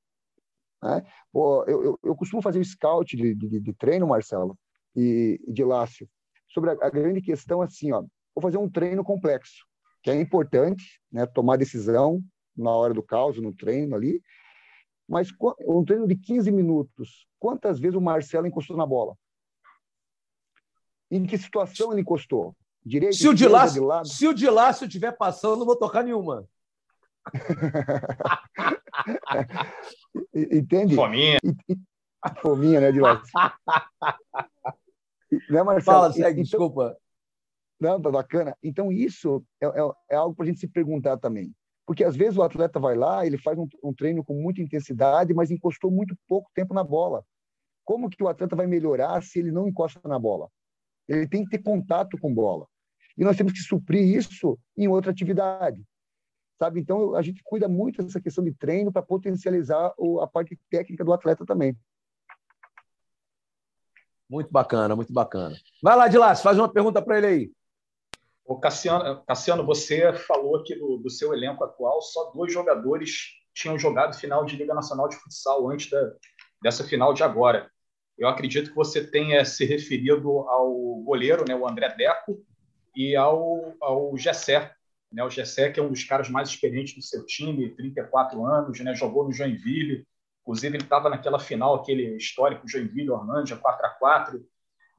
Né? 0.82 1.04
Eu, 1.34 1.66
eu, 1.68 2.00
eu, 2.04 2.16
costumo 2.16 2.42
fazer 2.42 2.60
o 2.60 2.66
scout 2.66 3.16
de, 3.16 3.34
de, 3.34 3.60
de 3.60 3.74
treino, 3.74 4.08
Marcelo, 4.08 4.58
e, 4.96 5.39
de 5.48 5.63
Lácio, 5.63 6.08
sobre 6.50 6.72
a, 6.72 6.74
a, 6.74 6.89
grande 6.89 7.22
questão 7.22 7.62
assim, 7.62 7.92
ó, 7.92 8.02
vou 8.36 8.42
fazer 8.42 8.58
um 8.58 8.70
treino 8.70 9.04
complexo, 9.04 9.66
que 10.02 10.10
é 10.10 10.20
importante, 10.20 11.02
né, 11.12 11.26
tomar 11.26 11.58
decisão 11.58 12.22
na 12.56 12.72
hora 12.72 12.94
do 12.94 13.04
caos, 13.04 13.39
no 13.39 13.54
treino 13.54 13.96
ali, 13.96 14.22
mas 15.08 15.30
um 15.68 15.84
treino 15.84 16.08
de 16.08 16.16
15 16.16 16.52
minutos, 16.52 17.28
quantas 17.39 17.80
vezes 17.80 17.96
o 17.96 18.02
Marcelo 18.02 18.48
encostou 18.48 18.78
na 18.78 18.86
bola? 18.86 19.18
Em 21.12 21.26
que 21.26 21.38
situação 21.38 21.92
ele 21.92 22.02
encostou? 22.02 22.56
Direito, 22.86 23.16
se, 23.16 23.28
o 23.28 23.34
de 23.34 23.48
Lácio, 23.48 23.88
se 24.06 24.28
o 24.28 24.34
de 24.34 24.50
Lácio 24.50 24.86
estiver 24.86 25.13
passando, 25.13 25.60
não 25.60 25.66
vou 25.66 25.78
tocar 25.78 26.04
nenhuma. 26.04 26.46
Entende? 30.34 30.96
Fominha. 30.96 31.39
Fominha, 32.42 32.82
né, 32.82 32.92
de 32.92 33.00
Lácio? 33.00 33.32
né, 35.50 35.63
Marcelo? 35.63 35.82
Fala, 35.82 36.12
segue, 36.12 36.42
então, 36.42 36.44
desculpa. 36.44 36.98
Não, 37.80 38.02
tá 38.02 38.12
bacana. 38.12 38.58
Então, 38.62 38.92
isso 38.92 39.46
é, 39.62 39.68
é, 39.68 39.92
é 40.12 40.16
algo 40.16 40.36
para 40.36 40.44
a 40.46 40.48
gente 40.48 40.60
se 40.60 40.68
perguntar 40.68 41.18
também. 41.18 41.56
Porque 41.86 42.04
às 42.04 42.15
vezes 42.15 42.38
o 42.38 42.43
atleta 42.43 42.80
vai 42.80 42.96
lá, 42.96 43.26
ele 43.26 43.38
faz 43.38 43.58
um, 43.58 43.67
um, 43.84 43.93
treino 43.93 44.24
com 44.24 44.34
muita 44.34 44.62
intensidade, 44.62 45.34
mas 45.34 45.52
encostou 45.52 45.91
muito 45.91 46.15
pouco 46.28 46.50
tempo 46.54 46.74
na 46.74 46.84
bola. 46.84 47.26
Como 47.84 48.10
que 48.10 48.24
o 48.24 48.28
atleta 48.28 48.56
vai 48.56 48.67
melhorar 48.67 49.22
se 49.22 49.39
ele 49.39 49.52
não 49.52 49.67
encosta 49.67 50.00
na 50.08 50.17
bola? 50.17 50.50
Ele 51.08 51.28
tem 51.28 51.43
que 51.43 51.52
ter 51.52 51.63
contato 51.63 52.17
com 52.17 52.34
bola. 52.34 52.67
E 53.17 53.24
nós 53.24 53.36
temos 53.36 53.52
que 53.54 53.60
suprir 53.60 54.15
isso 54.15 54.58
em 54.78 54.88
outra 54.88 55.12
atividade. 55.12 55.84
Sabe? 56.58 56.80
Então, 56.80 57.15
a 57.15 57.22
gente 57.22 57.41
cuida 57.43 57.67
muito 57.67 58.02
dessa 58.02 58.22
questão 58.22 58.43
de 58.43 58.54
treino 58.54 58.91
para 58.91 59.02
potencializar 59.02 59.93
a 60.22 60.28
parte 60.28 60.58
técnica 60.69 61.04
do 61.04 61.12
atleta 61.12 61.46
também. 61.46 61.78
Muito 64.30 64.50
bacana, 64.50 64.96
muito 64.96 65.12
bacana. 65.12 65.56
Vai 65.82 65.96
lá, 65.96 66.08
Dilas, 66.08 66.41
faz 66.41 66.58
uma 66.58 66.72
pergunta 66.72 67.02
para 67.02 67.17
ele 67.17 67.28
aí. 67.28 67.52
O 68.45 68.60
Cassiano, 68.60 69.23
Cassiano, 69.25 69.65
você 69.65 70.13
falou 70.13 70.58
aqui 70.58 70.75
do, 70.75 70.97
do, 70.97 71.10
seu 71.10 71.34
elenco 71.34 71.63
atual, 71.63 72.01
só 72.01 72.32
dois 72.32 72.51
jogadores 72.51 73.29
tinham 73.53 73.79
jogado 73.79 74.17
final 74.17 74.43
de 74.43 74.58
Liga 74.58 74.73
Nacional 74.73 75.08
de 75.08 75.15
Futsal 75.15 75.69
antes 75.69 75.89
da, 75.89 76.13
dessa 76.62 76.84
final 76.84 77.13
de 77.13 77.23
agora. 77.23 77.71
Eu 78.17 78.27
acredito 78.27 78.69
que 78.69 78.75
você 78.75 79.06
tenha 79.06 79.45
se 79.45 79.65
referido 79.65 80.29
ao 80.49 80.69
goleiro, 81.03 81.45
né, 81.47 81.56
o 81.56 81.67
André 81.67 81.89
Deco, 81.95 82.43
e 82.95 83.15
ao, 83.15 83.75
ao 83.82 84.17
Gessé. 84.17 84.73
Né, 85.12 85.23
o 85.23 85.29
Gessé, 85.29 85.71
que 85.71 85.79
é 85.79 85.84
um 85.84 85.89
dos 85.89 86.03
caras 86.03 86.29
mais 86.29 86.49
experientes 86.49 86.95
do 86.95 87.01
seu 87.01 87.25
time, 87.25 87.73
34 87.75 88.45
anos, 88.45 88.79
né, 88.82 88.93
jogou 88.93 89.23
no 89.23 89.32
Joinville. 89.32 90.06
Inclusive, 90.41 90.75
ele 90.75 90.84
estava 90.84 91.10
naquela 91.10 91.39
final, 91.39 91.75
aquele 91.75 92.17
histórico 92.17 92.67
Joinville-Orlândia, 92.67 93.56
4 93.56 93.86
a 93.86 93.89
4 93.91 94.45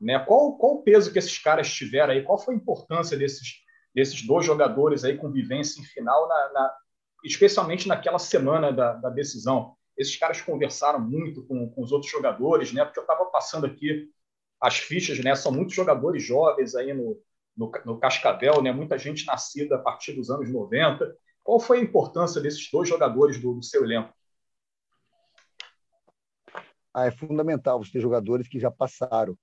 né? 0.05 0.19
Qual, 0.19 0.57
qual 0.59 0.75
o 0.75 0.83
peso 0.83 1.11
que 1.11 1.19
esses 1.19 1.39
caras 1.39 1.73
tiveram 1.73 2.13
aí? 2.13 2.23
Qual 2.23 2.39
foi 2.39 2.55
a 2.55 2.57
importância 2.57 3.17
desses, 3.17 3.63
desses 3.95 4.25
dois 4.27 4.45
jogadores 4.45 5.03
aí 5.03 5.17
com 5.17 5.33
vivência 5.33 5.81
em 5.81 5.85
final, 5.85 6.29
na, 6.29 6.53
na, 6.53 6.77
especialmente 7.25 7.89
naquela 7.89 8.19
semana 8.19 8.71
da, 8.71 8.93
da, 8.93 9.09
decisão? 9.09 9.75
Esses 9.97 10.17
caras 10.17 10.41
conversaram 10.43 11.01
muito 11.01 11.47
com, 11.47 11.71
com 11.71 11.83
os 11.83 11.91
outros 11.91 12.11
jogadores, 12.11 12.73
né? 12.73 12.85
Porque 12.85 12.99
eu 12.99 13.05
estava 13.05 13.25
passando 13.27 13.65
aqui 13.65 14.11
as 14.61 14.77
fichas, 14.77 15.19
né? 15.21 15.35
São 15.35 15.51
muitos 15.51 15.75
jogadores 15.75 16.23
jovens 16.23 16.75
aí 16.75 16.93
no, 16.93 17.19
no, 17.57 17.73
no 17.87 17.99
Cascavel, 17.99 18.61
né? 18.61 18.73
Muita 18.73 18.99
gente 18.99 19.25
nascida 19.25 19.77
a 19.77 19.79
partir 19.79 20.13
dos 20.13 20.29
anos 20.29 20.53
90. 20.53 21.17
Qual 21.43 21.59
foi 21.59 21.79
a 21.79 21.83
importância 21.83 22.41
desses 22.43 22.71
dois 22.71 22.89
jogadores 22.89 23.41
do, 23.41 23.55
do 23.55 23.63
seu 23.63 23.85
elenco? 23.85 24.13
Ah, 26.93 27.07
é 27.07 27.11
fundamental 27.11 27.83
você 27.83 27.93
ter 27.93 28.01
jogadores 28.01 28.47
que 28.47 28.61
já 28.61 28.71
passaram 28.71 29.37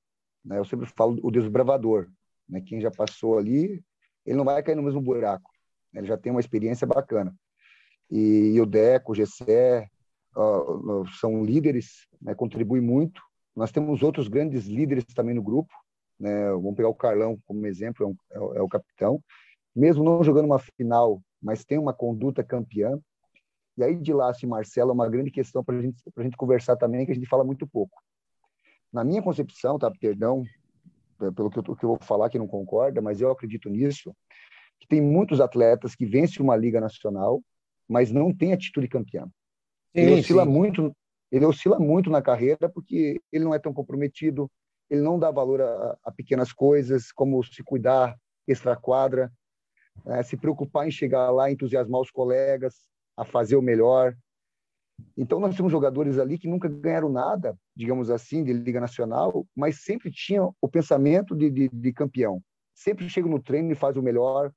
né? 0.43 0.57
Eu 0.57 0.65
sempre 0.65 0.85
falo 0.87 1.19
o 1.23 1.31
desbravador. 1.31 2.07
Né? 2.47 2.61
Quem 2.61 2.81
já 2.81 2.91
passou 2.91 3.37
ali, 3.37 3.83
ele 4.25 4.37
não 4.37 4.45
vai 4.45 4.61
cair 4.61 4.75
no 4.75 4.83
mesmo 4.83 5.01
buraco. 5.01 5.49
Né? 5.93 6.01
Ele 6.01 6.07
já 6.07 6.17
tem 6.17 6.31
uma 6.31 6.41
experiência 6.41 6.85
bacana. 6.85 7.33
E, 8.09 8.53
e 8.53 8.61
o 8.61 8.65
Deco, 8.65 9.11
o 9.11 9.15
Gessé, 9.15 9.87
uh, 10.35 11.07
são 11.19 11.43
líderes, 11.43 12.07
né? 12.21 12.35
contribuem 12.35 12.81
muito. 12.81 13.21
Nós 13.55 13.71
temos 13.71 14.01
outros 14.03 14.27
grandes 14.27 14.65
líderes 14.65 15.05
também 15.05 15.35
no 15.35 15.43
grupo. 15.43 15.73
Né? 16.19 16.49
Vamos 16.51 16.75
pegar 16.75 16.89
o 16.89 16.95
Carlão 16.95 17.37
como 17.45 17.65
exemplo, 17.65 18.05
é, 18.05 18.39
um, 18.39 18.55
é, 18.55 18.57
é 18.57 18.61
o 18.61 18.69
capitão. 18.69 19.21
Mesmo 19.75 20.03
não 20.03 20.23
jogando 20.23 20.45
uma 20.45 20.59
final, 20.59 21.21
mas 21.41 21.63
tem 21.63 21.77
uma 21.77 21.93
conduta 21.93 22.43
campeã. 22.43 22.99
E 23.77 23.83
aí, 23.83 23.95
de 23.95 24.11
Lácio 24.11 24.45
e 24.45 24.49
Marcelo, 24.49 24.91
é 24.91 24.93
uma 24.93 25.09
grande 25.09 25.31
questão 25.31 25.63
para 25.63 25.81
gente, 25.81 26.03
a 26.15 26.21
gente 26.21 26.35
conversar 26.35 26.75
também, 26.75 27.05
que 27.05 27.11
a 27.13 27.15
gente 27.15 27.27
fala 27.27 27.43
muito 27.43 27.65
pouco 27.65 28.01
na 28.91 29.03
minha 29.03 29.21
concepção, 29.21 29.79
tá? 29.79 29.91
Perdão 29.91 30.43
pelo 31.35 31.51
que 31.51 31.59
eu, 31.59 31.63
que 31.63 31.83
eu 31.83 31.89
vou 31.89 31.99
falar 32.01 32.29
que 32.29 32.39
não 32.39 32.47
concorda, 32.47 32.99
mas 33.01 33.21
eu 33.21 33.29
acredito 33.29 33.69
nisso, 33.69 34.15
que 34.79 34.87
tem 34.87 34.99
muitos 34.99 35.39
atletas 35.39 35.93
que 35.93 36.05
vencem 36.05 36.41
uma 36.41 36.55
liga 36.55 36.81
nacional, 36.81 37.43
mas 37.87 38.11
não 38.11 38.35
tem 38.35 38.53
atitude 38.53 38.87
campeã. 38.87 39.25
Sim, 39.95 40.01
ele 40.01 40.13
oscila 40.13 40.45
sim. 40.45 40.51
muito, 40.51 40.95
ele 41.31 41.45
oscila 41.45 41.77
muito 41.77 42.09
na 42.09 42.21
carreira 42.21 42.67
porque 42.67 43.21
ele 43.31 43.43
não 43.43 43.53
é 43.53 43.59
tão 43.59 43.73
comprometido, 43.73 44.49
ele 44.89 45.01
não 45.01 45.19
dá 45.19 45.29
valor 45.29 45.61
a, 45.61 45.97
a 46.03 46.11
pequenas 46.11 46.51
coisas, 46.51 47.11
como 47.11 47.43
se 47.43 47.63
cuidar 47.63 48.17
extra 48.47 48.75
quadra, 48.75 49.31
né? 50.03 50.23
se 50.23 50.35
preocupar 50.35 50.87
em 50.87 50.91
chegar 50.91 51.29
lá, 51.29 51.51
entusiasmar 51.51 52.01
os 52.01 52.09
colegas, 52.09 52.73
a 53.15 53.23
fazer 53.23 53.55
o 53.55 53.61
melhor, 53.61 54.15
então, 55.17 55.39
nós 55.39 55.55
temos 55.55 55.71
jogadores 55.71 56.17
ali 56.17 56.37
que 56.37 56.47
nunca 56.47 56.67
ganharam 56.67 57.09
nada, 57.09 57.57
digamos 57.75 58.09
assim, 58.09 58.43
de 58.43 58.53
Liga 58.53 58.79
Nacional, 58.79 59.45
mas 59.55 59.83
sempre 59.83 60.11
tinham 60.11 60.55
o 60.61 60.67
pensamento 60.67 61.35
de, 61.35 61.49
de, 61.49 61.69
de 61.69 61.93
campeão. 61.93 62.41
Sempre 62.73 63.09
chegam 63.09 63.29
no 63.29 63.41
treino 63.41 63.71
e 63.71 63.75
faz 63.75 63.97
o 63.97 64.01
melhor. 64.01 64.51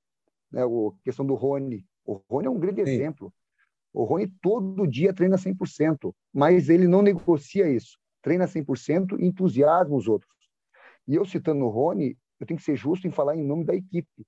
Né? 0.50 0.64
O, 0.64 0.94
questão 1.04 1.24
do 1.24 1.34
Rony. 1.34 1.84
O 2.04 2.20
Rony 2.28 2.46
é 2.46 2.50
um 2.50 2.58
grande 2.58 2.84
Sim. 2.84 2.90
exemplo. 2.90 3.32
O 3.92 4.04
Rony 4.04 4.28
todo 4.42 4.86
dia 4.86 5.12
treina 5.12 5.36
100%, 5.36 6.12
mas 6.32 6.68
ele 6.68 6.88
não 6.88 7.02
negocia 7.02 7.68
isso. 7.68 7.98
Treina 8.22 8.46
100% 8.46 9.18
e 9.20 9.26
entusiasma 9.26 9.94
os 9.94 10.08
outros. 10.08 10.32
E 11.06 11.14
eu 11.14 11.24
citando 11.24 11.64
o 11.64 11.68
Rony, 11.68 12.16
eu 12.40 12.46
tenho 12.46 12.58
que 12.58 12.64
ser 12.64 12.76
justo 12.76 13.06
em 13.06 13.10
falar 13.10 13.36
em 13.36 13.44
nome 13.44 13.64
da 13.64 13.74
equipe, 13.74 14.26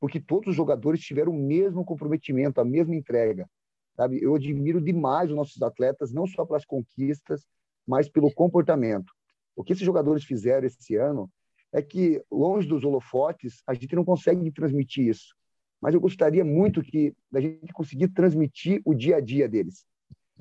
porque 0.00 0.20
todos 0.20 0.48
os 0.48 0.56
jogadores 0.56 1.00
tiveram 1.00 1.32
o 1.32 1.38
mesmo 1.38 1.84
comprometimento, 1.84 2.60
a 2.60 2.64
mesma 2.64 2.94
entrega. 2.94 3.48
Sabe? 3.96 4.20
Eu 4.22 4.34
admiro 4.34 4.80
demais 4.80 5.30
os 5.30 5.36
nossos 5.36 5.60
atletas, 5.62 6.12
não 6.12 6.26
só 6.26 6.44
pelas 6.44 6.64
conquistas, 6.64 7.46
mas 7.86 8.08
pelo 8.08 8.32
comportamento. 8.32 9.12
O 9.54 9.62
que 9.62 9.72
esses 9.72 9.84
jogadores 9.84 10.24
fizeram 10.24 10.66
esse 10.66 10.96
ano 10.96 11.30
é 11.72 11.82
que, 11.82 12.24
longe 12.30 12.68
dos 12.68 12.84
holofotes, 12.84 13.62
a 13.66 13.74
gente 13.74 13.94
não 13.94 14.04
consegue 14.04 14.50
transmitir 14.50 15.08
isso. 15.08 15.34
Mas 15.80 15.94
eu 15.94 16.00
gostaria 16.00 16.44
muito 16.44 16.82
que 16.82 17.14
da 17.30 17.40
gente 17.40 17.72
conseguir 17.72 18.08
transmitir 18.08 18.80
o 18.84 18.94
dia 18.94 19.16
a 19.16 19.20
dia 19.20 19.48
deles. 19.48 19.84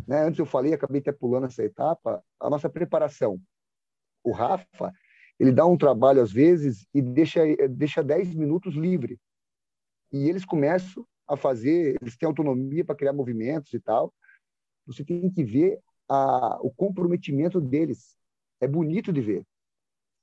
Né? 0.07 0.23
Antes 0.23 0.39
eu 0.39 0.45
falei, 0.45 0.73
acabei 0.73 1.01
até 1.01 1.11
pulando 1.11 1.45
essa 1.45 1.63
etapa, 1.63 2.23
a 2.39 2.49
nossa 2.49 2.69
preparação. 2.69 3.39
O 4.23 4.31
Rafa, 4.31 4.93
ele 5.39 5.51
dá 5.51 5.65
um 5.65 5.77
trabalho 5.77 6.21
às 6.21 6.31
vezes 6.31 6.87
e 6.93 7.01
deixa 7.01 7.41
deixa 7.67 8.03
10 8.03 8.33
minutos 8.35 8.75
livre. 8.75 9.19
E 10.11 10.29
eles 10.29 10.45
começam 10.45 11.05
a 11.33 11.37
fazer, 11.37 11.97
eles 12.01 12.15
têm 12.15 12.27
autonomia 12.27 12.83
para 12.85 12.95
criar 12.95 13.13
movimentos 13.13 13.73
e 13.73 13.79
tal. 13.79 14.13
Você 14.85 15.03
tem 15.03 15.29
que 15.29 15.43
ver 15.43 15.79
a, 16.09 16.59
o 16.61 16.71
comprometimento 16.71 17.59
deles. 17.59 18.17
É 18.59 18.67
bonito 18.67 19.11
de 19.11 19.21
ver. 19.21 19.45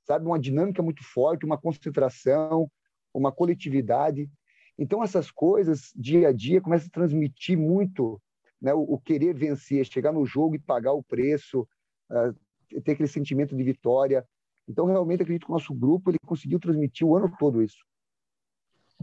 Sabe, 0.03 0.25
uma 0.25 0.39
dinâmica 0.39 0.81
muito 0.81 1.03
forte, 1.03 1.45
uma 1.45 1.57
concentração, 1.57 2.69
uma 3.13 3.31
coletividade. 3.31 4.29
Então, 4.77 5.03
essas 5.03 5.29
coisas, 5.29 5.91
dia 5.95 6.29
a 6.29 6.31
dia, 6.33 6.61
começam 6.61 6.87
a 6.87 6.91
transmitir 6.91 7.57
muito 7.57 8.19
né, 8.59 8.73
o, 8.73 8.81
o, 8.81 8.99
querer 8.99 9.33
vencer, 9.33 9.85
chegar 9.85 10.11
no 10.11 10.25
jogo 10.25 10.55
e 10.55 10.59
pagar 10.59 10.93
o 10.93 11.03
preço, 11.03 11.67
uh, 12.09 12.81
ter 12.81 12.93
aquele 12.93 13.07
sentimento 13.07 13.55
de 13.55 13.63
vitória. 13.63 14.25
Então, 14.67 14.85
realmente, 14.85 15.21
acredito 15.21 15.45
que 15.45 15.51
o 15.51 15.55
nosso 15.55 15.73
grupo 15.73 16.09
ele 16.09 16.17
conseguiu 16.25 16.59
transmitir 16.59 17.05
o 17.05 17.15
ano 17.15 17.31
todo 17.37 17.61
isso. 17.61 17.83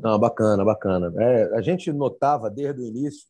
Não, 0.03 0.19
bacana, 0.19 0.65
bacana. 0.65 1.13
É, 1.23 1.57
a 1.57 1.61
gente 1.61 1.93
notava 1.93 2.51
desde 2.51 2.81
o 2.81 2.87
início 2.87 3.27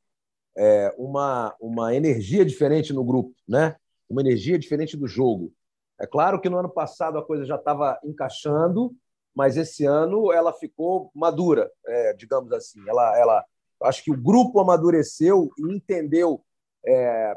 é, 0.56 0.94
uma, 0.98 1.54
uma 1.60 1.94
energia 1.94 2.44
diferente 2.44 2.92
no 2.92 3.04
grupo, 3.04 3.34
né? 3.48 3.76
uma 4.08 4.20
energia 4.20 4.58
diferente 4.58 4.96
do 4.96 5.06
jogo. 5.06 5.52
É 6.00 6.06
claro 6.06 6.40
que 6.40 6.48
no 6.48 6.58
ano 6.58 6.68
passado 6.68 7.18
a 7.18 7.24
coisa 7.24 7.44
já 7.44 7.56
estava 7.56 7.98
encaixando, 8.04 8.94
mas 9.34 9.56
esse 9.56 9.84
ano 9.84 10.32
ela 10.32 10.52
ficou 10.52 11.10
madura, 11.14 11.70
é, 11.86 12.14
digamos 12.14 12.52
assim. 12.52 12.80
Ela, 12.88 13.18
ela, 13.18 13.44
acho 13.82 14.02
que 14.02 14.10
o 14.10 14.16
grupo 14.16 14.58
amadureceu 14.60 15.50
e 15.58 15.72
entendeu 15.74 16.42
é, 16.86 17.34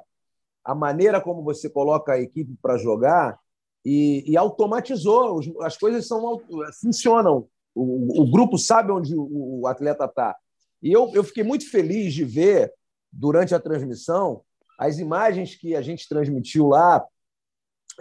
a 0.64 0.74
maneira 0.74 1.20
como 1.20 1.44
você 1.44 1.70
coloca 1.70 2.14
a 2.14 2.20
equipe 2.20 2.56
para 2.62 2.78
jogar 2.78 3.40
e, 3.86 4.24
e 4.28 4.38
automatizou. 4.38 5.40
As 5.62 5.78
coisas 5.78 6.08
são, 6.08 6.42
funcionam. 6.82 7.48
O, 7.74 8.22
o 8.24 8.32
grupo 8.32 8.58
sabe 8.58 8.92
onde 8.92 9.16
o, 9.16 9.62
o 9.62 9.68
atleta 9.68 10.06
está. 10.06 10.36
E 10.82 10.92
eu, 10.92 11.12
eu 11.14 11.24
fiquei 11.24 11.44
muito 11.44 11.70
feliz 11.70 12.14
de 12.14 12.26
ver, 12.26 12.74
durante 13.12 13.54
a 13.54 13.60
transmissão, 13.60 14.42
as 14.80 14.98
imagens 14.98 15.56
que 15.56 15.76
a 15.76 15.82
gente 15.82 16.08
transmitiu 16.08 16.68
lá 16.68 17.06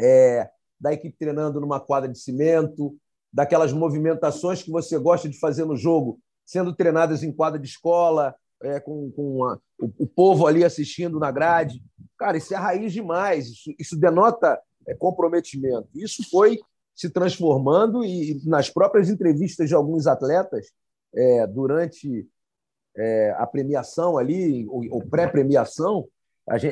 é, 0.01 0.49
da 0.81 0.93
equipe 0.93 1.17
treinando 1.19 1.61
numa 1.61 1.81
quadra 1.81 2.09
de 2.09 2.19
cimento, 2.19 2.97
daquelas 3.33 3.73
movimentações 3.73 4.63
que 4.63 4.71
você 4.71 4.99
gosta 4.99 5.29
de 5.29 5.39
fazer 5.39 5.65
no 5.65 5.77
jogo, 5.77 6.21
sendo 6.45 6.75
treinadas 6.75 7.23
em 7.23 7.33
quadra 7.33 7.59
de 7.59 7.69
escola, 7.69 8.35
é, 8.63 8.81
com, 8.81 9.11
com 9.13 9.45
a, 9.45 9.59
o, 9.79 9.93
o, 9.99 10.07
povo 10.07 10.47
ali 10.47 10.65
assistindo 10.65 11.19
na 11.19 11.31
grade. 11.31 11.83
Cara, 12.19 12.37
isso 12.37 12.53
é 12.55 12.57
raiz 12.57 12.93
demais, 12.93 13.49
isso, 13.49 13.75
isso 13.79 13.97
denota 13.97 14.61
é, 14.87 14.95
comprometimento. 14.95 15.89
Isso 15.95 16.29
foi 16.31 16.59
se 16.95 17.11
transformando 17.11 18.05
e 18.05 18.41
nas 18.45 18.69
próprias 18.69 19.09
entrevistas 19.09 19.69
de 19.69 19.75
alguns 19.75 20.07
atletas 20.07 20.71
é, 21.15 21.47
durante 21.47 22.29
é, 22.97 23.31
a 23.39 23.47
premiação 23.47 24.19
ali, 24.19 24.67
ou, 24.69 24.83
ou 24.91 25.07
pré-premiação, 25.07 26.07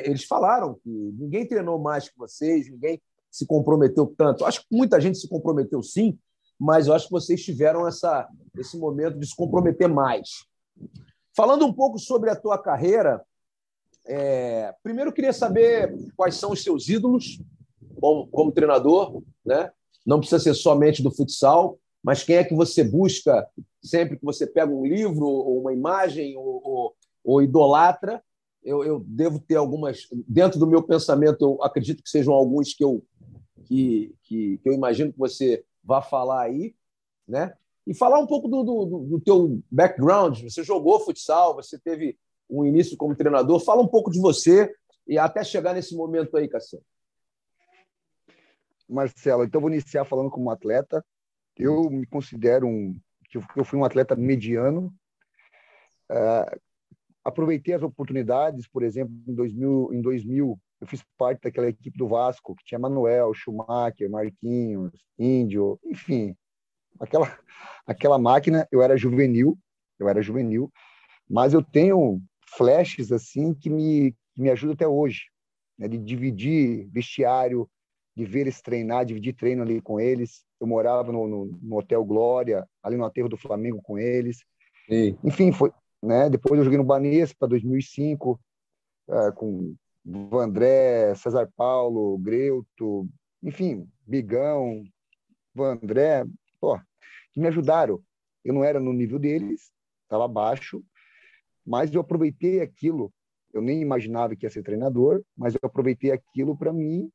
eles 0.03 0.25
falaram 0.25 0.75
que 0.75 0.89
ninguém 0.89 1.47
treinou 1.47 1.79
mais 1.79 2.09
que 2.09 2.17
vocês, 2.17 2.69
ninguém 2.69 3.01
se 3.31 3.45
comprometeu 3.45 4.13
tanto. 4.17 4.45
Acho 4.45 4.61
que 4.61 4.67
muita 4.71 4.99
gente 4.99 5.17
se 5.17 5.27
comprometeu 5.27 5.81
sim, 5.81 6.17
mas 6.59 6.87
eu 6.87 6.93
acho 6.93 7.05
que 7.05 7.11
vocês 7.11 7.43
tiveram 7.43 7.87
essa, 7.87 8.27
esse 8.57 8.77
momento 8.77 9.17
de 9.17 9.27
se 9.27 9.35
comprometer 9.35 9.87
mais. 9.87 10.45
Falando 11.35 11.65
um 11.65 11.73
pouco 11.73 11.97
sobre 11.97 12.29
a 12.29 12.35
tua 12.35 12.57
carreira, 12.57 13.23
é, 14.05 14.73
primeiro 14.83 15.13
queria 15.13 15.31
saber 15.31 15.95
quais 16.17 16.35
são 16.35 16.51
os 16.51 16.61
seus 16.61 16.89
ídolos 16.89 17.41
como, 18.01 18.27
como 18.27 18.51
treinador, 18.51 19.21
né? 19.45 19.71
Não 20.09 20.19
precisa 20.19 20.39
ser 20.39 20.55
somente 20.55 21.03
do 21.03 21.11
futsal, 21.11 21.77
mas 22.03 22.23
quem 22.23 22.37
é 22.37 22.43
que 22.43 22.55
você 22.55 22.83
busca 22.83 23.47
sempre 23.79 24.17
que 24.17 24.25
você 24.25 24.47
pega 24.47 24.73
um 24.73 24.83
livro 24.83 25.23
ou 25.27 25.61
uma 25.61 25.71
imagem 25.71 26.35
ou, 26.35 26.61
ou, 26.63 26.95
ou 27.23 27.43
idolatra? 27.43 28.19
Eu, 28.63 28.83
eu, 28.83 29.03
devo 29.05 29.39
ter 29.39 29.57
algumas 29.57 30.07
dentro 30.27 30.57
do 30.57 30.65
meu 30.65 30.81
pensamento. 30.81 31.43
Eu 31.43 31.63
acredito 31.63 32.01
que 32.01 32.09
sejam 32.09 32.33
alguns 32.33 32.73
que 32.73 32.83
eu 32.83 33.05
que, 33.65 34.15
que, 34.23 34.57
que 34.57 34.67
eu 34.67 34.73
imagino 34.73 35.13
que 35.13 35.19
você 35.19 35.63
vá 35.83 36.01
falar 36.01 36.41
aí, 36.41 36.73
né? 37.27 37.53
E 37.85 37.93
falar 37.93 38.17
um 38.17 38.25
pouco 38.25 38.47
do, 38.47 38.63
do, 38.63 38.85
do 39.11 39.19
teu 39.19 39.61
background. 39.69 40.41
Você 40.41 40.63
jogou 40.63 40.99
futsal, 41.01 41.53
você 41.53 41.77
teve 41.77 42.17
um 42.49 42.65
início 42.65 42.97
como 42.97 43.15
treinador. 43.15 43.59
Fala 43.59 43.83
um 43.83 43.87
pouco 43.87 44.09
de 44.09 44.19
você 44.19 44.73
e 45.07 45.19
até 45.19 45.43
chegar 45.43 45.75
nesse 45.75 45.95
momento 45.95 46.35
aí, 46.35 46.47
Cassiano. 46.47 46.83
Marcelo, 48.89 49.43
então 49.43 49.61
vou 49.61 49.69
iniciar 49.69 50.05
falando 50.05 50.29
como 50.29 50.49
atleta. 50.49 51.05
Eu 51.55 51.89
me 51.89 52.05
considero 52.07 52.67
um 52.67 52.99
que 53.29 53.37
eu 53.37 53.63
fui 53.63 53.77
um 53.77 53.85
atleta 53.85 54.15
mediano. 54.15 54.93
Uh, 56.09 56.59
aproveitei 57.23 57.75
as 57.75 57.83
oportunidades, 57.83 58.67
por 58.67 58.81
exemplo, 58.81 59.13
em 59.27 59.35
2000, 59.35 59.93
em 59.93 60.01
2000 60.01 60.59
eu 60.81 60.87
fiz 60.87 61.03
parte 61.17 61.41
daquela 61.41 61.67
equipe 61.67 61.97
do 61.97 62.07
Vasco 62.07 62.55
que 62.55 62.63
tinha 62.63 62.79
Manuel, 62.79 63.33
Schumacher, 63.33 64.09
Marquinhos, 64.09 64.91
Índio, 65.17 65.77
enfim, 65.85 66.35
aquela 66.99 67.37
aquela 67.85 68.17
máquina. 68.17 68.67
Eu 68.71 68.81
era 68.81 68.97
juvenil, 68.97 69.57
eu 69.99 70.07
era 70.07 70.21
juvenil, 70.21 70.71
mas 71.29 71.53
eu 71.53 71.61
tenho 71.61 72.21
flashes 72.57 73.11
assim 73.11 73.53
que 73.53 73.69
me 73.69 74.11
que 74.33 74.41
me 74.41 74.49
ajudam 74.49 74.73
até 74.73 74.87
hoje, 74.87 75.25
né, 75.77 75.87
de 75.87 75.97
dividir 75.97 76.87
vestiário, 76.91 77.69
de 78.15 78.25
ver 78.25 78.41
eles 78.41 78.61
treinar, 78.61 79.05
dividir 79.05 79.33
treino 79.33 79.61
ali 79.61 79.81
com 79.81 79.99
eles. 79.99 80.43
Eu 80.59 80.67
morava 80.67 81.11
no, 81.11 81.27
no, 81.27 81.45
no 81.61 81.77
Hotel 81.77 82.03
Glória, 82.03 82.67
ali 82.83 82.97
no 82.97 83.05
aterro 83.05 83.29
do 83.29 83.37
Flamengo 83.37 83.81
com 83.81 83.97
eles. 83.97 84.43
Sim. 84.89 85.17
Enfim, 85.23 85.51
foi, 85.51 85.71
né? 86.03 86.29
Depois 86.29 86.57
eu 86.57 86.63
joguei 86.63 86.77
no 86.77 86.83
Banespa 86.83 87.47
2005, 87.47 88.39
é, 89.09 89.31
com 89.31 89.75
Vandré, 90.03 91.13
César 91.15 91.49
Paulo, 91.55 92.17
Greuto, 92.17 93.07
enfim, 93.43 93.87
Bigão, 94.05 94.83
Vandré, 95.53 96.25
pô, 96.59 96.79
que 97.31 97.39
me 97.39 97.47
ajudaram. 97.47 98.01
Eu 98.43 98.53
não 98.53 98.63
era 98.63 98.79
no 98.79 98.93
nível 98.93 99.19
deles, 99.19 99.71
estava 100.03 100.25
abaixo, 100.25 100.83
mas 101.65 101.93
eu 101.93 102.01
aproveitei 102.01 102.61
aquilo. 102.61 103.13
Eu 103.53 103.61
nem 103.61 103.81
imaginava 103.81 104.35
que 104.35 104.45
ia 104.45 104.49
ser 104.49 104.63
treinador, 104.63 105.23
mas 105.37 105.53
eu 105.53 105.59
aproveitei 105.63 106.11
aquilo 106.11 106.57
para 106.57 106.73
mim 106.73 107.09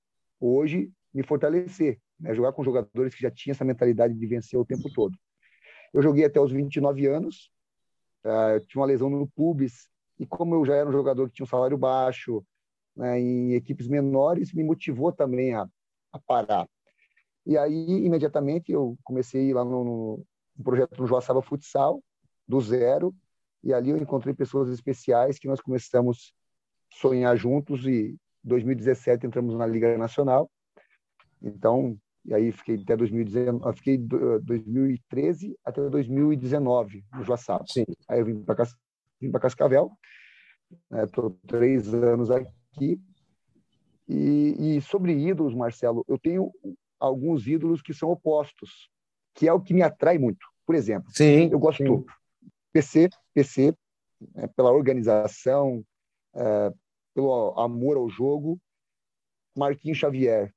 hoje 0.45 0.91
me 1.13 1.23
fortalecer, 1.23 1.99
né? 2.19 2.35
jogar 2.35 2.53
com 2.53 2.65
jogadores 2.65 3.15
que 3.15 3.23
já 3.23 3.31
tinham 3.31 3.53
essa 3.53 3.65
mentalidade 3.65 4.15
de 4.15 4.27
vencer 4.27 4.59
o 4.59 4.65
tempo 4.65 4.93
todo. 4.93 5.17
Eu 5.93 6.03
joguei 6.03 6.25
até 6.25 6.41
os 6.41 6.51
29 6.51 7.07
anos, 7.07 7.51
uh, 8.25 8.61
tinha 8.67 8.81
uma 8.81 8.87
lesão 8.87 9.09
no 9.09 9.29
pubis, 9.29 9.89
e 10.19 10.27
como 10.27 10.55
eu 10.55 10.65
já 10.65 10.75
era 10.75 10.89
um 10.89 10.93
jogador 10.93 11.29
que 11.29 11.37
tinha 11.37 11.45
um 11.45 11.49
salário 11.49 11.79
baixo, 11.79 12.45
né, 12.97 13.19
em 13.19 13.55
equipes 13.55 13.89
menores, 13.89 14.53
me 14.53 14.63
motivou 14.63 15.13
também 15.13 15.55
a, 15.55 15.69
a, 16.13 16.19
parar. 16.19 16.69
E 17.47 17.57
aí, 17.57 18.05
imediatamente, 18.05 18.73
eu 18.73 18.97
comecei 19.05 19.53
lá 19.53 19.65
no, 19.65 19.85
no, 20.57 20.65
projeto 20.65 21.01
no 21.01 21.07
Joaçaba 21.07 21.43
Futsal, 21.43 22.03
do 22.47 22.61
zero, 22.61 23.15
e 23.63 23.73
ali 23.73 23.91
eu 23.91 23.97
encontrei 23.97 24.35
pessoas 24.35 24.69
especiais 24.69 25.39
que 25.39 25.49
nós 25.49 25.61
começamos 25.61 26.35
a 26.93 26.97
sonhar 26.97 27.37
juntos 27.37 27.87
e 27.87 28.17
2017 28.45 29.27
entramos 29.27 29.57
na 29.57 29.67
Liga 29.67 29.97
Nacional. 29.97 30.51
Então, 31.43 31.99
e 32.25 32.33
aí 32.33 32.53
fiquei 32.53 32.77
até 32.77 32.97
2019, 32.97 33.77
fiquei 33.77 33.99
2013 33.99 35.57
até 35.65 35.89
2019 35.89 37.05
no 37.13 37.25
Joaçaba. 37.25 37.65
Sim. 37.67 37.85
Aí 38.09 38.21
eu 38.21 38.25
vim 38.25 38.43
para 38.43 38.65
vim 39.21 39.31
para 39.31 39.41
Cascavel. 39.41 39.91
Estou 40.93 41.31
né, 41.31 41.37
três 41.47 41.93
anos 41.93 42.31
aqui. 42.31 43.01
E, 44.09 44.77
e 44.77 44.81
sobre 44.81 45.13
ídolos, 45.13 45.55
Marcelo, 45.55 46.05
eu 46.09 46.19
tenho 46.19 46.53
alguns 46.99 47.47
ídolos 47.47 47.81
que 47.81 47.95
são 47.95 48.11
opostos, 48.11 48.91
que 49.35 49.49
é 49.49 49.53
o 49.53 49.61
que 49.61 49.75
me 49.75 49.83
atrai 49.83 50.19
muito. 50.19 50.47
Por 50.67 50.75
exemplo, 50.75 51.11
sim, 51.13 51.49
eu 51.51 51.59
gosto 51.59 51.83
sim. 51.83 52.05
PC, 52.73 53.09
PC, 53.35 53.75
é, 54.37 54.47
pela 54.47 54.73
organização, 54.73 55.85
é, 56.35 56.73
pelo 57.15 57.59
amor 57.59 57.97
ao 57.97 58.09
jogo, 58.09 58.61
Marquinhos 59.57 59.99
Xavier, 59.99 60.53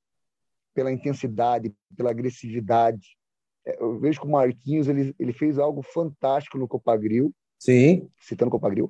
pela 0.74 0.92
intensidade, 0.92 1.74
pela 1.96 2.10
agressividade. 2.10 3.18
É, 3.66 3.82
eu 3.82 4.00
vejo 4.00 4.20
que 4.20 4.28
o 4.28 4.32
Marquinhos 4.32 4.88
ele, 4.88 5.14
ele 5.20 5.34
fez 5.34 5.60
algo 5.60 5.82
fantástico 5.82 6.58
no 6.58 6.68
Copagril. 6.68 7.34
Sim. 7.60 8.10
Citando 8.20 8.50
o 8.50 8.52
Copagril. 8.52 8.90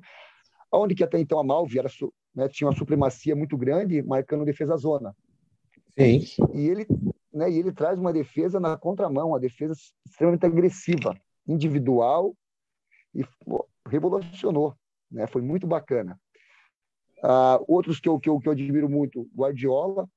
Onde 0.72 0.94
que 0.94 1.04
até 1.04 1.18
então 1.18 1.38
a 1.38 1.44
Malvi 1.44 1.78
era, 1.78 1.88
né, 2.34 2.48
tinha 2.48 2.68
uma 2.68 2.76
supremacia 2.76 3.34
muito 3.36 3.56
grande, 3.56 4.02
marcando 4.02 4.44
defesa 4.44 4.76
zona. 4.76 5.14
Sim. 5.98 6.20
E 6.54 6.68
ele, 6.68 6.86
né, 7.32 7.50
e 7.50 7.58
ele 7.58 7.72
traz 7.72 7.98
uma 7.98 8.12
defesa 8.12 8.60
na 8.60 8.76
contramão, 8.76 9.28
uma 9.28 9.40
defesa 9.40 9.74
extremamente 10.06 10.46
agressiva, 10.46 11.18
individual, 11.46 12.34
e 13.14 13.24
pô, 13.44 13.66
revolucionou. 13.86 14.74
Né? 15.10 15.26
Foi 15.26 15.40
muito 15.40 15.66
bacana. 15.66 16.20
Uh, 17.18 17.64
outros 17.66 17.98
que 17.98 18.08
eu, 18.08 18.18
que, 18.18 18.28
eu, 18.28 18.38
que 18.38 18.48
eu 18.48 18.52
admiro 18.52 18.88
muito, 18.88 19.28
Guardiola, 19.34 20.08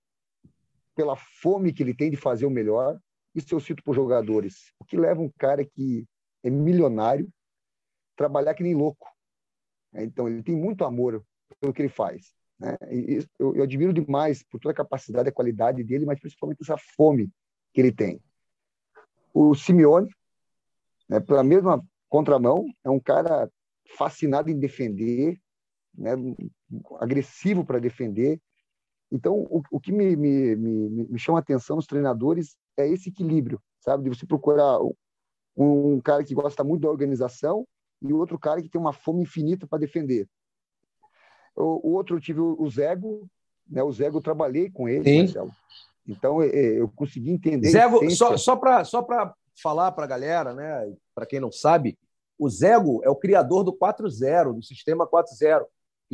pela 0.96 1.16
fome 1.16 1.74
que 1.74 1.82
ele 1.82 1.94
tem 1.94 2.12
de 2.12 2.18
fazer 2.18 2.46
o 2.46 2.52
melhor. 2.52 3.00
Isso 3.34 3.54
eu 3.56 3.60
cito 3.60 3.82
os 3.86 3.96
jogadores. 3.96 4.74
O 4.80 4.86
que 4.86 4.98
leva 4.98 5.22
um 5.22 5.32
cara 5.38 5.66
que 5.66 6.06
é 6.44 6.50
milionário 6.50 7.32
trabalhar 8.16 8.54
que 8.54 8.64
nem 8.64 8.76
louco. 8.76 9.08
Então, 9.94 10.28
ele 10.28 10.44
tem 10.44 10.56
muito 10.56 10.84
amor 10.84 11.24
pelo 11.60 11.74
que 11.74 11.82
ele 11.82 11.90
faz. 11.90 12.34
Né? 12.60 12.78
E 12.92 13.26
eu, 13.40 13.56
eu 13.56 13.64
admiro 13.64 13.92
demais 13.92 14.44
por 14.44 14.60
toda 14.60 14.72
a 14.72 14.76
capacidade 14.76 15.30
a 15.30 15.34
qualidade 15.34 15.84
dele, 15.84 16.06
mas 16.06 16.20
principalmente 16.20 16.62
essa 16.62 16.78
fome 16.78 17.32
que 17.74 17.82
ele 17.82 17.92
tem. 17.92 18.22
O 19.34 19.56
Simeone, 19.56 20.10
né, 21.10 21.20
pela 21.20 21.44
mesma 21.44 21.84
contramão, 22.10 22.66
é 22.84 22.90
um 22.90 23.00
cara 23.00 23.50
fascinado 23.98 24.50
em 24.50 24.60
defender, 24.60 25.40
né, 25.96 26.12
agressivo 27.00 27.66
para 27.66 27.80
defender. 27.80 28.40
Então, 29.12 29.40
o, 29.50 29.62
o 29.72 29.80
que 29.80 29.92
me, 29.92 30.16
me, 30.16 30.56
me, 30.56 30.90
me, 31.10 31.20
chama 31.20 31.40
a 31.40 31.42
atenção 31.42 31.76
nos 31.76 31.88
treinadores 31.88 32.56
é 32.78 32.88
esse 32.88 33.10
equilíbrio, 33.10 33.62
sabe? 33.80 34.04
De 34.04 34.10
você 34.10 34.26
procurar 34.26 34.80
um, 35.56 36.00
cara 36.00 36.24
que 36.24 36.34
gosta 36.34 36.64
muito 36.64 36.84
da 36.84 36.90
organização 36.90 37.68
e 38.02 38.14
outro 38.14 38.40
cara 38.40 38.62
que 38.62 38.70
tem 38.70 38.80
uma 38.80 38.94
fome 38.94 39.24
infinita 39.24 39.68
para 39.68 39.80
defender. 39.80 40.28
O, 41.56 41.90
o 41.90 41.94
outro 41.94 42.16
eu 42.16 42.22
tive 42.22 42.40
o 42.40 42.70
Zego, 42.70 43.28
né? 43.68 43.84
O 43.84 43.92
Zego 43.92 44.18
eu 44.18 44.22
trabalhei 44.22 44.70
com 44.70 44.88
ele, 44.88 45.04
Sim. 45.04 45.20
Marcelo. 45.24 45.52
Então 46.08 46.42
eu 46.42 46.90
consegui 46.90 47.32
entender. 47.32 47.70
Zego, 47.70 48.10
só, 48.12 48.38
só 48.38 48.56
para 48.56 48.84
só 48.86 49.06
falar 49.62 49.92
para 49.92 50.06
a 50.06 50.08
galera, 50.08 50.54
né? 50.54 50.94
Para 51.14 51.26
quem 51.26 51.40
não 51.40 51.52
sabe, 51.52 51.98
o 52.40 52.50
Zego 52.50 53.02
é 53.04 53.10
o 53.10 53.16
criador 53.16 53.64
do 53.64 53.74
4-0, 53.74 54.56
do 54.56 54.64
sistema 54.64 55.08
4-0, 55.08 55.64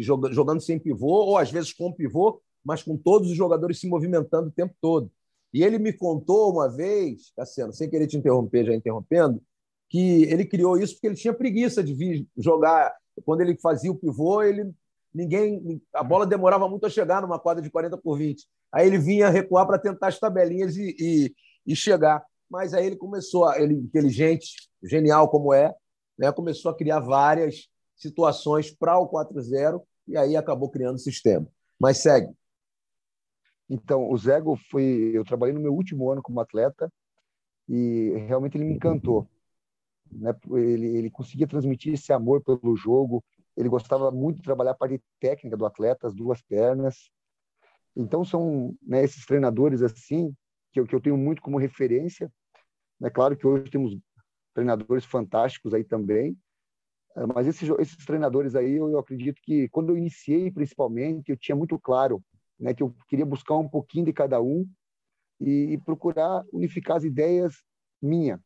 jogando 0.04 0.62
sem 0.62 0.80
pivô, 0.80 1.26
ou 1.26 1.38
às 1.38 1.52
vezes 1.52 1.74
com 1.74 1.92
pivô, 1.92 2.42
mas 2.64 2.84
com 2.84 2.98
todos 2.98 3.30
os 3.32 3.36
jogadores 3.36 3.80
se 3.80 3.88
movimentando 3.88 4.50
o 4.50 4.52
tempo 4.52 4.76
todo. 4.82 5.12
E 5.54 5.64
ele 5.64 5.80
me 5.80 5.94
contou 5.94 6.52
uma 6.52 6.70
vez, 6.70 7.32
Cassiano, 7.36 7.74
sem 7.74 7.90
querer 7.90 8.08
te 8.08 8.18
interromper, 8.18 8.66
já 8.66 8.76
interrompendo, 8.76 9.42
que 9.90 10.24
ele 10.24 10.46
criou 10.46 10.78
isso 10.78 10.96
porque 10.96 11.08
ele 11.08 11.16
tinha 11.16 11.34
preguiça 11.34 11.84
de 11.84 11.94
vir 11.94 12.28
jogar. 12.38 12.94
Quando 13.24 13.42
ele 13.42 13.58
fazia 13.58 13.92
o 13.92 13.96
pivô, 13.96 14.44
ele 14.44 14.72
ninguém 15.14 15.82
a 15.94 16.04
bola 16.04 16.26
demorava 16.26 16.70
muito 16.70 16.86
a 16.86 16.90
chegar 16.90 17.22
numa 17.22 17.40
quadra 17.40 17.64
de 17.64 17.70
40 17.72 17.98
por 17.98 18.18
20. 18.18 18.46
Aí 18.72 18.86
ele 18.86 19.00
vinha 19.00 19.30
recuar 19.30 19.66
para 19.66 19.80
tentar 19.80 20.08
as 20.08 20.20
tabelinhas 20.20 20.76
e, 20.76 20.96
e, 21.00 21.36
e, 21.66 21.76
chegar. 21.76 22.24
Mas 22.50 22.74
aí 22.74 22.86
ele 22.86 22.96
começou, 22.96 23.52
ele 23.56 23.74
inteligente, 23.74 24.70
genial 24.84 25.30
como 25.30 25.54
é, 25.54 25.74
né, 26.18 26.32
começou 26.32 26.72
a 26.72 26.78
criar 26.78 27.00
várias 27.00 27.68
situações 27.98 28.72
para 28.72 28.98
o 28.98 29.10
4-0 29.10 29.82
e 30.08 30.16
aí 30.16 30.38
acabou 30.38 30.70
criando 30.70 30.96
o 30.96 31.00
sistema. 31.00 31.48
Mas 31.80 31.98
segue. 31.98 32.34
Então, 33.70 34.10
o 34.10 34.18
Zego 34.18 34.56
foi. 34.72 35.12
Eu 35.14 35.26
trabalhei 35.26 35.54
no 35.54 35.60
meu 35.60 35.74
último 35.74 36.10
ano 36.10 36.22
como 36.22 36.40
atleta 36.40 36.92
e 37.68 38.14
realmente 38.28 38.58
ele 38.58 38.64
me 38.64 38.76
encantou. 38.76 39.28
Né? 40.10 40.34
Ele, 40.52 40.98
ele 40.98 41.10
conseguia 41.12 41.48
transmitir 41.48 41.94
esse 41.94 42.14
amor 42.14 42.42
pelo 42.42 42.76
jogo. 42.78 43.24
Ele 43.58 43.68
gostava 43.68 44.10
muito 44.12 44.38
de 44.38 44.44
trabalhar 44.44 44.72
a 44.72 44.76
parte 44.76 45.02
técnica 45.20 45.58
do 45.58 45.66
atleta, 45.66 46.08
as 46.08 46.14
duas 46.14 46.42
pernas. 46.42 47.10
Então, 47.96 48.24
são 48.24 48.76
né, 48.82 49.04
esses 49.04 49.26
treinadores 49.26 49.82
assim 49.82 50.34
que 50.72 50.80
eu, 50.80 50.86
que 50.86 50.96
eu 50.96 51.02
tenho 51.02 51.18
muito 51.18 51.42
como 51.42 51.58
referência. 51.58 52.32
É 53.02 53.10
claro 53.10 53.36
que 53.36 53.46
hoje 53.46 53.70
temos 53.70 53.98
treinadores 54.54 55.04
fantásticos 55.04 55.74
aí 55.74 55.84
também, 55.84 56.38
mas 57.26 57.48
esses, 57.48 57.68
esses 57.80 58.06
treinadores 58.06 58.56
aí, 58.56 58.74
eu, 58.74 58.90
eu 58.92 59.00
acredito 59.00 59.42
que 59.42 59.68
quando 59.70 59.90
eu 59.90 59.98
iniciei, 59.98 60.52
principalmente, 60.52 61.32
eu 61.32 61.38
tinha 61.38 61.56
muito 61.56 61.80
claro 61.80 62.24
né, 62.60 62.74
que 62.74 62.84
eu 62.84 62.94
queria 63.08 63.26
buscar 63.26 63.56
um 63.56 63.68
pouquinho 63.68 64.06
de 64.06 64.14
cada 64.14 64.42
um 64.42 64.68
e, 65.40 65.74
e 65.74 65.78
procurar 65.78 66.44
unificar 66.52 66.98
as 66.98 67.04
ideias 67.04 67.64
minha, 68.02 68.40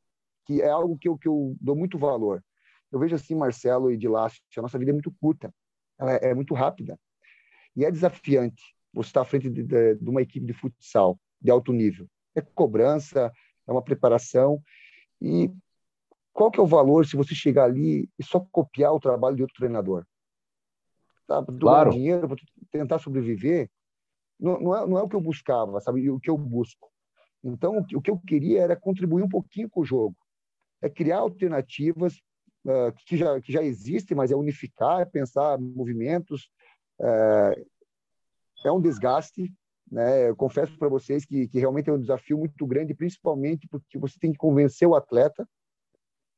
que 0.46 0.62
é 0.62 0.70
algo 0.70 0.98
que 0.98 1.08
eu, 1.08 1.18
que 1.18 1.28
eu 1.28 1.56
dou 1.60 1.76
muito 1.76 1.98
valor. 1.98 2.44
Eu 2.92 3.00
vejo 3.00 3.16
assim, 3.16 3.36
Marcelo 3.36 3.92
e 3.92 3.98
de 3.98 4.08
Lácio, 4.08 4.42
a 4.58 4.62
nossa 4.62 4.78
vida 4.78 4.92
é 4.92 4.94
muito 4.94 5.12
curta, 5.20 5.54
ela 6.00 6.14
é, 6.14 6.30
é 6.30 6.34
muito 6.34 6.54
rápida 6.54 7.00
e 7.76 7.86
é 7.86 7.92
desafiante 7.92 8.64
você 8.94 9.08
estar 9.08 9.22
à 9.22 9.26
frente 9.26 9.50
de, 9.50 9.64
de, 9.64 9.96
de 9.96 10.10
uma 10.10 10.22
equipe 10.22 10.46
de 10.46 10.54
futsal 10.54 11.18
de 11.42 11.50
alto 11.50 11.72
nível. 11.72 12.08
É 12.36 12.42
cobrança, 12.42 13.32
é 13.68 13.72
uma 13.72 13.82
preparação 13.82 14.62
e 15.22 15.50
qual 16.34 16.52
que 16.52 16.60
é 16.60 16.64
o 16.64 16.68
valor 16.68 17.06
se 17.06 17.16
você 17.16 17.36
chegar 17.36 17.66
ali 17.66 18.10
e 18.18 18.24
só 18.24 18.40
copiar 18.52 18.94
o 18.94 19.00
trabalho 19.00 19.36
de 19.36 19.42
outro 19.42 19.58
treinador? 19.58 20.06
Tá? 21.28 21.44
Claro. 21.60 21.92
dinheiro 21.92 22.28
para 22.28 22.38
tentar 22.72 23.00
sobreviver, 23.00 23.70
não, 24.40 24.60
não, 24.60 24.76
é, 24.76 24.88
não 24.88 24.98
é 24.98 25.04
o 25.04 25.08
que 25.08 25.16
eu 25.16 25.22
buscava, 25.22 25.80
sabe? 25.80 26.10
O 26.10 26.20
que 26.20 26.30
eu 26.30 26.38
busco. 26.38 26.90
Então, 27.44 27.78
o 27.78 27.86
que, 27.86 27.96
o 27.96 28.02
que 28.02 28.12
eu 28.12 28.20
queria 28.20 28.62
era 28.62 28.76
contribuir 28.76 29.24
um 29.24 29.30
pouquinho 29.30 29.70
com 29.70 29.82
o 29.82 29.86
jogo. 29.86 30.16
É 30.82 30.90
criar 30.90 31.20
alternativas 31.20 32.16
uh, 32.66 32.92
que, 33.06 33.18
já, 33.18 33.40
que 33.40 33.52
já 33.52 33.62
existem, 33.64 34.16
mas 34.16 34.32
é 34.32 34.36
unificar, 34.36 35.02
é 35.02 35.06
pensar 35.06 35.60
movimentos. 35.60 36.50
Uh, 37.00 37.66
é 38.66 38.72
um 38.72 38.82
desgaste, 38.82 39.54
né? 39.92 40.30
Eu 40.30 40.36
confesso 40.36 40.78
para 40.78 40.88
vocês 40.88 41.26
que, 41.26 41.48
que 41.48 41.60
realmente 41.60 41.90
é 41.90 41.94
um 41.94 42.00
desafio 42.00 42.38
muito 42.38 42.66
grande, 42.66 42.94
principalmente 42.94 43.68
porque 43.68 43.98
você 43.98 44.18
tem 44.20 44.32
que 44.32 44.38
convencer 44.38 44.88
o 44.88 44.96
atleta. 44.96 45.48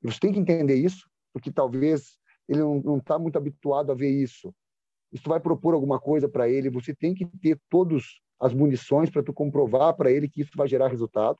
Você 0.03 0.19
tem 0.19 0.33
que 0.33 0.39
entender 0.39 0.75
isso, 0.75 1.09
porque 1.31 1.51
talvez 1.51 2.17
ele 2.47 2.59
não 2.59 2.97
está 2.97 3.17
muito 3.17 3.37
habituado 3.37 3.91
a 3.91 3.95
ver 3.95 4.09
isso 4.09 4.53
tu 5.21 5.29
vai 5.29 5.39
propor 5.39 5.73
alguma 5.73 5.99
coisa 5.99 6.27
para 6.27 6.49
ele, 6.49 6.69
você 6.69 6.93
tem 6.93 7.13
que 7.13 7.25
ter 7.25 7.59
todas 7.69 8.19
as 8.39 8.53
munições 8.53 9.09
para 9.09 9.23
tu 9.23 9.33
comprovar 9.33 9.95
para 9.95 10.11
ele 10.11 10.29
que 10.29 10.41
isso 10.41 10.51
vai 10.55 10.67
gerar 10.67 10.87
resultado. 10.87 11.37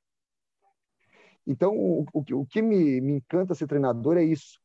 Então, 1.46 1.76
o, 1.76 2.06
o, 2.14 2.24
o 2.42 2.46
que 2.46 2.62
me, 2.62 3.02
me 3.02 3.14
encanta 3.14 3.56
ser 3.56 3.68
treinador 3.68 4.18
é 4.18 4.24
isso, 4.24 4.60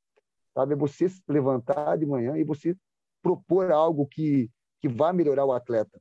sabe? 0.55 0.75
É 0.75 0.77
você 0.77 1.09
se 1.09 1.23
levantar 1.29 1.97
de 1.97 2.07
manhã 2.07 2.37
e 2.37 2.45
você 2.45 2.77
propor 3.23 3.73
algo 3.73 4.07
que, 4.07 4.51
que 4.81 4.89
vá 4.89 5.13
melhorar 5.13 5.45
o 5.45 5.53
atleta. 5.53 6.01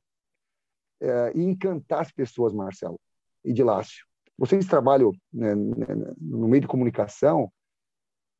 É, 1.00 1.32
e 1.34 1.42
encantar 1.42 2.00
as 2.00 2.12
pessoas, 2.12 2.52
Marcelo 2.52 2.98
e 3.44 3.52
de 3.52 3.62
Lácio. 3.62 4.04
Vocês 4.36 4.66
trabalham 4.66 5.12
né, 5.32 5.54
né 5.54 5.86
no 6.20 6.48
meio 6.48 6.60
de 6.60 6.66
comunicação, 6.66 7.52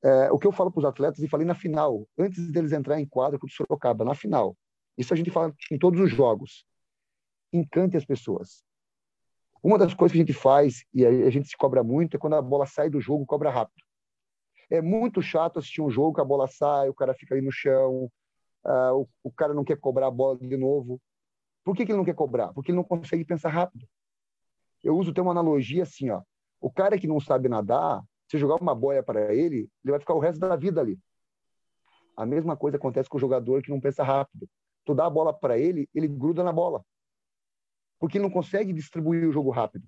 é, 0.02 0.30
o 0.30 0.38
que 0.38 0.46
eu 0.46 0.52
falo 0.52 0.70
para 0.70 0.78
os 0.78 0.84
atletas, 0.84 1.18
e 1.20 1.28
falei 1.28 1.46
na 1.46 1.54
final, 1.54 2.06
antes 2.18 2.50
deles 2.50 2.72
entrar 2.72 3.00
em 3.00 3.06
quadra 3.06 3.38
contra 3.38 3.52
o 3.52 3.56
Sorocaba, 3.56 4.04
na 4.04 4.14
final. 4.14 4.56
Isso 4.96 5.12
a 5.12 5.16
gente 5.16 5.30
fala 5.30 5.54
em 5.70 5.78
todos 5.78 6.00
os 6.00 6.10
jogos. 6.10 6.64
Encante 7.52 7.96
as 7.96 8.04
pessoas. 8.04 8.62
Uma 9.62 9.78
das 9.78 9.94
coisas 9.94 10.12
que 10.12 10.18
a 10.18 10.24
gente 10.24 10.32
faz, 10.32 10.84
e 10.94 11.04
a 11.04 11.30
gente 11.30 11.48
se 11.48 11.56
cobra 11.56 11.82
muito, 11.82 12.16
é 12.16 12.18
quando 12.18 12.34
a 12.34 12.42
bola 12.42 12.66
sai 12.66 12.88
do 12.88 13.00
jogo, 13.00 13.26
cobra 13.26 13.50
rápido. 13.50 13.82
É 14.70 14.80
muito 14.80 15.22
chato 15.22 15.58
assistir 15.58 15.80
um 15.80 15.90
jogo 15.90 16.14
que 16.14 16.20
a 16.20 16.24
bola 16.24 16.46
sai, 16.46 16.88
o 16.88 16.94
cara 16.94 17.14
fica 17.14 17.34
ali 17.34 17.44
no 17.44 17.50
chão, 17.50 18.10
uh, 18.64 18.94
o, 18.94 19.08
o, 19.24 19.32
cara 19.32 19.54
não 19.54 19.64
quer 19.64 19.78
cobrar 19.78 20.08
a 20.08 20.10
bola 20.10 20.38
de 20.38 20.56
novo. 20.56 21.00
Por 21.64 21.74
que, 21.74 21.84
que 21.84 21.90
ele 21.90 21.98
não 21.98 22.04
quer 22.04 22.14
cobrar? 22.14 22.52
Porque 22.52 22.70
ele 22.70 22.76
não 22.76 22.84
consegue 22.84 23.24
pensar 23.24 23.48
rápido. 23.48 23.86
Eu 24.82 24.96
uso 24.96 25.10
até 25.10 25.20
uma 25.20 25.32
analogia 25.32 25.82
assim, 25.82 26.10
ó. 26.10 26.22
O 26.60 26.70
cara 26.70 26.98
que 26.98 27.06
não 27.06 27.18
sabe 27.18 27.48
nadar, 27.48 28.02
se 28.28 28.38
jogar 28.38 28.56
uma 28.56 28.74
boia 28.74 29.02
para 29.02 29.34
ele, 29.34 29.70
ele 29.82 29.90
vai 29.90 29.98
ficar 29.98 30.14
o 30.14 30.18
resto 30.18 30.38
da 30.38 30.54
vida 30.54 30.80
ali. 30.80 30.98
A 32.16 32.26
mesma 32.26 32.56
coisa 32.56 32.76
acontece 32.76 33.08
com 33.08 33.16
o 33.16 33.20
jogador 33.20 33.62
que 33.62 33.70
não 33.70 33.80
pensa 33.80 34.02
rápido. 34.02 34.48
Tu 34.84 34.94
dá 34.94 35.06
a 35.06 35.10
bola 35.10 35.32
para 35.32 35.58
ele, 35.58 35.88
ele 35.94 36.08
gruda 36.08 36.42
na 36.42 36.52
bola. 36.52 36.84
Porque 37.98 38.18
não 38.18 38.30
consegue 38.30 38.72
distribuir 38.72 39.26
o 39.26 39.32
jogo 39.32 39.50
rápido. 39.50 39.86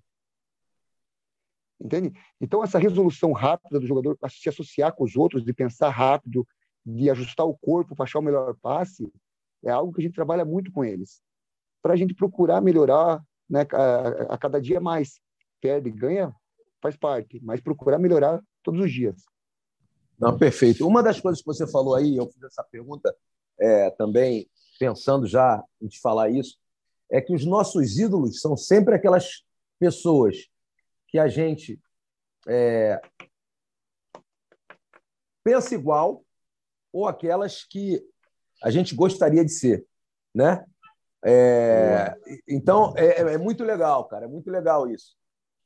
Entende? 1.81 2.12
Então, 2.40 2.62
essa 2.62 2.79
resolução 2.79 3.33
rápida 3.33 3.81
do 3.81 3.87
jogador, 3.87 4.18
se 4.29 4.48
associar 4.48 4.94
com 4.94 5.05
os 5.05 5.16
outros, 5.16 5.44
de 5.44 5.53
pensar 5.53 5.88
rápido, 5.88 6.46
de 6.85 7.11
ajustar 7.11 7.46
o 7.46 7.57
corpo 7.57 7.94
para 7.94 8.05
achar 8.05 8.18
o 8.18 8.22
melhor 8.22 8.55
passe, 8.61 9.11
é 9.64 9.70
algo 9.70 9.92
que 9.92 10.00
a 10.00 10.05
gente 10.05 10.14
trabalha 10.14 10.44
muito 10.44 10.70
com 10.72 10.85
eles. 10.85 11.22
Para 11.83 11.94
a 11.94 11.96
gente 11.96 12.14
procurar 12.14 12.61
melhorar 12.61 13.22
né, 13.48 13.66
a, 13.72 14.35
a 14.35 14.38
cada 14.38 14.61
dia 14.61 14.81
mais. 14.81 15.20
Perde, 15.61 15.90
ganha, 15.90 16.35
faz 16.80 16.96
parte, 16.96 17.40
mas 17.42 17.60
procurar 17.60 17.98
melhorar 17.98 18.42
todos 18.62 18.80
os 18.80 18.92
dias. 18.92 19.22
Não, 20.18 20.36
perfeito. 20.36 20.86
Uma 20.86 21.02
das 21.02 21.20
coisas 21.20 21.40
que 21.40 21.46
você 21.46 21.66
falou 21.66 21.94
aí, 21.94 22.16
eu 22.16 22.26
fiz 22.30 22.42
essa 22.42 22.62
pergunta 22.62 23.14
é, 23.58 23.90
também 23.90 24.48
pensando 24.78 25.26
já 25.26 25.62
em 25.80 25.88
te 25.88 26.00
falar 26.00 26.30
isso, 26.30 26.58
é 27.10 27.20
que 27.20 27.34
os 27.34 27.44
nossos 27.44 27.98
ídolos 27.98 28.40
são 28.40 28.56
sempre 28.56 28.94
aquelas 28.94 29.44
pessoas 29.78 30.48
que 31.08 31.18
a 31.18 31.28
gente 31.28 31.80
é, 32.48 33.00
pensa 35.42 35.74
igual 35.74 36.24
ou 36.92 37.06
aquelas 37.06 37.64
que 37.64 38.02
a 38.62 38.70
gente 38.70 38.94
gostaria 38.94 39.44
de 39.44 39.52
ser, 39.52 39.86
né? 40.34 40.64
É, 41.22 42.14
então 42.48 42.94
é, 42.96 43.20
é, 43.34 43.38
muito 43.38 43.62
legal, 43.64 44.06
cara, 44.06 44.24
é 44.24 44.28
muito 44.28 44.50
legal 44.50 44.88
isso. 44.88 45.14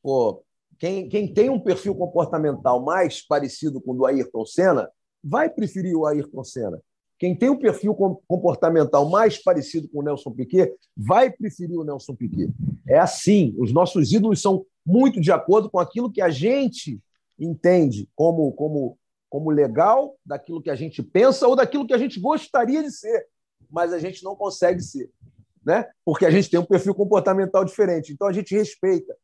Pô, 0.03 0.45
quem, 0.79 1.09
quem 1.09 1.33
tem 1.33 1.51
um 1.51 1.61
perfil 1.61 1.95
comportamental 1.95 2.83
mais 2.83 3.25
parecido 3.27 3.81
com 3.81 3.93
o 3.93 3.95
do 3.95 4.07
Ayrton 4.07 4.45
Senna 4.45 4.89
vai 5.23 5.49
preferir 5.49 5.97
o 5.97 6.07
Ayrton 6.07 6.45
Senna. 6.45 6.81
Quem 7.19 7.35
tem 7.35 7.49
um 7.49 7.59
perfil 7.59 7.95
comportamental 8.27 9.09
mais 9.09 9.43
parecido 9.43 9.89
com 9.89 10.01
o 10.01 10.03
Nelson 10.03 10.33
Piquet 10.33 10.75
vai 10.97 11.31
preferir 11.31 11.79
o 11.79 11.85
Nelson 11.85 12.15
Piquet. 12.15 12.53
É 12.87 12.99
assim, 12.99 13.55
os 13.57 13.73
nossos 13.73 14.13
ídolos 14.13 14.43
são 14.43 14.67
muito 14.85 15.21
de 15.21 15.33
acordo 15.33 15.71
com 15.71 15.79
aquilo 15.79 16.13
que 16.13 16.21
a 16.21 16.29
gente 16.29 17.01
entende 17.39 18.09
como, 18.15 18.53
como, 18.53 18.99
como 19.31 19.51
legal, 19.51 20.17
daquilo 20.27 20.61
que 20.61 20.71
a 20.71 20.75
gente 20.75 21.03
pensa 21.03 21.47
ou 21.47 21.57
daquilo 21.57 21.87
que 21.87 21.95
a 21.95 21.99
gente 21.99 22.21
gostaria 22.21 22.83
de 22.83 22.91
ser, 22.91 23.27
mas 23.71 23.93
a 23.93 23.99
gente 23.99 24.23
não 24.23 24.37
consegue 24.37 24.83
ser, 24.83 25.11
né? 25.65 25.89
Porque 26.05 26.27
a 26.27 26.31
gente 26.31 26.51
tem 26.51 26.61
um 26.61 26.67
perfil 26.67 26.95
comportamental 26.95 27.65
diferente. 27.65 28.13
Então 28.13 28.27
a 28.29 28.33
gente 28.33 28.55
respeita. 28.55 29.17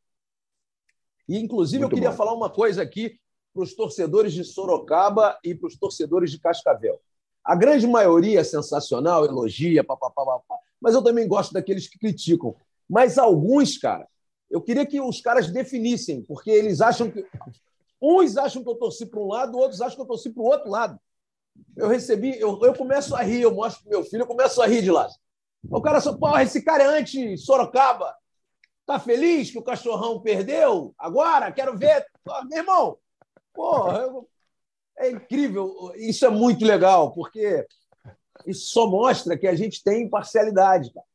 E, 1.27 1.37
inclusive, 1.37 1.79
Muito 1.83 1.91
eu 1.91 1.95
queria 1.95 2.11
bom. 2.11 2.17
falar 2.17 2.33
uma 2.33 2.49
coisa 2.49 2.81
aqui 2.81 3.19
para 3.53 3.63
os 3.63 3.73
torcedores 3.73 4.33
de 4.33 4.43
Sorocaba 4.43 5.37
e 5.43 5.53
para 5.53 5.67
os 5.67 5.77
torcedores 5.77 6.31
de 6.31 6.39
Cascavel. 6.39 6.99
A 7.43 7.55
grande 7.55 7.87
maioria 7.87 8.39
é 8.39 8.43
sensacional, 8.43 9.25
elogia, 9.25 9.83
papapá, 9.83 10.23
papá, 10.23 10.55
mas 10.79 10.93
eu 10.93 11.01
também 11.01 11.27
gosto 11.27 11.53
daqueles 11.53 11.87
que 11.87 11.97
criticam. 11.97 12.55
Mas 12.89 13.17
alguns, 13.17 13.77
cara, 13.77 14.07
eu 14.49 14.61
queria 14.61 14.85
que 14.85 14.99
os 15.01 15.21
caras 15.21 15.49
definissem, 15.49 16.21
porque 16.21 16.51
eles 16.51 16.81
acham 16.81 17.09
que. 17.09 17.25
Uns 18.01 18.35
acham 18.35 18.63
que 18.63 18.69
eu 18.69 18.75
torci 18.75 19.05
para 19.05 19.19
um 19.19 19.27
lado, 19.27 19.57
outros 19.57 19.79
acham 19.79 19.95
que 19.95 20.01
eu 20.01 20.07
torci 20.07 20.29
para 20.31 20.41
o 20.41 20.45
outro 20.45 20.69
lado. 20.69 20.99
Eu 21.77 21.87
recebi, 21.87 22.39
eu, 22.39 22.59
eu 22.63 22.73
começo 22.73 23.15
a 23.15 23.21
rir, 23.21 23.41
eu 23.41 23.53
mostro 23.53 23.83
para 23.83 23.91
meu 23.91 24.03
filho, 24.03 24.23
eu 24.23 24.27
começo 24.27 24.61
a 24.61 24.65
rir 24.65 24.81
de 24.81 24.91
lá. 24.91 25.07
O 25.69 25.81
cara 25.81 26.01
só, 26.01 26.13
porra, 26.17 26.41
esse 26.41 26.63
cara 26.63 26.83
é 26.83 26.99
anti-Sorocaba. 26.99 28.15
Tá 28.91 28.99
feliz 28.99 29.49
que 29.49 29.57
o 29.57 29.63
cachorrão 29.63 30.19
perdeu? 30.19 30.93
Agora, 30.97 31.49
quero 31.49 31.77
ver. 31.77 32.05
Meu 32.49 32.59
irmão, 32.59 32.97
porra, 33.53 34.03
é 34.97 35.09
incrível. 35.09 35.93
Isso 35.95 36.25
é 36.25 36.29
muito 36.29 36.65
legal, 36.65 37.13
porque 37.13 37.65
isso 38.45 38.67
só 38.73 38.85
mostra 38.87 39.37
que 39.37 39.47
a 39.47 39.55
gente 39.55 39.81
tem 39.81 40.03
imparcialidade. 40.03 40.91
Cara. 40.93 41.05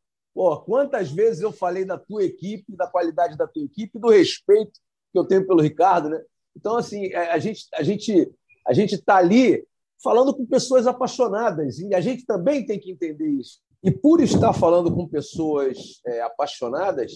Quantas 0.65 1.13
vezes 1.13 1.43
eu 1.43 1.53
falei 1.53 1.85
da 1.85 1.99
tua 1.99 2.25
equipe, 2.25 2.75
da 2.75 2.87
qualidade 2.87 3.37
da 3.37 3.47
tua 3.47 3.65
equipe, 3.65 3.99
do 3.99 4.09
respeito 4.09 4.81
que 5.13 5.19
eu 5.19 5.27
tenho 5.27 5.47
pelo 5.47 5.61
Ricardo, 5.61 6.09
né? 6.09 6.25
Então, 6.57 6.79
assim, 6.79 7.13
é, 7.13 7.31
a 7.31 7.39
gente 7.39 7.67
a 7.75 7.83
gente 7.83 8.33
a 8.67 8.73
gente 8.73 8.95
está 8.95 9.17
ali 9.17 9.63
falando 10.03 10.35
com 10.35 10.47
pessoas 10.47 10.87
apaixonadas 10.87 11.79
e 11.79 11.95
a 11.95 12.01
gente 12.01 12.25
também 12.25 12.65
tem 12.65 12.81
que 12.81 12.91
entender 12.91 13.29
isso. 13.29 13.61
E 13.83 13.91
por 13.91 14.21
estar 14.21 14.53
falando 14.53 14.95
com 14.95 15.07
pessoas 15.07 16.01
é, 16.07 16.21
apaixonadas, 16.23 17.13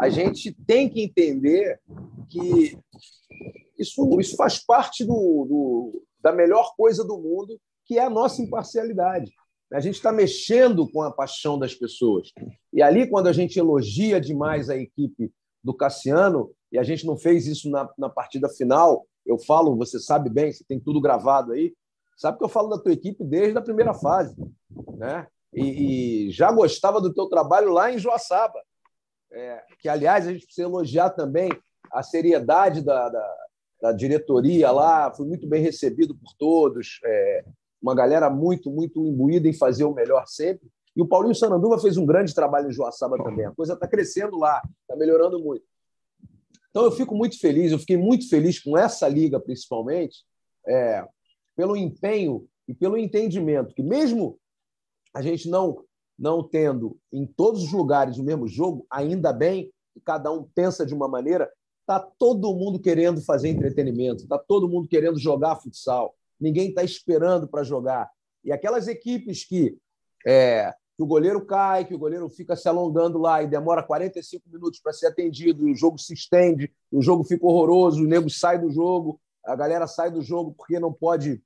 a 0.00 0.08
gente 0.08 0.52
tem 0.66 0.88
que 0.88 1.02
entender 1.02 1.80
que 2.28 2.78
isso, 3.78 4.20
isso 4.20 4.36
faz 4.36 4.58
parte 4.58 5.04
do, 5.04 5.12
do, 5.12 6.02
da 6.20 6.32
melhor 6.32 6.74
coisa 6.76 7.04
do 7.04 7.18
mundo, 7.18 7.60
que 7.84 7.98
é 7.98 8.04
a 8.04 8.10
nossa 8.10 8.42
imparcialidade. 8.42 9.32
A 9.72 9.80
gente 9.80 9.96
está 9.96 10.10
mexendo 10.10 10.90
com 10.90 11.02
a 11.02 11.12
paixão 11.12 11.58
das 11.58 11.74
pessoas. 11.74 12.30
E 12.72 12.82
ali, 12.82 13.08
quando 13.08 13.26
a 13.26 13.32
gente 13.32 13.58
elogia 13.58 14.20
demais 14.20 14.70
a 14.70 14.76
equipe 14.76 15.30
do 15.62 15.74
Cassiano, 15.74 16.50
e 16.72 16.78
a 16.78 16.82
gente 16.82 17.06
não 17.06 17.16
fez 17.16 17.46
isso 17.46 17.70
na, 17.70 17.88
na 17.98 18.08
partida 18.08 18.48
final, 18.48 19.06
eu 19.26 19.38
falo, 19.38 19.76
você 19.76 19.98
sabe 19.98 20.30
bem, 20.30 20.52
você 20.52 20.64
tem 20.64 20.80
tudo 20.80 21.00
gravado 21.00 21.52
aí, 21.52 21.74
sabe 22.16 22.38
que 22.38 22.44
eu 22.44 22.48
falo 22.48 22.68
da 22.68 22.78
tua 22.78 22.92
equipe 22.92 23.22
desde 23.24 23.58
a 23.58 23.62
primeira 23.62 23.92
fase. 23.92 24.34
Né? 24.96 25.26
E, 25.52 26.28
e 26.28 26.30
já 26.30 26.50
gostava 26.52 27.00
do 27.00 27.12
teu 27.12 27.26
trabalho 27.26 27.72
lá 27.72 27.92
em 27.92 27.98
Joaçaba. 27.98 28.60
É, 29.30 29.62
que, 29.80 29.88
aliás, 29.88 30.26
a 30.26 30.32
gente 30.32 30.46
precisa 30.46 30.66
elogiar 30.66 31.10
também 31.10 31.50
a 31.92 32.02
seriedade 32.02 32.82
da, 32.82 33.08
da, 33.08 33.36
da 33.82 33.92
diretoria 33.92 34.70
lá, 34.70 35.12
foi 35.12 35.26
muito 35.26 35.46
bem 35.46 35.62
recebido 35.62 36.14
por 36.14 36.32
todos, 36.38 36.98
é, 37.04 37.44
uma 37.80 37.94
galera 37.94 38.28
muito, 38.28 38.70
muito 38.70 39.04
imbuída 39.04 39.48
em 39.48 39.52
fazer 39.52 39.84
o 39.84 39.94
melhor 39.94 40.26
sempre. 40.26 40.68
E 40.96 41.02
o 41.02 41.06
Paulinho 41.06 41.34
Sananduva 41.34 41.78
fez 41.78 41.96
um 41.96 42.04
grande 42.04 42.34
trabalho 42.34 42.68
em 42.68 42.72
Joaçaba 42.72 43.16
também. 43.22 43.46
A 43.46 43.52
coisa 43.52 43.74
está 43.74 43.86
crescendo 43.86 44.36
lá, 44.36 44.60
está 44.80 44.96
melhorando 44.96 45.38
muito. 45.38 45.64
Então 46.70 46.84
eu 46.84 46.90
fico 46.90 47.14
muito 47.14 47.38
feliz, 47.38 47.70
eu 47.70 47.78
fiquei 47.78 47.96
muito 47.96 48.28
feliz 48.28 48.58
com 48.58 48.76
essa 48.76 49.06
liga, 49.08 49.38
principalmente, 49.38 50.24
é, 50.66 51.04
pelo 51.54 51.76
empenho 51.76 52.48
e 52.66 52.74
pelo 52.74 52.98
entendimento 52.98 53.74
que, 53.74 53.82
mesmo 53.82 54.38
a 55.14 55.22
gente 55.22 55.48
não 55.48 55.84
não 56.18 56.42
tendo 56.42 56.98
em 57.12 57.24
todos 57.24 57.62
os 57.62 57.72
lugares 57.72 58.18
o 58.18 58.24
mesmo 58.24 58.48
jogo, 58.48 58.84
ainda 58.90 59.32
bem 59.32 59.72
que 59.94 60.00
cada 60.00 60.32
um 60.32 60.42
pensa 60.42 60.84
de 60.84 60.92
uma 60.92 61.06
maneira, 61.06 61.48
está 61.80 62.00
todo 62.00 62.54
mundo 62.54 62.80
querendo 62.80 63.20
fazer 63.22 63.48
entretenimento, 63.48 64.24
está 64.24 64.36
todo 64.36 64.68
mundo 64.68 64.88
querendo 64.88 65.18
jogar 65.18 65.56
futsal, 65.56 66.14
ninguém 66.40 66.70
está 66.70 66.82
esperando 66.82 67.46
para 67.46 67.62
jogar. 67.62 68.10
E 68.44 68.52
aquelas 68.52 68.88
equipes 68.88 69.44
que, 69.44 69.78
é, 70.26 70.74
que 70.96 71.02
o 71.02 71.06
goleiro 71.06 71.44
cai, 71.46 71.84
que 71.84 71.94
o 71.94 71.98
goleiro 71.98 72.28
fica 72.28 72.56
se 72.56 72.68
alongando 72.68 73.18
lá 73.18 73.42
e 73.42 73.46
demora 73.46 73.82
45 73.82 74.50
minutos 74.50 74.80
para 74.80 74.92
ser 74.92 75.06
atendido, 75.06 75.68
e 75.68 75.72
o 75.72 75.76
jogo 75.76 75.98
se 75.98 76.12
estende, 76.12 76.72
o 76.90 77.00
jogo 77.00 77.22
fica 77.22 77.46
horroroso, 77.46 78.02
o 78.02 78.06
nego 78.06 78.28
sai 78.28 78.58
do 78.58 78.70
jogo, 78.70 79.20
a 79.44 79.54
galera 79.54 79.86
sai 79.86 80.10
do 80.10 80.20
jogo 80.20 80.52
porque 80.52 80.80
não 80.80 80.92
pode, 80.92 81.42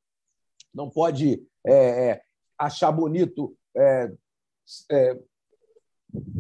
não 0.75 0.89
pode 0.89 1.47
é, 1.65 1.75
é, 1.75 2.23
achar 2.67 2.93
bonito 2.93 3.57
é, 3.77 4.13
é, 4.91 5.19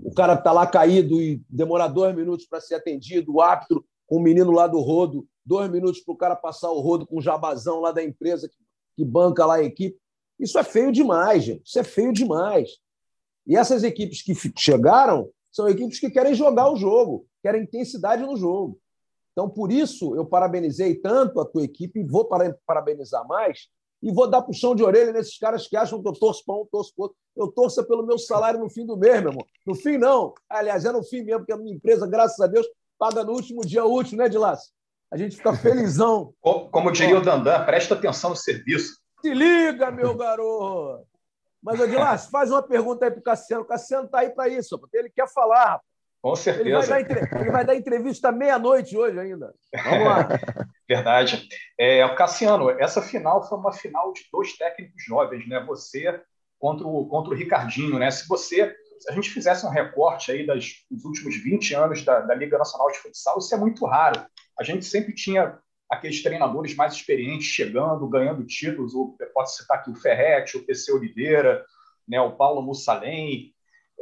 o 0.04 0.12
cara 0.14 0.34
está 0.34 0.52
lá 0.52 0.66
caído 0.66 1.20
e 1.20 1.42
demora 1.48 1.88
dois 1.88 2.14
minutos 2.14 2.46
para 2.46 2.60
ser 2.60 2.74
atendido, 2.74 3.34
o 3.34 3.40
árbitro 3.40 3.84
com 4.06 4.16
o 4.16 4.22
menino 4.22 4.52
lá 4.52 4.66
do 4.66 4.80
rodo, 4.80 5.26
dois 5.44 5.70
minutos 5.70 6.00
para 6.00 6.12
o 6.12 6.16
cara 6.16 6.36
passar 6.36 6.70
o 6.70 6.80
rodo 6.80 7.06
com 7.06 7.18
o 7.18 7.22
jabazão 7.22 7.80
lá 7.80 7.90
da 7.90 8.04
empresa 8.04 8.48
que, 8.48 8.56
que 8.96 9.04
banca 9.04 9.46
lá 9.46 9.56
a 9.56 9.62
equipe. 9.62 9.98
Isso 10.38 10.58
é 10.58 10.64
feio 10.64 10.92
demais, 10.92 11.44
gente. 11.44 11.62
Isso 11.64 11.78
é 11.78 11.84
feio 11.84 12.12
demais. 12.12 12.78
E 13.46 13.56
essas 13.56 13.82
equipes 13.82 14.22
que 14.22 14.34
chegaram 14.58 15.30
são 15.50 15.68
equipes 15.68 15.98
que 15.98 16.10
querem 16.10 16.34
jogar 16.34 16.70
o 16.70 16.76
jogo, 16.76 17.26
querem 17.42 17.62
intensidade 17.62 18.22
no 18.22 18.36
jogo. 18.36 18.78
Então, 19.32 19.48
por 19.48 19.72
isso, 19.72 20.14
eu 20.14 20.26
parabenizei 20.26 20.94
tanto 20.94 21.40
a 21.40 21.44
tua 21.44 21.64
equipe 21.64 22.00
e 22.00 22.04
vou 22.04 22.28
parabenizar 22.66 23.26
mais, 23.26 23.68
e 24.02 24.12
vou 24.12 24.28
dar 24.28 24.42
puxão 24.42 24.74
de 24.74 24.82
orelha 24.82 25.12
nesses 25.12 25.38
caras 25.38 25.68
que 25.68 25.76
acham 25.76 26.02
que 26.02 26.08
eu 26.08 26.12
torço 26.12 26.44
para 26.44 26.56
um, 26.56 26.66
torço 26.66 26.92
para 26.94 27.04
outro. 27.04 27.16
Eu 27.36 27.48
torço 27.48 27.86
pelo 27.86 28.04
meu 28.04 28.18
salário 28.18 28.58
no 28.58 28.68
fim 28.68 28.84
do 28.84 28.96
mês, 28.96 29.20
meu 29.20 29.30
irmão. 29.30 29.46
No 29.64 29.74
fim, 29.74 29.96
não. 29.96 30.34
Aliás, 30.50 30.84
é 30.84 30.90
no 30.90 31.04
fim 31.04 31.22
mesmo, 31.22 31.40
porque 31.40 31.52
a 31.52 31.56
minha 31.56 31.74
empresa, 31.74 32.06
graças 32.06 32.38
a 32.40 32.48
Deus, 32.48 32.66
paga 32.98 33.22
no 33.22 33.32
último 33.32 33.62
dia 33.62 33.84
útil, 33.84 34.18
né, 34.18 34.28
Dilácio? 34.28 34.72
A 35.10 35.16
gente 35.16 35.36
fica 35.36 35.54
felizão. 35.54 36.34
Como, 36.42 36.90
diria 36.90 37.18
o 37.18 37.22
Dandan, 37.22 37.64
presta 37.64 37.94
atenção 37.94 38.30
no 38.30 38.36
serviço. 38.36 39.00
Se 39.20 39.32
liga, 39.32 39.90
meu 39.92 40.16
garoto! 40.16 41.06
Mas, 41.62 41.78
Dilácio, 41.78 42.28
faz 42.28 42.50
uma 42.50 42.62
pergunta 42.62 43.04
aí 43.04 43.10
para 43.10 43.20
o 43.20 43.22
Cassiano. 43.22 43.62
O 43.62 43.66
Cassiano 43.66 44.06
está 44.06 44.18
aí 44.18 44.30
para 44.30 44.48
isso, 44.48 44.76
porque 44.80 44.96
ele 44.96 45.10
quer 45.10 45.28
falar. 45.32 45.80
Com 46.22 46.36
certeza. 46.36 46.68
Ele 46.68 46.86
vai 46.86 47.04
dar, 47.04 47.40
ele 47.40 47.50
vai 47.50 47.64
dar 47.64 47.74
entrevista 47.74 48.30
meia-noite 48.30 48.96
hoje 48.96 49.18
ainda. 49.18 49.52
Vamos 49.84 50.04
lá. 50.04 50.28
Verdade. 50.88 51.48
É, 51.76 52.08
Cassiano, 52.14 52.70
essa 52.70 53.02
final 53.02 53.46
foi 53.48 53.58
uma 53.58 53.72
final 53.72 54.12
de 54.12 54.22
dois 54.32 54.56
técnicos 54.56 55.02
jovens, 55.04 55.48
né? 55.48 55.58
Você 55.66 56.22
contra 56.60 56.86
o, 56.86 57.08
contra 57.08 57.32
o 57.32 57.36
Ricardinho, 57.36 57.98
né? 57.98 58.08
Se 58.12 58.28
você, 58.28 58.72
se 59.00 59.10
a 59.10 59.12
gente 59.12 59.30
fizesse 59.30 59.66
um 59.66 59.70
recorte 59.70 60.30
aí 60.30 60.46
das, 60.46 60.84
dos 60.88 61.04
últimos 61.04 61.42
20 61.42 61.74
anos 61.74 62.04
da, 62.04 62.20
da 62.20 62.36
Liga 62.36 62.56
Nacional 62.56 62.92
de 62.92 62.98
Futsal, 62.98 63.38
isso 63.38 63.52
é 63.52 63.58
muito 63.58 63.84
raro. 63.84 64.24
A 64.56 64.62
gente 64.62 64.84
sempre 64.84 65.12
tinha 65.12 65.58
aqueles 65.90 66.22
treinadores 66.22 66.76
mais 66.76 66.92
experientes 66.94 67.48
chegando, 67.48 68.08
ganhando 68.08 68.46
títulos. 68.46 68.94
O, 68.94 69.16
posso 69.34 69.60
citar 69.60 69.78
aqui 69.78 69.90
o 69.90 69.96
Ferretti, 69.96 70.56
o 70.56 70.64
PC 70.64 70.92
Oliveira, 70.92 71.64
né? 72.06 72.20
O 72.20 72.36
Paulo 72.36 72.62
Mussalem, 72.62 73.51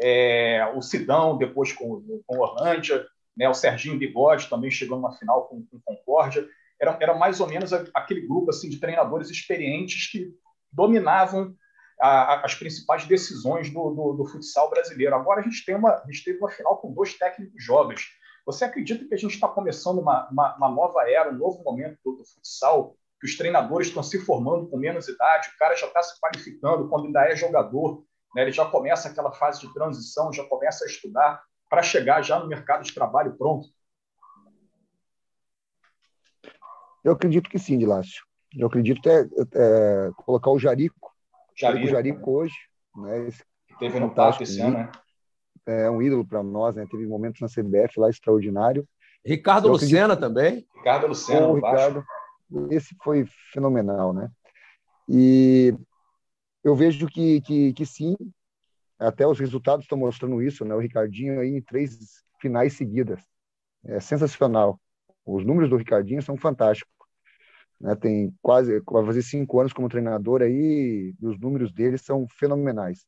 é, 0.00 0.72
o 0.74 0.80
Sidão 0.80 1.36
depois 1.36 1.72
com, 1.72 2.02
com 2.26 2.36
o 2.36 2.40
Orlândia, 2.40 3.06
né, 3.36 3.48
o 3.48 3.54
Serginho 3.54 3.98
Bigode 3.98 4.48
também 4.48 4.70
chegou 4.70 4.96
numa 4.96 5.16
final 5.16 5.46
com, 5.46 5.64
com 5.66 5.80
Concórdia. 5.84 6.46
Era, 6.80 6.96
era 7.00 7.14
mais 7.14 7.40
ou 7.40 7.46
menos 7.46 7.72
aquele 7.72 8.22
grupo 8.26 8.50
assim 8.50 8.70
de 8.70 8.80
treinadores 8.80 9.28
experientes 9.28 10.10
que 10.10 10.32
dominavam 10.72 11.54
a, 12.00 12.08
a, 12.08 12.44
as 12.44 12.54
principais 12.54 13.04
decisões 13.06 13.70
do, 13.70 13.90
do, 13.90 14.12
do, 14.14 14.26
futsal 14.26 14.70
brasileiro. 14.70 15.14
Agora 15.14 15.40
a 15.40 15.42
gente, 15.42 15.64
tem 15.64 15.74
uma, 15.74 15.90
a 15.90 16.06
gente 16.06 16.24
teve 16.24 16.38
uma 16.38 16.50
final 16.50 16.78
com 16.78 16.92
dois 16.92 17.16
técnicos 17.18 17.62
jovens. 17.62 18.08
Você 18.46 18.64
acredita 18.64 19.04
que 19.04 19.14
a 19.14 19.18
gente 19.18 19.34
está 19.34 19.46
começando 19.46 19.98
uma, 19.98 20.28
uma, 20.30 20.56
uma, 20.56 20.68
nova 20.70 21.08
era, 21.08 21.30
um 21.30 21.36
novo 21.36 21.62
momento 21.62 21.98
do, 22.02 22.12
do 22.12 22.24
futsal, 22.24 22.96
que 23.20 23.26
os 23.26 23.36
treinadores 23.36 23.88
estão 23.88 24.02
se 24.02 24.18
formando 24.18 24.68
com 24.68 24.78
menos 24.78 25.06
idade, 25.06 25.50
o 25.54 25.58
cara 25.58 25.76
já 25.76 25.86
está 25.86 26.02
se 26.02 26.18
qualificando 26.18 26.88
quando 26.88 27.06
ainda 27.06 27.26
é 27.26 27.36
jogador, 27.36 28.02
né? 28.34 28.42
Ele 28.42 28.52
já 28.52 28.64
começa 28.64 29.08
aquela 29.08 29.32
fase 29.32 29.60
de 29.60 29.72
transição, 29.72 30.32
já 30.32 30.44
começa 30.44 30.84
a 30.84 30.86
estudar 30.86 31.42
para 31.68 31.82
chegar 31.82 32.22
já 32.22 32.38
no 32.38 32.48
mercado 32.48 32.82
de 32.84 32.92
trabalho 32.92 33.36
pronto? 33.36 33.68
Eu 37.02 37.12
acredito 37.12 37.48
que 37.48 37.58
sim, 37.58 37.78
Dilácio. 37.78 38.24
Eu 38.56 38.66
acredito 38.66 39.08
é, 39.08 39.20
é, 39.54 40.10
colocar 40.16 40.50
o 40.50 40.58
Jarico, 40.58 41.14
Jarico, 41.56 41.86
o 41.86 41.88
Jarico 41.88 42.30
hoje, 42.30 42.56
né? 42.96 43.28
Esse 43.28 43.44
Teve 43.80 43.98
no 43.98 44.10
Pato 44.10 44.42
esse 44.42 44.60
ano, 44.60 44.78
né? 44.78 44.92
É 45.66 45.90
um 45.90 46.02
ídolo 46.02 46.26
para 46.26 46.42
nós, 46.42 46.76
né? 46.76 46.86
Teve 46.90 47.06
momentos 47.06 47.40
na 47.40 47.48
CBF 47.48 47.98
lá 47.98 48.10
extraordinário. 48.10 48.86
Ricardo 49.24 49.68
eu 49.68 49.72
Lucena 49.72 50.14
acredito... 50.14 50.20
também. 50.20 50.66
Ricardo 50.76 51.06
Lucena, 51.06 51.46
o 51.48 51.54
Ricardo. 51.54 52.04
Esse 52.70 52.94
foi 53.02 53.26
fenomenal, 53.52 54.12
né? 54.12 54.30
E 55.08 55.74
eu 56.62 56.74
vejo 56.74 57.06
que, 57.06 57.40
que, 57.40 57.72
que 57.72 57.86
sim, 57.86 58.16
até 58.98 59.26
os 59.26 59.38
resultados 59.38 59.84
estão 59.84 59.98
mostrando 59.98 60.42
isso, 60.42 60.64
né? 60.64 60.74
O 60.74 60.80
Ricardinho 60.80 61.40
aí 61.40 61.56
em 61.56 61.62
três 61.62 61.98
finais 62.40 62.74
seguidas. 62.74 63.20
É 63.84 63.98
sensacional. 63.98 64.78
Os 65.24 65.44
números 65.44 65.70
do 65.70 65.76
Ricardinho 65.76 66.22
são 66.22 66.36
fantásticos. 66.36 66.92
Né? 67.80 67.94
Tem 67.96 68.34
quase, 68.42 68.82
vai 68.86 69.06
fazer 69.06 69.22
cinco 69.22 69.58
anos 69.58 69.72
como 69.72 69.88
treinador 69.88 70.42
aí, 70.42 71.14
e 71.20 71.26
os 71.26 71.38
números 71.40 71.72
dele 71.72 71.96
são 71.96 72.26
fenomenais. 72.28 73.06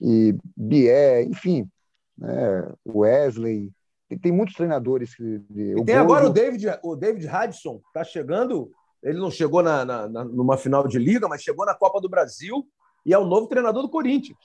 E 0.00 0.36
Bié, 0.56 1.24
enfim, 1.24 1.68
né? 2.16 2.72
Wesley, 2.86 3.72
tem, 4.08 4.18
tem 4.18 4.32
muitos 4.32 4.54
treinadores. 4.54 5.14
Que, 5.16 5.40
e 5.50 5.84
tem 5.84 5.96
agora 5.96 6.26
o 6.26 6.32
David, 6.32 6.66
o 6.82 6.94
David 6.94 7.26
Hudson, 7.26 7.80
está 7.88 8.04
chegando 8.04 8.70
ele 9.02 9.18
não 9.18 9.30
chegou 9.30 9.62
na, 9.62 9.84
na, 9.84 10.08
na, 10.08 10.24
numa 10.24 10.56
final 10.56 10.86
de 10.86 10.98
liga, 10.98 11.28
mas 11.28 11.42
chegou 11.42 11.66
na 11.66 11.74
Copa 11.74 12.00
do 12.00 12.08
Brasil 12.08 12.66
e 13.04 13.12
é 13.12 13.18
o 13.18 13.24
novo 13.24 13.46
treinador 13.46 13.82
do 13.82 13.88
Corinthians. 13.88 14.38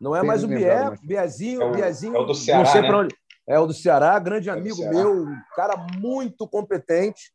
Não 0.00 0.14
é 0.16 0.22
mais 0.22 0.42
o 0.42 0.48
Bié, 0.48 0.90
mas... 0.90 1.00
Biezinho, 1.00 1.62
é 1.62 1.64
o, 1.64 1.72
Biezinho. 1.72 2.16
É 2.16 2.18
o 2.18 2.24
do 2.24 2.34
Ceará. 2.34 2.80
Né? 2.80 2.94
Onde, 2.94 3.14
é 3.46 3.58
o 3.58 3.66
do 3.66 3.74
Ceará, 3.74 4.18
grande 4.18 4.48
é 4.48 4.52
amigo 4.52 4.88
meu, 4.88 5.24
um 5.24 5.36
cara 5.54 5.76
muito 5.98 6.46
competente. 6.48 7.32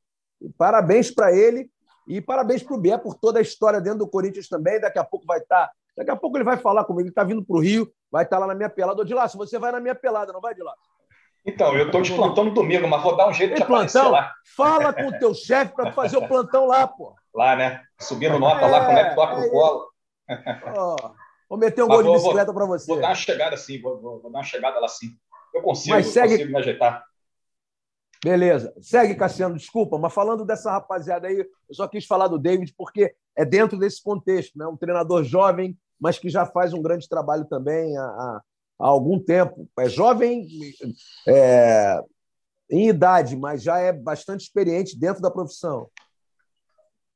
Parabéns 0.57 1.09
para 1.11 1.33
ele 1.35 1.69
e 2.07 2.21
parabéns 2.21 2.63
para 2.63 2.75
o 2.75 2.79
Bié 2.79 2.97
por 2.97 3.15
toda 3.15 3.39
a 3.39 3.41
história 3.41 3.81
dentro 3.81 3.99
do 3.99 4.07
Corinthians 4.07 4.47
também. 4.47 4.79
Daqui 4.79 4.99
a 4.99 5.03
pouco 5.03 5.25
vai 5.25 5.39
estar 5.39 5.71
Daqui 5.97 6.11
a 6.11 6.15
pouco 6.15 6.37
ele 6.37 6.43
vai 6.43 6.57
falar 6.57 6.85
comigo. 6.85 7.01
Ele 7.01 7.09
está 7.09 7.23
vindo 7.23 7.43
para 7.43 7.55
o 7.55 7.59
Rio, 7.59 7.91
vai 8.11 8.23
estar 8.23 8.35
tá 8.35 8.41
lá 8.41 8.47
na 8.47 8.55
minha 8.55 8.69
pelada. 8.69 9.01
Ô, 9.01 9.03
Dilácio, 9.03 9.37
você 9.37 9.57
vai 9.57 9.71
na 9.71 9.79
minha 9.79 9.95
pelada, 9.95 10.31
não 10.31 10.39
vai, 10.39 10.53
Dilácio? 10.53 10.79
Então, 11.47 11.73
eu 11.77 11.85
estou 11.85 12.01
de 12.01 12.13
plantão 12.13 12.43
no 12.43 12.53
domingo, 12.53 12.85
mas 12.89 13.01
vou 13.01 13.15
dar 13.15 13.29
um 13.29 13.33
jeito 13.33 13.55
de 13.55 13.65
plantão? 13.65 14.11
lá. 14.11 14.33
Fala 14.57 14.91
com 14.91 15.07
o 15.07 15.17
teu 15.17 15.33
chefe 15.33 15.73
para 15.73 15.93
fazer 15.93 16.17
o 16.17 16.27
plantão 16.27 16.67
lá, 16.67 16.85
pô. 16.85 17.15
Lá, 17.33 17.55
né? 17.55 17.81
Subindo 18.01 18.37
nota 18.37 18.65
é, 18.65 18.67
lá, 18.67 18.85
como 18.85 18.97
é 18.97 19.09
que 19.09 19.15
toca 19.15 19.33
é, 19.33 19.47
o 19.47 19.49
colo. 19.49 19.87
Oh, 20.75 20.95
vou 21.49 21.57
meter 21.57 21.83
um 21.83 21.87
mas 21.87 21.95
gol 21.95 22.05
vou, 22.05 22.15
de 22.15 22.21
bicicleta 22.21 22.53
para 22.53 22.65
você. 22.65 22.87
Vou 22.87 22.99
dar 22.99 23.07
uma 23.07 23.15
chegada 23.15 23.55
assim, 23.55 23.81
vou, 23.81 24.01
vou, 24.01 24.21
vou, 24.21 24.29
dar 24.29 24.39
uma 24.39 24.43
chegada 24.43 24.77
lá 24.77 24.89
sim. 24.89 25.07
Eu 25.55 25.61
consigo, 25.61 25.95
mas 25.95 26.07
segue... 26.07 26.33
consigo 26.33 26.51
me 26.51 26.59
ajeitar. 26.59 27.01
Beleza. 28.21 28.73
Segue, 28.81 29.15
Cassiano, 29.15 29.55
desculpa, 29.55 29.97
mas 29.97 30.13
falando 30.13 30.43
dessa 30.43 30.69
rapaziada 30.69 31.29
aí, 31.29 31.37
eu 31.37 31.75
só 31.75 31.87
quis 31.87 32.05
falar 32.05 32.27
do 32.27 32.37
David 32.37 32.73
porque 32.77 33.15
é 33.37 33.45
dentro 33.45 33.79
desse 33.79 34.03
contexto, 34.03 34.57
né? 34.57 34.67
Um 34.67 34.75
treinador 34.75 35.23
jovem, 35.23 35.77
mas 35.97 36.19
que 36.19 36.29
já 36.29 36.45
faz 36.45 36.73
um 36.73 36.81
grande 36.81 37.07
trabalho 37.07 37.45
também 37.45 37.95
há, 37.97 38.03
há, 38.03 38.41
há 38.79 38.87
algum 38.87 39.19
tempo. 39.19 39.69
É 39.77 39.89
jovem 39.89 40.47
é, 41.27 41.99
em 42.69 42.89
idade, 42.89 43.35
mas 43.35 43.63
já 43.63 43.79
é 43.79 43.91
bastante 43.91 44.41
experiente 44.41 44.97
dentro 44.97 45.21
da 45.21 45.31
profissão. 45.31 45.89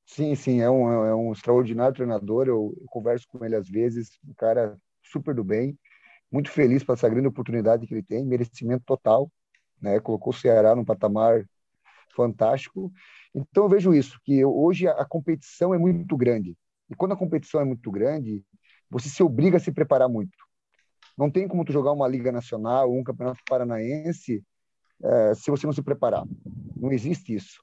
Sim, 0.06 0.36
sim, 0.36 0.60
é 0.60 0.70
um, 0.70 1.06
é 1.06 1.16
um 1.16 1.32
extraordinário 1.32 1.96
treinador. 1.96 2.48
Eu, 2.48 2.76
eu 2.80 2.88
converso 2.88 3.26
com 3.30 3.44
ele 3.46 3.56
às 3.56 3.70
vezes, 3.70 4.20
um 4.28 4.34
cara 4.34 4.78
super 5.04 5.34
do 5.34 5.44
bem, 5.44 5.78
muito 6.32 6.50
feliz 6.50 6.84
por 6.84 6.94
essa 6.94 7.10
grande 7.10 7.28
oportunidade 7.28 7.88
que 7.88 7.94
ele 7.94 8.04
tem, 8.04 8.26
merecimento 8.26 8.84
total 8.86 9.32
né? 9.82 10.00
Colocou 10.00 10.32
o 10.32 10.36
Ceará 10.36 10.76
num 10.76 10.86
patamar 10.86 11.44
fantástico. 12.16 12.94
Então 13.34 13.64
eu 13.64 13.70
vejo 13.70 13.94
isso, 13.94 14.20
que 14.24 14.46
hoje 14.46 14.88
a 14.88 15.06
competição 15.06 15.74
é 15.74 15.78
muito 15.78 16.16
grande. 16.16 16.56
E 16.90 16.96
quando 16.96 17.14
a 17.14 17.18
competição 17.18 17.62
é 17.62 17.66
muito 17.66 17.90
grande, 17.90 18.44
você 18.90 19.10
se 19.10 19.24
obriga 19.24 19.58
a 19.58 19.60
se 19.60 19.72
preparar 19.72 20.08
muito. 20.08 20.38
Não 21.18 21.30
tem 21.30 21.48
como 21.48 21.66
tu 21.66 21.72
jogar 21.72 21.92
uma 21.92 22.08
liga 22.08 22.32
nacional 22.32 22.90
ou 22.90 22.98
um 22.98 23.04
campeonato 23.04 23.42
paranaense 23.48 24.44
é, 25.04 25.34
se 25.34 25.50
você 25.50 25.66
não 25.66 25.74
se 25.74 25.82
preparar. 25.82 26.26
Não 26.76 26.92
existe 26.92 27.34
isso. 27.34 27.62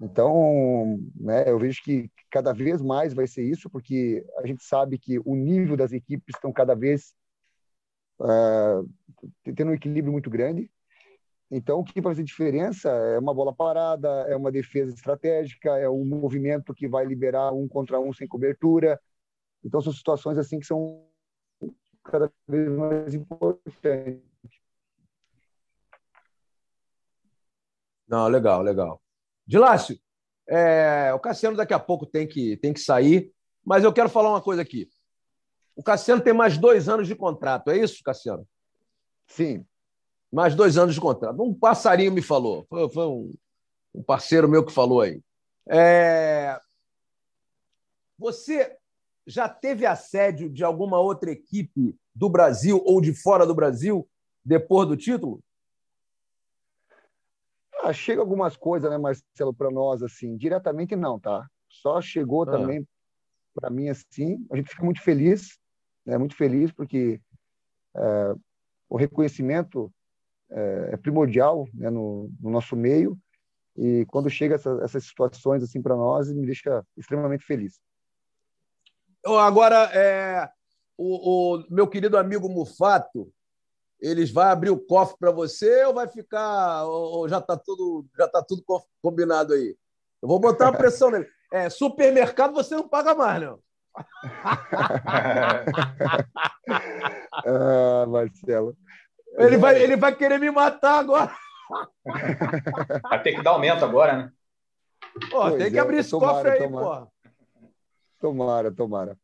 Então, 0.00 0.98
né, 1.14 1.50
eu 1.50 1.58
vejo 1.58 1.82
que 1.82 2.10
cada 2.30 2.52
vez 2.52 2.80
mais 2.80 3.12
vai 3.12 3.26
ser 3.26 3.42
isso, 3.44 3.68
porque 3.68 4.24
a 4.38 4.46
gente 4.46 4.64
sabe 4.64 4.98
que 4.98 5.18
o 5.18 5.36
nível 5.36 5.76
das 5.76 5.92
equipes 5.92 6.34
estão 6.34 6.52
cada 6.52 6.74
vez 6.74 7.14
é, 8.22 9.52
tendo 9.54 9.70
um 9.70 9.74
equilíbrio 9.74 10.12
muito 10.12 10.30
grande. 10.30 10.70
Então, 11.50 11.80
o 11.80 11.84
que 11.84 12.00
vai 12.00 12.12
fazer 12.12 12.22
diferença 12.22 12.88
é 12.88 13.18
uma 13.18 13.34
bola 13.34 13.52
parada, 13.52 14.08
é 14.28 14.36
uma 14.36 14.52
defesa 14.52 14.94
estratégica, 14.94 15.76
é 15.76 15.88
um 15.90 16.04
movimento 16.04 16.72
que 16.72 16.88
vai 16.88 17.04
liberar 17.04 17.52
um 17.52 17.68
contra 17.68 18.00
um 18.00 18.12
sem 18.12 18.26
cobertura. 18.26 18.98
Então, 19.62 19.80
são 19.82 19.92
situações 19.92 20.38
assim 20.38 20.60
que 20.60 20.66
são 20.66 21.09
cada 22.10 22.32
vez 22.48 22.68
mais 22.68 23.14
importantes. 23.14 24.20
Não, 28.08 28.26
legal, 28.26 28.60
legal. 28.60 29.00
Dilácio, 29.46 29.98
é, 30.48 31.12
o 31.14 31.20
Cassiano 31.20 31.56
daqui 31.56 31.72
a 31.72 31.78
pouco 31.78 32.04
tem 32.04 32.26
que, 32.26 32.56
tem 32.56 32.72
que 32.72 32.80
sair, 32.80 33.32
mas 33.64 33.84
eu 33.84 33.92
quero 33.92 34.08
falar 34.08 34.30
uma 34.30 34.42
coisa 34.42 34.62
aqui. 34.62 34.88
O 35.76 35.82
Cassiano 35.82 36.20
tem 36.20 36.32
mais 36.32 36.58
dois 36.58 36.88
anos 36.88 37.06
de 37.06 37.14
contrato, 37.14 37.70
é 37.70 37.78
isso, 37.78 38.02
Cassiano? 38.02 38.46
Sim, 39.28 39.64
mais 40.32 40.54
dois 40.56 40.76
anos 40.76 40.94
de 40.94 41.00
contrato. 41.00 41.40
Um 41.40 41.54
passarinho 41.54 42.12
me 42.12 42.20
falou, 42.20 42.66
foi, 42.68 42.88
foi 42.90 43.06
um, 43.06 43.32
um, 43.94 44.02
parceiro 44.02 44.48
meu 44.48 44.64
que 44.64 44.72
falou 44.72 45.00
aí. 45.00 45.22
É... 45.68 46.58
Você 48.18 48.76
já 49.26 49.48
teve 49.48 49.86
assédio 49.86 50.50
de 50.50 50.64
alguma 50.64 50.98
outra 50.98 51.30
equipe 51.30 51.96
do 52.14 52.28
Brasil 52.28 52.82
ou 52.84 53.00
de 53.00 53.14
fora 53.14 53.46
do 53.46 53.54
Brasil 53.54 54.08
depois 54.44 54.88
do 54.88 54.96
título? 54.96 55.42
Ah, 57.82 57.92
chega 57.92 58.20
algumas 58.20 58.56
coisas, 58.56 58.90
né, 58.90 58.98
Marcelo, 58.98 59.54
para 59.54 59.70
nós, 59.70 60.02
assim, 60.02 60.36
diretamente 60.36 60.94
não, 60.94 61.18
tá? 61.18 61.48
Só 61.68 62.00
chegou 62.00 62.42
ah. 62.42 62.46
também 62.46 62.86
para 63.54 63.70
mim, 63.70 63.88
assim, 63.88 64.46
a 64.50 64.56
gente 64.56 64.70
fica 64.70 64.84
muito 64.84 65.02
feliz, 65.02 65.58
né, 66.04 66.16
muito 66.18 66.36
feliz, 66.36 66.70
porque 66.72 67.20
é, 67.96 68.34
o 68.88 68.96
reconhecimento 68.96 69.92
é, 70.50 70.90
é, 70.92 70.96
primordial 70.96 71.68
né, 71.74 71.90
no, 71.90 72.30
no, 72.40 72.50
nosso 72.50 72.76
meio 72.76 73.18
e 73.76 74.04
quando 74.06 74.28
chega 74.28 74.56
essa, 74.56 74.80
essas 74.82 75.04
situações 75.04 75.62
assim 75.62 75.80
para 75.80 75.94
nós 75.94 76.32
me 76.32 76.44
deixa 76.44 76.84
extremamente 76.96 77.44
feliz. 77.44 77.80
Agora 79.24 79.90
é, 79.92 80.50
o, 81.02 81.56
o, 81.56 81.64
meu 81.70 81.88
querido 81.88 82.18
amigo 82.18 82.46
Mufato, 82.46 83.32
eles 83.98 84.30
vai 84.30 84.48
abrir 84.48 84.68
o 84.68 84.78
cofre 84.78 85.16
para 85.18 85.30
você 85.30 85.84
ou 85.86 85.94
vai 85.94 86.06
ficar 86.06 86.84
ou, 86.84 87.20
ou 87.20 87.28
já 87.28 87.38
está 87.38 87.56
tudo 87.56 88.06
já 88.18 88.28
tá 88.28 88.44
tudo 88.46 88.62
combinado 89.02 89.54
aí? 89.54 89.74
Eu 90.20 90.28
vou 90.28 90.38
botar 90.38 90.66
uma 90.66 90.76
pressão 90.76 91.10
nele. 91.10 91.26
É, 91.50 91.70
supermercado 91.70 92.52
você 92.52 92.76
não 92.76 92.86
paga 92.86 93.14
mais, 93.14 93.40
não. 93.40 93.58
ah, 97.46 98.04
Marcelo. 98.06 98.76
Ele 99.38 99.56
vai, 99.56 99.82
ele 99.82 99.96
vai 99.96 100.14
querer 100.14 100.38
me 100.38 100.50
matar 100.50 100.98
agora. 100.98 101.34
Vai 103.02 103.22
ter 103.22 103.32
que 103.34 103.42
dar 103.42 103.52
aumento 103.52 103.84
agora, 103.84 104.16
né? 104.18 104.30
Pô, 105.30 105.50
tem 105.52 105.70
que 105.70 105.78
é, 105.78 105.80
abrir 105.80 105.98
esse 105.98 106.10
tomara, 106.10 106.34
cofre 106.34 106.50
aí, 106.50 106.58
tomara. 106.58 107.00
pô. 107.00 107.12
Tomara, 108.20 108.70
tomara. 108.70 109.18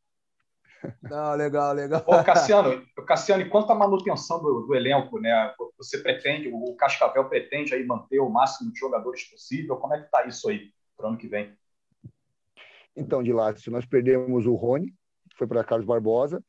Não, 1.03 1.35
legal, 1.35 1.73
legal. 1.73 2.05
Ô, 2.07 2.23
Cassiano, 2.23 2.87
Cassiano, 3.07 3.43
e 3.43 3.49
quanto 3.49 3.73
à 3.73 3.75
manutenção 3.75 4.41
do, 4.43 4.67
do, 4.67 4.75
elenco, 4.75 5.19
né? 5.19 5.55
Você 5.79 5.99
pretende, 5.99 6.49
o 6.49 6.75
Cascavel 6.77 7.29
pretende 7.29 7.75
aí 7.75 7.85
manter 7.85 8.21
o 8.21 8.29
máximo 8.29 8.73
de 8.73 8.79
jogadores 8.79 9.25
possível? 9.25 9.77
Como 9.77 9.95
é 9.95 9.99
que 9.99 10.07
está 10.07 10.27
isso 10.27 10.49
aí 10.49 10.71
para 10.97 11.07
o 11.07 11.09
ano 11.11 11.19
que 11.19 11.29
vem? 11.29 11.57
Então, 12.95 13.23
de 13.23 13.33
lá, 13.33 13.55
se 13.57 13.71
nós 13.71 13.85
perdemos 13.85 14.47
o 14.47 14.55
Rony, 14.55 14.89
que 15.31 15.37
foi 15.37 15.47
para 15.47 15.65
Carlos 15.65 15.87
Barbosa, 15.87 16.43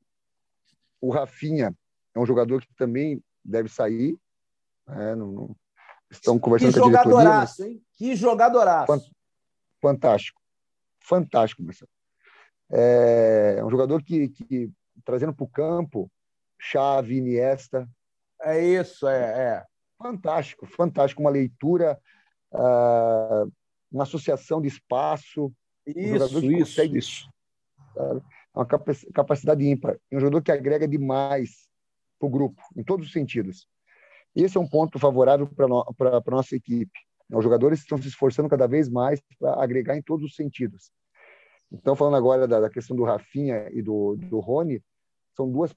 o 1.02 1.12
Rafinha 1.12 1.76
é 2.16 2.20
um 2.20 2.26
jogador 2.26 2.62
que 2.62 2.74
também 2.76 3.22
deve 3.44 3.70
sair. 3.70 4.18
É, 4.88 5.16
não, 5.16 5.32
não... 5.32 5.56
Estão 6.10 6.40
conversando 6.40 6.74
que 6.74 6.80
com 6.80 6.86
a 6.86 6.90
diretoria. 6.90 7.12
Jogadoraço, 7.12 7.64
hein? 7.66 7.84
Que 7.94 8.16
jogadoraço. 8.16 9.12
Fantástico. 9.82 10.42
Fantástico, 11.02 11.62
Marcelo. 11.62 11.92
É 12.70 13.64
um 13.64 13.70
jogador 13.70 14.04
que, 14.04 14.30
que 14.30 14.72
trazendo 15.06 15.34
para 15.34 15.44
o 15.44 15.50
campo, 15.50 16.12
chave, 16.60 17.18
Iniesta. 17.18 17.88
É 18.42 18.64
isso, 18.64 19.08
é, 19.08 19.24
é. 19.24 19.66
Fantástico, 19.98 20.66
fantástico. 20.68 21.22
Uma 21.22 21.30
leitura, 21.30 22.00
uh, 22.52 23.52
uma 23.92 24.04
associação 24.04 24.62
de 24.62 24.68
espaço. 24.68 25.52
Isso, 25.86 26.38
um 26.38 26.52
isso, 26.52 26.60
consegue, 26.60 26.98
isso. 26.98 27.30
Uma 28.54 28.66
capacidade 29.14 29.66
ímpar. 29.66 29.98
Um 30.12 30.20
jogador 30.20 30.42
que 30.42 30.52
agrega 30.52 30.88
demais 30.88 31.68
para 32.20 32.28
o 32.28 32.30
grupo, 32.30 32.62
em 32.76 32.84
todos 32.84 33.08
os 33.08 33.14
sentidos. 33.14 33.68
Esse 34.36 34.58
é 34.58 34.60
um 34.60 34.68
ponto 34.68 35.00
favorável 35.00 35.48
para 35.48 36.18
a 36.18 36.32
nossa 36.32 36.56
equipe. 36.56 37.00
Os 37.32 37.44
jogadores 37.44 37.80
estão 37.80 37.98
se 37.98 38.08
esforçando 38.08 38.50
cada 38.50 38.68
vez 38.68 38.90
mais 38.90 39.22
para 39.40 39.62
agregar 39.62 39.98
em 39.98 40.02
todos 40.02 40.26
os 40.26 40.36
sentidos. 40.36 40.92
Então, 41.72 41.96
falando 41.96 42.16
agora 42.16 42.48
da, 42.48 42.62
da, 42.62 42.70
questão 42.70 42.96
do 42.96 43.04
Rafinha 43.04 43.70
e 43.72 43.82
do, 43.82 44.16
do 44.16 44.40
Rony, 44.40 44.82
são 45.36 45.52
duas 45.52 45.76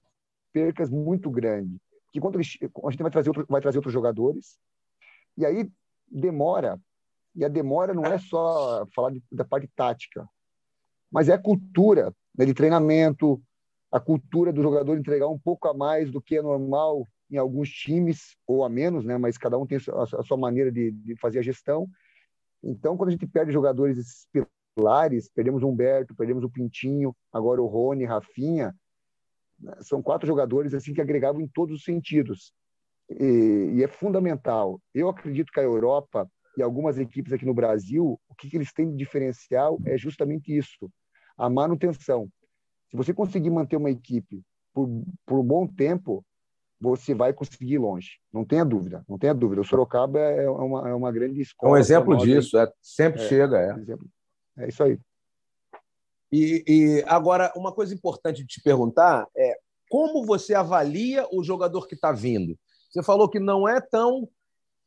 percas 0.53 0.89
muito 0.89 1.31
grandes. 1.31 1.79
Que 2.13 2.21
quando 2.21 2.37
eles, 2.37 2.57
a 2.63 2.91
gente 2.91 3.03
vai 3.03 3.11
trazer, 3.11 3.31
outro, 3.31 3.47
vai 3.49 3.61
trazer 3.61 3.79
outros 3.79 3.93
jogadores, 3.93 4.59
e 5.37 5.45
aí 5.45 5.71
demora. 6.11 6.81
E 7.35 7.45
a 7.45 7.49
demora 7.49 7.95
não 7.95 8.05
é 8.05 8.19
só 8.19 8.87
falar 8.95 9.11
de, 9.11 9.23
da 9.31 9.45
parte 9.45 9.69
tática, 9.75 10.29
mas 11.11 11.29
é 11.29 11.33
a 11.33 11.39
cultura 11.39 12.15
né, 12.37 12.45
de 12.45 12.55
treinamento, 12.55 13.41
a 13.91 13.99
cultura 13.99 14.53
do 14.53 14.63
jogador 14.63 14.97
entregar 14.97 15.29
um 15.29 15.39
pouco 15.39 15.69
a 15.69 15.75
mais 15.75 16.11
do 16.11 16.21
que 16.21 16.37
é 16.37 16.43
normal 16.43 17.07
em 17.31 17.37
alguns 17.37 17.71
times, 17.71 18.37
ou 18.47 18.65
a 18.65 18.69
menos, 18.69 19.05
né? 19.05 19.17
mas 19.17 19.39
cada 19.39 19.57
um 19.57 19.67
tem 19.67 19.79
a 19.79 20.23
sua 20.25 20.37
maneira 20.37 20.71
de, 20.71 20.91
de 20.91 21.17
fazer 21.17 21.39
a 21.39 21.43
gestão. 21.43 21.89
Então, 22.63 22.97
quando 22.97 23.09
a 23.09 23.13
gente 23.13 23.27
perde 23.27 23.53
jogadores 23.53 23.97
esses 23.97 24.27
pilares, 24.75 25.29
perdemos 25.29 25.63
o 25.63 25.69
Humberto, 25.69 26.15
perdemos 26.15 26.45
o 26.45 26.51
Pintinho, 26.51 27.15
agora 27.33 27.61
o 27.61 27.67
Rony, 27.67 28.05
Rafinha, 28.05 28.75
né? 29.59 29.75
são 29.81 30.03
quatro 30.03 30.27
jogadores 30.27 30.75
assim 30.75 30.93
que 30.93 31.01
agregavam 31.01 31.41
em 31.41 31.49
todos 31.49 31.77
os 31.77 31.85
sentidos. 31.85 32.53
E, 33.09 33.73
e, 33.75 33.85
é 33.85 33.89
fundamental. 33.89 34.81
Eu 34.95 35.09
acredito 35.09 35.53
que 35.53 35.61
a 35.61 35.65
Europa 35.65 36.31
e 36.57 36.63
algumas 36.63 36.99
equipes 36.99 37.33
aqui 37.33 37.45
no 37.45 37.55
Brasil, 37.55 38.21
o 38.29 38.35
que, 38.35 38.49
que 38.49 38.57
eles 38.57 38.73
têm 38.73 38.91
de 38.91 38.97
diferencial 38.97 39.79
é 39.85 39.99
justamente 39.99 40.57
isso: 40.57 40.91
a 41.37 41.49
manutenção. 41.51 42.29
Se 42.91 42.97
você 42.97 43.13
conseguir 43.13 43.51
manter 43.51 43.77
uma 43.77 43.91
equipe 43.91 44.43
por, 44.73 44.89
por 45.27 45.39
um 45.39 45.45
bom 45.45 45.67
tempo, 45.67 46.25
você 46.81 47.15
vai 47.15 47.33
conseguir 47.33 47.75
ir 47.75 47.79
longe. 47.79 48.19
Não 48.33 48.45
tenha 48.45 48.65
dúvida, 48.65 49.05
não 49.09 49.19
tenha 49.19 49.35
dúvida. 49.35 49.61
O 49.61 49.65
Sorocaba 49.65 50.19
é 50.19 50.49
uma, 50.49 50.89
é 50.89 50.95
uma 50.95 51.13
grande 51.13 51.41
escola. 51.41 51.73
É 51.73 51.75
um 51.75 51.81
exemplo 51.81 52.17
disso, 52.17 52.59
é, 52.59 52.73
sempre 52.81 53.23
é, 53.23 53.29
chega. 53.29 53.59
É. 53.59 53.97
é 54.61 54.69
isso 54.69 54.83
aí. 54.83 54.99
E, 56.33 56.65
e, 56.67 57.05
agora, 57.07 57.53
uma 57.57 57.73
coisa 57.73 57.93
importante 57.93 58.43
de 58.43 58.47
te 58.47 58.63
perguntar 58.63 59.27
é 59.37 59.59
como 59.89 60.25
você 60.25 60.55
avalia 60.55 61.27
o 61.33 61.43
jogador 61.43 61.89
que 61.89 61.95
está 61.95 62.13
vindo? 62.13 62.57
Você 62.91 63.03
falou 63.03 63.29
que 63.29 63.41
não 63.41 63.69
é 63.69 63.81
tão. 63.81 64.29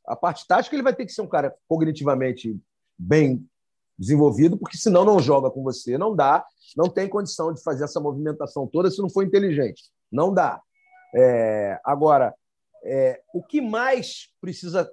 A 0.05 0.15
parte 0.15 0.47
tática, 0.47 0.75
ele 0.75 0.83
vai 0.83 0.95
ter 0.95 1.05
que 1.05 1.11
ser 1.11 1.21
um 1.21 1.27
cara 1.27 1.55
cognitivamente 1.67 2.57
bem 2.97 3.45
desenvolvido, 3.97 4.57
porque 4.57 4.77
senão 4.77 5.05
não 5.05 5.19
joga 5.19 5.49
com 5.49 5.63
você. 5.63 5.97
Não 5.97 6.15
dá, 6.15 6.45
não 6.75 6.89
tem 6.89 7.07
condição 7.07 7.53
de 7.53 7.61
fazer 7.61 7.83
essa 7.83 7.99
movimentação 7.99 8.67
toda 8.67 8.89
se 8.89 9.01
não 9.01 9.09
for 9.09 9.25
inteligente. 9.25 9.83
Não 10.11 10.33
dá. 10.33 10.61
É, 11.15 11.79
agora, 11.83 12.33
é, 12.83 13.21
o 13.33 13.43
que 13.43 13.61
mais 13.61 14.29
precisa 14.41 14.91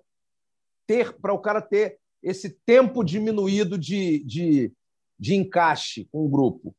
ter 0.86 1.12
para 1.20 1.32
o 1.32 1.38
cara 1.38 1.60
ter 1.60 1.98
esse 2.22 2.50
tempo 2.66 3.04
diminuído 3.04 3.78
de, 3.78 4.24
de, 4.24 4.72
de 5.18 5.34
encaixe 5.34 6.06
com 6.12 6.24
o 6.24 6.28
grupo? 6.28 6.74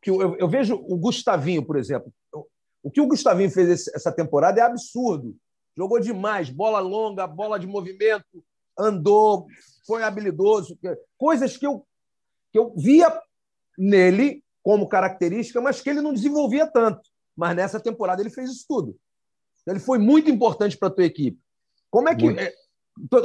Que 0.00 0.10
eu, 0.10 0.36
eu, 0.36 0.48
vejo 0.48 0.74
o 0.74 0.96
Gustavinho, 0.96 1.64
por 1.64 1.76
exemplo. 1.76 2.12
O 2.82 2.90
que 2.90 3.00
o 3.00 3.08
Gustavinho 3.08 3.50
fez 3.50 3.88
essa 3.88 4.12
temporada 4.12 4.60
é 4.60 4.62
absurdo. 4.62 5.36
Jogou 5.76 5.98
demais, 5.98 6.48
bola 6.48 6.78
longa, 6.78 7.26
bola 7.26 7.58
de 7.58 7.66
movimento, 7.66 8.44
andou, 8.78 9.46
foi 9.86 10.02
habilidoso. 10.02 10.78
Coisas 11.18 11.56
que 11.56 11.66
eu, 11.66 11.84
que 12.52 12.58
eu 12.58 12.72
via 12.76 13.20
nele 13.76 14.42
como 14.62 14.88
característica, 14.88 15.60
mas 15.60 15.80
que 15.80 15.90
ele 15.90 16.00
não 16.00 16.14
desenvolvia 16.14 16.66
tanto. 16.66 17.08
Mas 17.36 17.54
nessa 17.54 17.78
temporada 17.78 18.22
ele 18.22 18.30
fez 18.30 18.50
isso 18.50 18.64
tudo. 18.68 18.96
Ele 19.66 19.80
foi 19.80 19.98
muito 19.98 20.30
importante 20.30 20.78
para 20.78 20.88
a 20.88 20.90
tua 20.90 21.04
equipe. 21.04 21.38
Como 21.90 22.08
é 22.08 22.14
que. 22.14 22.24
Muito. 22.24 22.40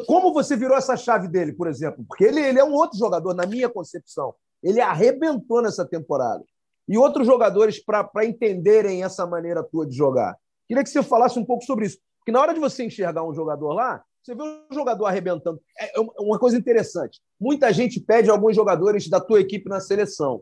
Como 0.06 0.34
você 0.34 0.56
virou 0.56 0.78
essa 0.78 0.98
chave 0.98 1.28
dele, 1.28 1.54
por 1.54 1.68
exemplo? 1.68 2.04
Porque 2.08 2.26
ele, 2.26 2.42
ele 2.42 2.60
é 2.60 2.64
um 2.64 2.74
outro 2.74 2.98
jogador, 2.98 3.34
na 3.34 3.46
minha 3.46 3.70
concepção. 3.70 4.34
Ele 4.62 4.82
arrebentou 4.82 5.62
nessa 5.62 5.86
temporada. 5.86 6.44
E 6.88 6.98
outros 6.98 7.26
jogadores, 7.26 7.84
para 7.84 8.26
entenderem 8.26 9.04
essa 9.04 9.26
maneira 9.26 9.64
tua 9.64 9.88
de 9.88 9.96
jogar. 9.96 10.36
Queria 10.68 10.84
que 10.84 10.90
você 10.90 11.02
falasse 11.02 11.40
um 11.40 11.46
pouco 11.46 11.64
sobre 11.64 11.86
isso. 11.86 11.98
Porque 12.20 12.32
na 12.32 12.42
hora 12.42 12.54
de 12.54 12.60
você 12.60 12.84
enxergar 12.84 13.24
um 13.24 13.34
jogador 13.34 13.74
lá, 13.74 14.04
você 14.22 14.36
vê 14.36 14.44
um 14.44 14.74
jogador 14.74 15.06
arrebentando. 15.06 15.60
É, 15.80 15.98
é 15.98 16.02
uma 16.20 16.38
coisa 16.38 16.58
interessante. 16.58 17.22
Muita 17.40 17.72
gente 17.72 18.00
pede 18.00 18.30
alguns 18.30 18.56
jogadores 18.56 19.10
da 19.10 19.20
tua 19.20 19.40
equipe 19.40 19.70
na 19.70 19.80
seleção. 19.80 20.42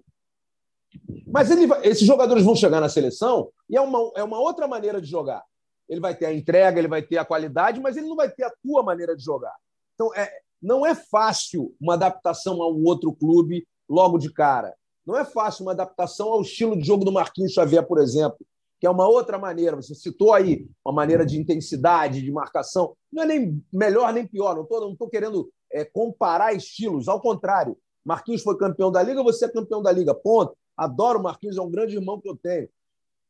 Mas 1.27 1.51
ele, 1.51 1.71
esses 1.84 2.05
jogadores 2.05 2.43
vão 2.43 2.55
chegar 2.55 2.82
na 2.82 2.89
seleção 2.89 3.49
e 3.69 3.77
é 3.77 3.82
uma, 3.82 4.11
é 4.15 4.23
uma 4.23 4.39
outra 4.39 4.67
maneira 4.67 4.99
de 4.99 5.07
jogar 5.07 5.43
ele 5.89 5.99
vai 5.99 6.15
ter 6.15 6.27
a 6.27 6.33
entrega, 6.33 6.77
ele 6.77 6.87
vai 6.87 7.01
ter 7.01 7.17
a 7.17 7.25
qualidade, 7.25 7.81
mas 7.81 7.97
ele 7.97 8.07
não 8.07 8.15
vai 8.15 8.29
ter 8.29 8.43
a 8.43 8.53
tua 8.63 8.83
maneira 8.83 9.15
de 9.15 9.23
jogar. 9.23 9.55
Então, 9.95 10.13
é, 10.13 10.31
não 10.61 10.85
é 10.85 10.93
fácil 10.93 11.75
uma 11.81 11.95
adaptação 11.95 12.61
a 12.61 12.69
um 12.69 12.83
outro 12.85 13.11
clube 13.11 13.67
logo 13.89 14.19
de 14.19 14.31
cara. 14.31 14.75
Não 15.05 15.17
é 15.17 15.25
fácil 15.25 15.63
uma 15.63 15.71
adaptação 15.71 16.29
ao 16.29 16.41
estilo 16.41 16.77
de 16.77 16.85
jogo 16.85 17.03
do 17.03 17.11
Marquinhos 17.11 17.53
Xavier, 17.53 17.85
por 17.85 17.99
exemplo, 17.99 18.37
que 18.79 18.85
é 18.85 18.89
uma 18.89 19.07
outra 19.07 19.39
maneira. 19.39 19.75
Você 19.75 19.95
citou 19.95 20.33
aí 20.33 20.67
uma 20.85 20.93
maneira 20.93 21.25
de 21.25 21.39
intensidade, 21.39 22.21
de 22.21 22.31
marcação. 22.31 22.95
Não 23.11 23.23
é 23.23 23.25
nem 23.25 23.63
melhor 23.73 24.13
nem 24.13 24.27
pior. 24.27 24.55
Não 24.55 24.63
estou 24.63 24.95
não 24.99 25.09
querendo 25.09 25.51
é, 25.71 25.83
comparar 25.83 26.53
estilos. 26.53 27.07
Ao 27.07 27.19
contrário, 27.19 27.75
Marquinhos 28.05 28.43
foi 28.43 28.57
campeão 28.57 28.91
da 28.91 29.01
Liga, 29.01 29.23
você 29.23 29.45
é 29.45 29.49
campeão 29.49 29.81
da 29.81 29.91
Liga. 29.91 30.13
Ponto. 30.13 30.55
Adoro 30.77 31.19
o 31.19 31.23
Marquinhos, 31.23 31.57
é 31.57 31.61
um 31.61 31.71
grande 31.71 31.95
irmão 31.95 32.21
que 32.21 32.29
eu 32.29 32.37
tenho. 32.37 32.69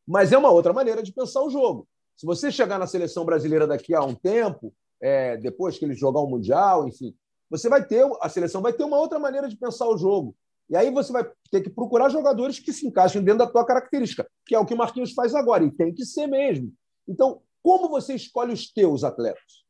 Mas 0.05 0.31
é 0.31 0.37
uma 0.37 0.51
outra 0.51 0.73
maneira 0.73 1.01
de 1.01 1.13
pensar 1.13 1.41
o 1.41 1.49
jogo. 1.49 1.87
Se 2.19 2.25
você 2.25 2.51
chegar 2.51 2.77
na 2.77 2.85
seleção 2.85 3.23
brasileira 3.23 3.65
daqui 3.65 3.95
a 3.95 4.03
um 4.03 4.13
tempo, 4.13 4.73
é, 4.99 5.37
depois 5.37 5.79
que 5.79 5.85
ele 5.85 5.93
jogar 5.93 6.19
o 6.19 6.27
Mundial, 6.27 6.85
enfim, 6.85 7.15
você 7.49 7.69
vai 7.69 7.81
ter, 7.81 8.05
a 8.21 8.27
seleção 8.27 8.61
vai 8.61 8.73
ter 8.73 8.83
uma 8.83 8.97
outra 8.97 9.17
maneira 9.17 9.47
de 9.47 9.55
pensar 9.55 9.87
o 9.87 9.97
jogo. 9.97 10.35
E 10.69 10.75
aí 10.75 10.91
você 10.91 11.13
vai 11.13 11.25
ter 11.49 11.61
que 11.61 11.69
procurar 11.69 12.09
jogadores 12.09 12.59
que 12.59 12.73
se 12.73 12.85
encaixem 12.85 13.23
dentro 13.23 13.39
da 13.39 13.47
tua 13.47 13.65
característica, 13.65 14.29
que 14.45 14.53
é 14.53 14.59
o 14.59 14.65
que 14.65 14.73
o 14.73 14.77
Marquinhos 14.77 15.13
faz 15.13 15.33
agora, 15.33 15.63
e 15.63 15.71
tem 15.71 15.93
que 15.93 16.03
ser 16.03 16.27
mesmo. 16.27 16.73
Então, 17.07 17.41
como 17.63 17.87
você 17.87 18.13
escolhe 18.13 18.51
os 18.51 18.69
teus 18.69 19.05
atletas? 19.05 19.63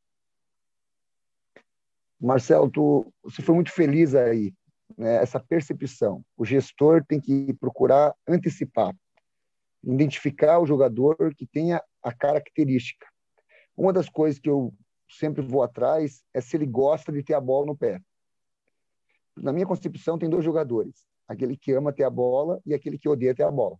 Marcelo, 2.19 2.67
tu, 2.67 3.13
você 3.21 3.43
foi 3.43 3.53
muito 3.53 3.71
feliz 3.71 4.15
aí, 4.15 4.51
né? 4.97 5.17
essa 5.17 5.39
percepção. 5.39 6.25
O 6.35 6.43
gestor 6.43 7.05
tem 7.07 7.21
que 7.21 7.53
procurar 7.53 8.15
antecipar, 8.27 8.95
identificar 9.83 10.59
o 10.59 10.65
jogador 10.65 11.33
que 11.35 11.45
tenha 11.45 11.81
a 12.03 12.13
característica. 12.13 13.07
Uma 13.75 13.93
das 13.93 14.09
coisas 14.09 14.39
que 14.39 14.49
eu 14.49 14.73
sempre 15.07 15.41
vou 15.41 15.63
atrás 15.63 16.23
é 16.33 16.41
se 16.41 16.55
ele 16.57 16.65
gosta 16.65 17.11
de 17.11 17.23
ter 17.23 17.33
a 17.33 17.41
bola 17.41 17.65
no 17.65 17.77
pé. 17.77 18.01
Na 19.35 19.53
minha 19.53 19.65
concepção, 19.65 20.17
tem 20.17 20.29
dois 20.29 20.43
jogadores: 20.43 21.05
aquele 21.27 21.55
que 21.55 21.71
ama 21.71 21.93
ter 21.93 22.03
a 22.03 22.09
bola 22.09 22.61
e 22.65 22.73
aquele 22.73 22.97
que 22.97 23.07
odeia 23.07 23.33
ter 23.33 23.43
a 23.43 23.51
bola. 23.51 23.77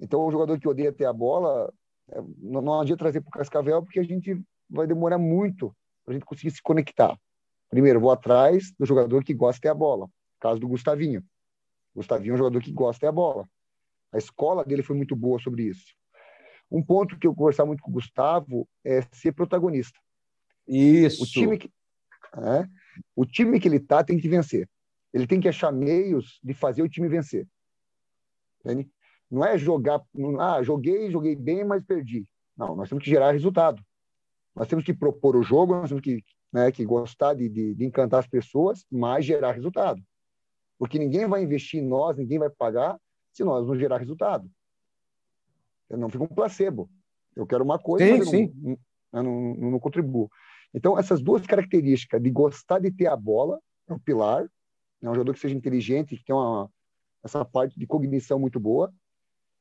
Então, 0.00 0.26
o 0.26 0.30
jogador 0.30 0.58
que 0.58 0.68
odeia 0.68 0.92
ter 0.92 1.06
a 1.06 1.12
bola, 1.12 1.72
é, 2.10 2.20
não 2.38 2.80
adianta 2.80 3.04
trazer 3.04 3.20
para 3.20 3.28
o 3.28 3.32
Cascavel, 3.32 3.82
porque 3.82 4.00
a 4.00 4.04
gente 4.04 4.40
vai 4.68 4.86
demorar 4.86 5.18
muito 5.18 5.74
para 6.04 6.12
a 6.12 6.14
gente 6.14 6.26
conseguir 6.26 6.50
se 6.50 6.62
conectar. 6.62 7.16
Primeiro, 7.70 8.00
vou 8.00 8.10
atrás 8.10 8.72
do 8.78 8.84
jogador 8.84 9.24
que 9.24 9.32
gosta 9.32 9.56
de 9.56 9.62
ter 9.62 9.68
a 9.68 9.74
bola. 9.74 10.08
Caso 10.40 10.60
do 10.60 10.68
Gustavinho. 10.68 11.24
Gustavinho 11.94 12.32
é 12.32 12.34
um 12.34 12.38
jogador 12.38 12.60
que 12.60 12.72
gosta 12.72 12.94
de 12.94 13.00
ter 13.00 13.06
a 13.06 13.12
bola. 13.12 13.48
A 14.14 14.18
escola 14.18 14.64
dele 14.64 14.82
foi 14.82 14.96
muito 14.96 15.16
boa 15.16 15.40
sobre 15.40 15.64
isso. 15.64 15.92
Um 16.70 16.80
ponto 16.80 17.18
que 17.18 17.26
eu 17.26 17.34
conversar 17.34 17.66
muito 17.66 17.82
com 17.82 17.90
o 17.90 17.94
Gustavo 17.94 18.68
é 18.84 19.02
ser 19.12 19.32
protagonista. 19.32 19.98
Isso. 20.68 21.24
O 21.24 21.26
time 21.26 21.58
que, 21.58 21.68
é, 22.36 22.68
o 23.16 23.26
time 23.26 23.58
que 23.58 23.66
ele 23.66 23.80
tá 23.80 24.04
tem 24.04 24.16
que 24.16 24.28
vencer. 24.28 24.68
Ele 25.12 25.26
tem 25.26 25.40
que 25.40 25.48
achar 25.48 25.72
meios 25.72 26.38
de 26.44 26.54
fazer 26.54 26.82
o 26.82 26.88
time 26.88 27.08
vencer. 27.08 27.46
Entende? 28.60 28.88
Não 29.28 29.44
é 29.44 29.58
jogar, 29.58 30.00
ah, 30.38 30.62
joguei, 30.62 31.10
joguei 31.10 31.34
bem, 31.34 31.64
mas 31.64 31.84
perdi. 31.84 32.24
Não, 32.56 32.76
nós 32.76 32.88
temos 32.88 33.02
que 33.02 33.10
gerar 33.10 33.32
resultado. 33.32 33.82
Nós 34.54 34.68
temos 34.68 34.84
que 34.84 34.94
propor 34.94 35.34
o 35.34 35.42
jogo, 35.42 35.74
nós 35.74 35.88
temos 35.88 36.02
que, 36.02 36.24
né, 36.52 36.70
que 36.70 36.84
gostar 36.84 37.34
de, 37.34 37.48
de, 37.48 37.74
de 37.74 37.84
encantar 37.84 38.20
as 38.20 38.28
pessoas, 38.28 38.86
mas 38.90 39.24
gerar 39.24 39.52
resultado. 39.52 40.00
Porque 40.78 41.00
ninguém 41.00 41.26
vai 41.26 41.42
investir 41.42 41.82
em 41.82 41.86
nós, 41.86 42.16
ninguém 42.16 42.38
vai 42.38 42.48
pagar 42.48 42.96
se 43.34 43.44
nós 43.44 43.66
não 43.66 43.76
gerar 43.76 43.98
resultado. 43.98 44.48
Eu 45.90 45.98
não 45.98 46.08
fica 46.08 46.24
um 46.24 46.28
placebo. 46.28 46.88
Eu 47.36 47.46
quero 47.46 47.64
uma 47.64 47.78
coisa, 47.78 48.06
sim, 48.06 48.18
mas 48.18 48.30
sim. 48.30 48.78
Não, 49.12 49.22
não, 49.22 49.54
não, 49.56 49.70
não, 49.72 49.80
contribuo. 49.80 50.30
Então, 50.72 50.98
essas 50.98 51.20
duas 51.20 51.44
características 51.44 52.22
de 52.22 52.30
gostar 52.30 52.78
de 52.78 52.90
ter 52.90 53.08
a 53.08 53.16
bola, 53.16 53.60
é 53.88 53.92
um 53.92 53.98
pilar, 53.98 54.48
é 55.02 55.10
um 55.10 55.14
jogador 55.14 55.34
que 55.34 55.40
seja 55.40 55.54
inteligente, 55.54 56.16
que 56.16 56.24
tenha 56.24 56.36
uma, 56.36 56.70
essa 57.22 57.44
parte 57.44 57.78
de 57.78 57.86
cognição 57.86 58.38
muito 58.38 58.58
boa, 58.60 58.92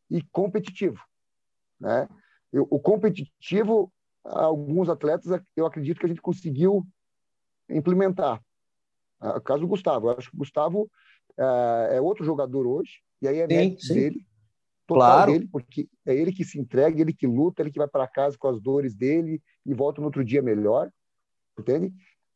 e 0.10 0.22
competitivo. 0.32 1.04
Né? 1.80 2.08
Eu, 2.52 2.68
o 2.70 2.80
competitivo, 2.80 3.92
alguns 4.24 4.88
atletas, 4.88 5.42
eu 5.56 5.66
acredito 5.66 6.00
que 6.00 6.06
a 6.06 6.10
gente 6.10 6.22
conseguiu 6.22 6.86
implementar. 7.68 8.42
O 9.20 9.42
caso 9.42 9.62
do 9.62 9.68
Gustavo. 9.68 10.08
Eu 10.08 10.18
acho 10.18 10.30
que 10.30 10.36
o 10.36 10.40
Gustavo 10.40 10.90
é, 11.38 11.98
é 11.98 12.02
outro 12.02 12.24
jogador 12.24 12.68
hoje, 12.68 13.02
e 13.24 13.28
aí 13.28 13.40
é 13.40 13.48
sim, 13.48 13.56
mérito 13.56 13.86
sim. 13.86 13.94
dele 13.94 14.26
total 14.86 14.98
claro. 14.98 15.32
dele, 15.32 15.48
porque 15.52 15.90
é 16.06 16.14
ele 16.14 16.32
que 16.32 16.44
se 16.44 16.60
entrega, 16.60 17.00
ele 17.00 17.14
que 17.14 17.26
luta, 17.26 17.62
ele 17.62 17.72
que 17.72 17.80
vai 17.80 17.88
para 17.88 18.08
casa 18.08 18.38
com 18.38 18.48
as 18.48 18.60
dores 18.62 18.94
dele 18.94 19.42
e 19.66 19.74
volta 19.74 20.02
no 20.02 20.08
outro 20.08 20.24
dia 20.24 20.42
melhor, 20.42 20.92
entende? 21.58 21.94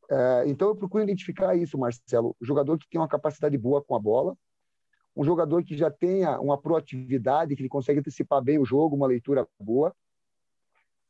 É, 0.10 0.44
então 0.48 0.70
eu 0.70 0.76
procuro 0.76 1.04
identificar 1.04 1.56
isso, 1.56 1.78
Marcelo, 1.78 2.36
o 2.40 2.46
jogador 2.46 2.78
que 2.78 2.88
tem 2.90 3.00
uma 3.00 3.08
capacidade 3.08 3.58
boa 3.58 3.84
com 3.84 3.96
a 3.96 4.00
bola, 4.00 4.36
um 5.16 5.24
jogador 5.24 5.64
que 5.64 5.76
já 5.76 5.92
tenha 5.92 6.40
uma 6.40 6.58
proatividade, 6.58 7.56
que 7.56 7.62
ele 7.62 7.70
consegue 7.70 8.00
antecipar 8.00 8.42
bem 8.42 8.60
o 8.60 8.66
jogo, 8.66 8.96
uma 8.96 9.08
leitura 9.08 9.48
boa. 9.60 9.94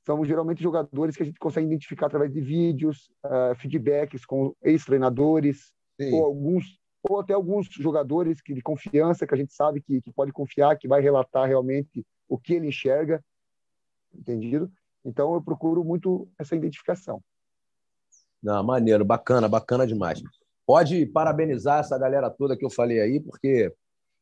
São 0.05 0.23
geralmente 0.23 0.63
jogadores 0.63 1.17
que 1.17 1.23
a 1.23 1.25
gente 1.25 1.37
consegue 1.37 1.67
identificar 1.67 2.05
através 2.05 2.31
de 2.31 2.39
vídeos, 2.39 3.11
uh, 3.25 3.53
feedbacks 3.57 4.25
com 4.25 4.55
ex-treinadores, 4.63 5.73
ou 5.99 6.23
alguns 6.23 6.79
ou 7.09 7.19
até 7.19 7.33
alguns 7.33 7.67
jogadores 7.67 8.41
que, 8.41 8.53
de 8.53 8.61
confiança 8.61 9.25
que 9.25 9.33
a 9.33 9.37
gente 9.37 9.53
sabe 9.53 9.81
que, 9.81 10.01
que 10.01 10.11
pode 10.11 10.31
confiar, 10.31 10.77
que 10.77 10.87
vai 10.87 11.01
relatar 11.01 11.47
realmente 11.47 12.05
o 12.27 12.37
que 12.37 12.53
ele 12.53 12.67
enxerga, 12.67 13.23
entendido? 14.13 14.71
Então 15.03 15.33
eu 15.33 15.41
procuro 15.41 15.83
muito 15.83 16.27
essa 16.37 16.55
identificação. 16.55 17.21
Não, 18.43 18.63
maneiro, 18.63 19.05
bacana, 19.05 19.47
bacana 19.47 19.87
demais. 19.87 20.21
Pode 20.65 21.05
parabenizar 21.07 21.79
essa 21.79 21.97
galera 21.97 22.29
toda 22.29 22.57
que 22.57 22.65
eu 22.65 22.69
falei 22.69 22.99
aí, 22.99 23.19
porque 23.19 23.73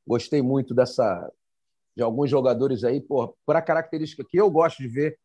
gostei 0.08 0.42
muito 0.42 0.74
dessa 0.74 1.32
de 1.96 2.04
alguns 2.04 2.30
jogadores 2.30 2.84
aí, 2.84 3.00
por, 3.00 3.36
a 3.48 3.62
característica 3.62 4.24
que 4.28 4.38
eu 4.38 4.52
gosto 4.52 4.78
de 4.80 4.88
ver 4.88 5.18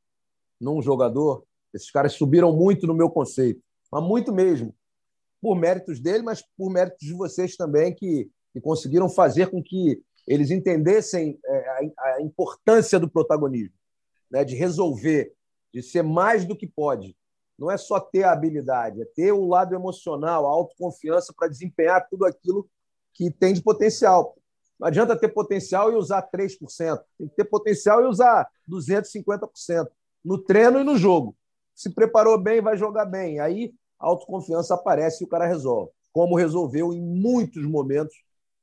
num 0.60 0.80
jogador. 0.80 1.44
Esses 1.74 1.90
caras 1.90 2.12
subiram 2.12 2.54
muito 2.54 2.86
no 2.86 2.94
meu 2.94 3.10
conceito, 3.10 3.60
mas 3.90 4.02
muito 4.02 4.32
mesmo 4.32 4.74
por 5.40 5.56
méritos 5.56 6.00
dele, 6.00 6.22
mas 6.22 6.42
por 6.56 6.70
méritos 6.70 7.06
de 7.06 7.14
vocês 7.14 7.56
também, 7.56 7.94
que, 7.94 8.30
que 8.52 8.60
conseguiram 8.60 9.08
fazer 9.08 9.50
com 9.50 9.62
que 9.62 10.02
eles 10.26 10.50
entendessem 10.50 11.38
é, 11.44 11.90
a, 11.98 12.14
a 12.16 12.22
importância 12.22 12.98
do 12.98 13.10
protagonismo, 13.10 13.74
né? 14.30 14.44
de 14.44 14.54
resolver, 14.54 15.32
de 15.72 15.82
ser 15.82 16.02
mais 16.02 16.44
do 16.44 16.56
que 16.56 16.66
pode. 16.66 17.16
Não 17.58 17.70
é 17.70 17.76
só 17.76 18.00
ter 18.00 18.22
a 18.24 18.32
habilidade, 18.32 19.02
é 19.02 19.04
ter 19.04 19.32
o 19.32 19.46
lado 19.46 19.74
emocional, 19.74 20.46
a 20.46 20.50
autoconfiança 20.50 21.32
para 21.36 21.48
desempenhar 21.48 22.06
tudo 22.08 22.24
aquilo 22.24 22.68
que 23.12 23.30
tem 23.30 23.52
de 23.52 23.62
potencial. 23.62 24.36
Não 24.78 24.88
adianta 24.88 25.14
ter 25.14 25.28
potencial 25.28 25.92
e 25.92 25.94
usar 25.94 26.26
3%. 26.30 27.02
Tem 27.18 27.28
que 27.28 27.36
ter 27.36 27.44
potencial 27.44 28.02
e 28.02 28.06
usar 28.06 28.48
250% 28.68 29.86
no 30.24 30.38
treino 30.38 30.80
e 30.80 30.84
no 30.84 30.96
jogo. 30.96 31.36
Se 31.74 31.90
preparou 31.90 32.38
bem, 32.38 32.62
vai 32.62 32.78
jogar 32.78 33.04
bem. 33.04 33.40
Aí 33.40 33.74
a 34.00 34.06
autoconfiança 34.06 34.74
aparece 34.74 35.22
e 35.22 35.26
o 35.26 35.28
cara 35.28 35.46
resolve. 35.46 35.92
Como 36.12 36.36
resolveu 36.36 36.92
em 36.92 37.00
muitos 37.00 37.64
momentos. 37.64 38.14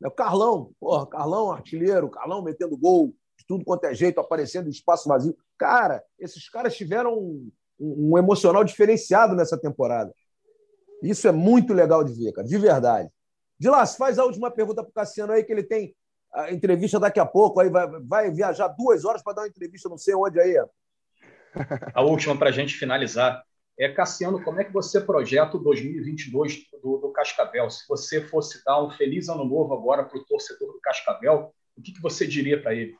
O 0.03 0.11
Carlão, 0.11 0.71
porra, 0.79 1.07
Carlão 1.07 1.51
artilheiro, 1.51 2.09
Carlão 2.09 2.41
metendo 2.41 2.77
gol, 2.77 3.13
de 3.37 3.45
tudo 3.47 3.63
quanto 3.63 3.85
é 3.85 3.93
jeito, 3.93 4.19
aparecendo 4.19 4.69
espaço 4.69 5.07
vazio. 5.07 5.37
Cara, 5.57 6.03
esses 6.19 6.49
caras 6.49 6.75
tiveram 6.75 7.17
um, 7.17 7.51
um, 7.79 8.17
emocional 8.17 8.63
diferenciado 8.63 9.35
nessa 9.35 9.57
temporada. 9.57 10.13
Isso 11.01 11.27
é 11.27 11.31
muito 11.31 11.73
legal 11.73 12.03
de 12.03 12.13
ver, 12.13 12.31
cara, 12.31 12.47
de 12.47 12.57
verdade. 12.57 13.09
De 13.59 13.69
lá, 13.69 13.85
faz 13.85 14.19
a 14.19 14.25
última 14.25 14.51
pergunta 14.51 14.83
para 14.83 14.89
o 14.89 14.93
Cassiano 14.93 15.33
aí, 15.33 15.43
que 15.43 15.51
ele 15.51 15.63
tem 15.63 15.95
a 16.33 16.51
entrevista 16.51 16.99
daqui 16.99 17.19
a 17.19 17.25
pouco, 17.25 17.59
aí 17.59 17.69
vai, 17.69 17.87
vai 18.01 18.31
viajar 18.31 18.67
duas 18.67 19.05
horas 19.05 19.23
para 19.23 19.33
dar 19.33 19.41
uma 19.43 19.47
entrevista, 19.47 19.89
não 19.89 19.97
sei 19.97 20.13
onde 20.13 20.39
aí. 20.39 20.55
A 21.93 22.01
última 22.01 22.37
para 22.37 22.49
a 22.49 22.51
gente 22.51 22.75
finalizar. 22.75 23.43
É, 23.79 23.91
Cassiano, 23.91 24.43
como 24.43 24.59
é 24.59 24.63
que 24.63 24.73
você 24.73 24.99
projeta 24.99 25.55
o 25.55 25.59
2022 25.59 26.65
do, 26.81 26.97
do 26.97 27.11
Cascavel? 27.11 27.69
Se 27.69 27.87
você 27.87 28.21
fosse 28.21 28.63
dar 28.65 28.83
um 28.83 28.89
feliz 28.89 29.29
ano 29.29 29.45
novo 29.45 29.73
agora 29.73 30.03
para 30.03 30.17
o 30.17 30.25
torcedor 30.25 30.73
do 30.73 30.79
Cascavel, 30.81 31.53
o 31.75 31.81
que, 31.81 31.93
que 31.93 32.01
você 32.01 32.25
diria 32.25 32.59
para 32.59 32.73
ele? 32.73 32.97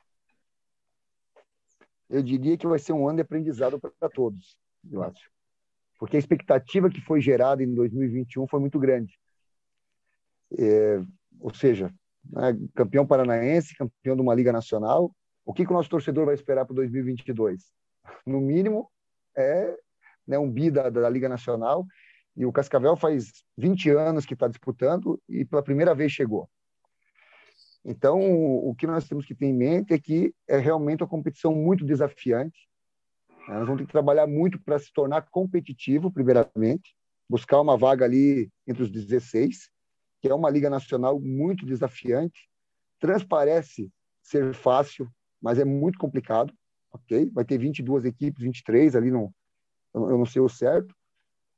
Eu 2.08 2.22
diria 2.22 2.58
que 2.58 2.68
vai 2.68 2.78
ser 2.78 2.94
um 2.94 3.08
ano 3.08 3.18
de 3.18 3.22
aprendizado 3.24 3.80
para 3.80 4.10
todos, 4.10 4.56
eu 4.90 5.02
acho. 5.02 5.30
Porque 6.00 6.16
a 6.16 6.20
expectativa 6.20 6.90
que 6.90 7.02
foi 7.02 7.20
gerada 7.20 7.64
em 7.64 7.74
2021 7.74 8.48
foi 8.48 8.60
muito 8.60 8.80
grande. 8.80 9.20
É, 10.58 11.02
ou 11.40 11.54
seja, 11.54 11.92
né, 12.24 12.56
campeão 12.76 13.06
paranaense, 13.06 13.76
campeão 13.76 14.16
de 14.16 14.22
uma 14.22 14.36
Liga 14.36 14.54
Nacional. 14.54 15.12
O 15.44 15.54
que, 15.54 15.66
que 15.66 15.72
o 15.72 15.76
nosso 15.76 15.90
torcedor 15.90 16.26
vai 16.26 16.36
esperar 16.36 16.66
para 16.66 16.76
2022? 16.76 17.72
No 18.26 18.40
mínimo, 18.40 18.92
é 19.36 19.76
né, 20.28 20.38
um 20.38 20.52
bi 20.52 20.70
da, 20.70 20.90
da 20.90 21.10
Liga 21.10 21.30
Nacional. 21.30 21.86
E 22.36 22.46
o 22.46 22.52
Cascavel 22.52 22.96
faz 22.96 23.44
20 23.58 23.90
anos 23.92 24.26
que 24.26 24.34
está 24.34 24.48
disputando 24.48 25.20
e 25.28 25.44
pela 25.44 25.64
primeira 25.64 25.96
vez 25.96 26.12
chegou. 26.12 26.50
Então, 27.84 28.20
o, 28.20 28.76
que 28.76 28.86
nós 28.86 29.08
temos 29.08 29.26
que 29.26 29.34
ter 29.34 29.46
em 29.46 29.54
mente 29.54 29.94
é 29.94 30.00
que 30.00 30.34
é 30.48 30.58
realmente 30.58 31.02
uma 31.02 31.10
competição 31.10 31.56
muito 31.56 31.86
desafiante. 31.86 32.68
Nós 33.48 33.66
vamos 33.66 33.78
ter 33.78 33.86
que 33.86 33.92
trabalhar 33.92 34.28
muito 34.28 34.60
para 34.62 34.78
se 34.78 34.92
tornar 34.92 35.22
competitivo, 35.32 36.12
primeiramente, 36.12 36.94
buscar 37.30 37.62
uma 37.62 37.78
vaga 37.78 38.04
ali 38.04 38.52
entre 38.68 38.84
os 38.84 38.92
16 38.92 39.72
que 40.22 40.28
é 40.28 40.34
uma 40.34 40.50
liga 40.50 40.70
nacional 40.70 41.20
muito 41.20 41.66
desafiante. 41.66 42.50
Transparece 43.00 43.92
ser 44.22 44.54
fácil, 44.54 45.10
mas 45.42 45.60
é 45.60 45.66
muito 45.66 45.98
complicado, 45.98 46.54
ok? 46.92 47.30
Vai 47.34 47.46
ter 47.46 47.58
22 47.58 48.06
equipes, 48.06 48.44
23 48.44 48.96
ali, 48.96 49.12
não, 49.12 49.34
eu 50.10 50.18
não 50.18 50.26
sei 50.26 50.42
o 50.42 50.50
certo. 50.50 50.94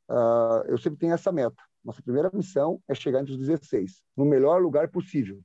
Uh, 0.10 0.66
eu 0.68 0.78
sempre 0.78 1.00
tenho 1.00 1.14
essa 1.14 1.32
meta. 1.32 1.62
Nossa 1.84 2.02
primeira 2.02 2.30
missão 2.34 2.82
é 2.88 2.96
chegar 2.96 3.22
entre 3.22 3.34
os 3.34 3.40
16, 3.40 4.02
no 4.16 4.26
melhor 4.26 4.62
lugar 4.62 4.90
possível, 4.90 5.40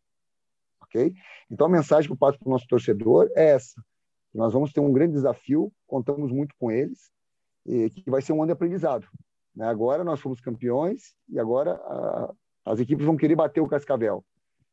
ok? 0.83 1.15
Então 1.51 1.67
a 1.67 1.71
mensagem 1.71 2.09
que 2.09 2.13
eu 2.13 2.17
passo 2.17 2.39
para 2.39 2.49
o 2.49 2.51
nosso 2.51 2.67
torcedor 2.67 3.31
é 3.37 3.51
essa: 3.51 3.81
nós 4.35 4.53
vamos 4.53 4.73
ter 4.73 4.81
um 4.81 4.93
grande 4.93 5.13
desafio, 5.13 5.73
contamos 5.87 6.33
muito 6.33 6.55
com 6.59 6.71
eles, 6.71 7.11
e 7.65 7.89
que 7.91 8.11
vai 8.11 8.21
ser 8.21 8.33
um 8.33 8.43
ano 8.43 8.49
de 8.49 8.53
aprendizado. 8.53 9.07
Né? 9.55 9.67
Agora 9.67 10.03
nós 10.03 10.21
fomos 10.21 10.41
campeões 10.41 11.15
e 11.29 11.39
agora 11.39 11.77
uh, 11.77 12.37
as 12.65 12.81
equipes 12.81 13.07
vão 13.07 13.17
querer 13.17 13.37
bater 13.37 13.61
o 13.61 13.69
Cascavel. 13.69 14.25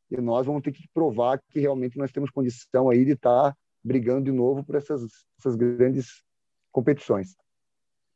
E 0.10 0.20
nós 0.20 0.46
vamos 0.46 0.62
ter 0.62 0.72
que 0.72 0.88
provar 0.94 1.40
que 1.50 1.60
realmente 1.60 1.98
nós 1.98 2.12
temos 2.12 2.32
condição 2.32 2.90
aí 2.90 3.06
de 3.06 3.12
estar 3.12 3.52
tá 3.52 3.58
brigando 3.84 4.26
de 4.26 4.32
novo 4.32 4.64
por 4.64 4.76
essas, 4.76 5.02
essas 5.40 5.56
grandes 5.56 6.24
competições. 6.72 7.36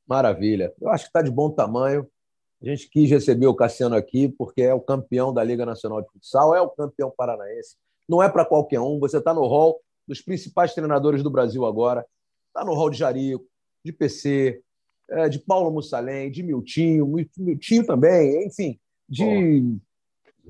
Maravilha. 0.08 0.74
Eu 0.80 0.90
acho 0.90 1.06
que 1.06 1.10
está 1.10 1.22
de 1.22 1.32
bom 1.32 1.50
tamanho. 1.50 2.08
A 2.62 2.66
gente 2.66 2.90
quis 2.90 3.10
receber 3.10 3.48
o 3.48 3.56
Cassiano 3.56 3.96
aqui 3.96 4.30
porque 4.30 4.62
é 4.62 4.74
o 4.74 4.82
campeão 4.82 5.34
da 5.34 5.44
Liga 5.44 5.66
Nacional 5.66 6.02
de 6.02 6.10
Futsal, 6.12 6.56
é 6.56 6.62
o 6.62 6.70
campeão 6.70 7.14
paranaense. 7.16 7.76
Não 8.08 8.22
é 8.22 8.30
para 8.30 8.46
qualquer 8.46 8.80
um. 8.80 9.00
Você 9.00 9.18
está 9.18 9.34
no 9.34 9.46
hall 9.46 9.82
dos 10.08 10.22
principais 10.22 10.74
treinadores 10.74 11.22
do 11.22 11.30
Brasil 11.30 11.66
agora. 11.66 12.06
Está 12.48 12.64
no 12.64 12.74
hall 12.74 12.90
de 12.90 12.98
Jarico, 12.98 13.46
de 13.84 13.92
PC, 13.92 14.62
é, 15.10 15.30
de 15.30 15.40
Paulo 15.40 15.72
Mussalem, 15.72 16.32
de 16.32 16.42
Miltinho, 16.42 17.06
Miltinho 17.38 17.86
também, 17.86 18.46
enfim 18.46 18.80
de 19.08 19.78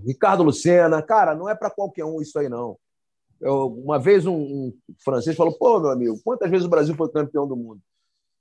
Ricardo 0.05 0.43
Lucena. 0.43 1.01
Cara, 1.01 1.35
não 1.35 1.49
é 1.49 1.55
para 1.55 1.69
qualquer 1.69 2.05
um 2.05 2.21
isso 2.21 2.37
aí, 2.39 2.49
não. 2.49 2.77
Eu, 3.39 3.67
uma 3.67 3.99
vez 3.99 4.25
um, 4.25 4.35
um, 4.35 4.77
francês 5.03 5.35
falou: 5.35 5.57
pô, 5.57 5.79
meu 5.79 5.91
amigo, 5.91 6.19
quantas 6.23 6.49
vezes 6.49 6.65
o 6.65 6.69
Brasil 6.69 6.95
foi 6.95 7.11
campeão 7.11 7.47
do 7.47 7.55
mundo? 7.55 7.81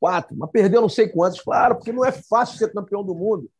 Quatro, 0.00 0.36
mas 0.36 0.50
perdeu 0.50 0.80
não 0.80 0.88
sei 0.88 1.08
quantos. 1.08 1.40
Claro, 1.40 1.76
porque 1.76 1.92
não 1.92 2.04
é 2.04 2.12
fácil 2.12 2.58
ser 2.58 2.72
campeão 2.72 3.04
do 3.04 3.14
mundo. 3.14 3.50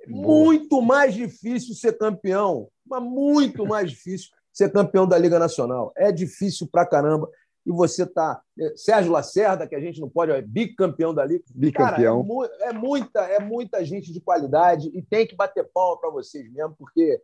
É 0.00 0.08
muito 0.08 0.80
mais 0.80 1.14
difícil 1.14 1.74
ser 1.74 1.96
campeão, 1.96 2.68
mas 2.86 3.02
muito 3.02 3.66
mais 3.66 3.90
difícil 3.90 4.30
ser 4.52 4.70
campeão 4.72 5.06
da 5.06 5.18
Liga 5.18 5.38
Nacional. 5.38 5.92
É 5.96 6.10
difícil 6.10 6.68
pra 6.70 6.86
caramba 6.86 7.28
e 7.64 7.70
você 7.70 8.04
tá. 8.04 8.40
Eh, 8.58 8.72
Sérgio 8.76 9.12
Lacerda, 9.12 9.66
que 9.66 9.74
a 9.74 9.80
gente 9.80 10.00
não 10.00 10.08
pode, 10.08 10.32
é 10.32 10.42
bicampeão 10.42 11.14
da 11.14 11.24
Liga. 11.24 11.44
Bicampeão. 11.54 12.26
Cara, 12.26 12.52
é, 12.60 12.68
é, 12.68 12.72
muita, 12.72 13.20
é 13.20 13.38
muita 13.38 13.84
gente 13.84 14.12
de 14.12 14.20
qualidade 14.20 14.90
e 14.92 15.02
tem 15.02 15.26
que 15.26 15.36
bater 15.36 15.68
palma 15.72 16.00
para 16.00 16.10
vocês 16.10 16.50
mesmo, 16.52 16.74
porque 16.76 17.20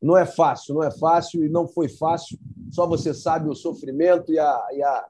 não 0.00 0.16
é 0.16 0.26
fácil, 0.26 0.74
não 0.74 0.82
é 0.82 0.90
fácil 0.90 1.44
e 1.44 1.48
não 1.48 1.68
foi 1.68 1.88
fácil. 1.88 2.38
Só 2.70 2.86
você 2.86 3.14
sabe 3.14 3.48
o 3.48 3.54
sofrimento 3.54 4.32
e 4.32 4.38
a, 4.38 4.68
e 4.72 4.82
a, 4.82 5.06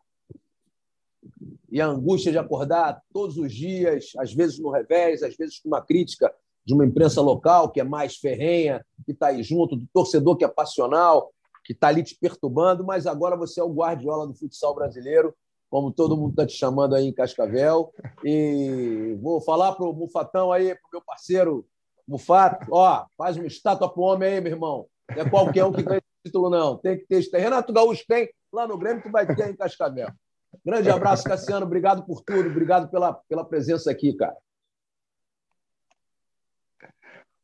e 1.75 1.81
a 1.81 1.89
angústia 1.89 2.31
de 2.31 2.39
acordar 2.39 3.03
todos 3.13 3.37
os 3.37 3.53
dias, 3.53 4.13
às 4.17 4.33
vezes 4.33 4.61
no 4.61 4.71
revés, 4.71 5.25
às 5.25 5.35
vezes 5.37 5.59
com 5.59 5.67
uma 5.67 5.83
crítica 5.83 6.33
de 6.65 6.73
uma 6.73 6.87
imprensa 6.87 7.21
local 7.21 7.69
que 7.69 7.81
é 7.81 7.85
mais 7.85 8.15
ferrenha, 8.15 8.87
que 9.05 9.11
está 9.11 9.27
aí 9.27 9.43
junto, 9.43 9.75
do 9.75 9.85
torcedor 9.93 10.37
que 10.37 10.45
é 10.45 10.49
passional, 10.49 11.33
que 11.65 11.73
está 11.73 11.89
ali 11.89 12.05
te 12.05 12.15
perturbando, 12.15 12.85
mas 12.85 13.09
agora 13.09 13.37
você 13.37 13.61
é 13.61 13.65
o 13.65 13.75
guardiola 13.75 14.25
do 14.25 14.35
futsal 14.35 14.73
brasileiro, 14.73 15.35
como 15.69 15.91
todo 15.91 16.17
mundo 16.17 16.31
está 16.31 16.47
te 16.47 16.57
chamando 16.57 16.95
aí 16.95 17.09
em 17.09 17.13
Cascavel. 17.13 17.93
E 18.25 19.19
vou 19.21 19.41
falar 19.41 19.73
para 19.73 19.85
o 19.85 19.93
Mufatão 19.93 20.53
aí, 20.53 20.77
para 20.77 20.87
o 20.87 20.91
meu 20.93 21.03
parceiro 21.05 21.67
Mufato, 22.07 22.69
ó, 22.71 23.05
faz 23.19 23.37
uma 23.37 23.49
estátua 23.49 23.89
para 23.93 24.01
o 24.01 24.05
homem 24.05 24.29
aí, 24.29 24.41
meu 24.41 24.53
irmão. 24.53 24.87
Não 25.11 25.23
é 25.23 25.29
qualquer 25.29 25.65
um 25.65 25.73
que 25.73 25.83
ganha 25.83 26.03
título, 26.25 26.49
não. 26.49 26.77
Tem 26.77 26.99
que 26.99 27.07
ter. 27.07 27.37
Renato 27.37 27.73
Gaúcho 27.73 28.05
tem, 28.07 28.31
lá 28.53 28.65
no 28.65 28.79
Grêmio 28.79 29.03
tu 29.03 29.11
vai 29.11 29.27
ter 29.27 29.51
em 29.51 29.57
Cascavel. 29.57 30.09
Grande 30.65 30.91
abraço, 30.91 31.25
Cassiano. 31.25 31.67
Obrigado 31.67 32.05
por 32.05 32.23
tudo. 32.23 32.49
Obrigado 32.49 32.91
pela, 32.91 33.15
pela 33.29 33.45
presença 33.45 33.91
aqui, 33.91 34.15
cara. 34.15 34.37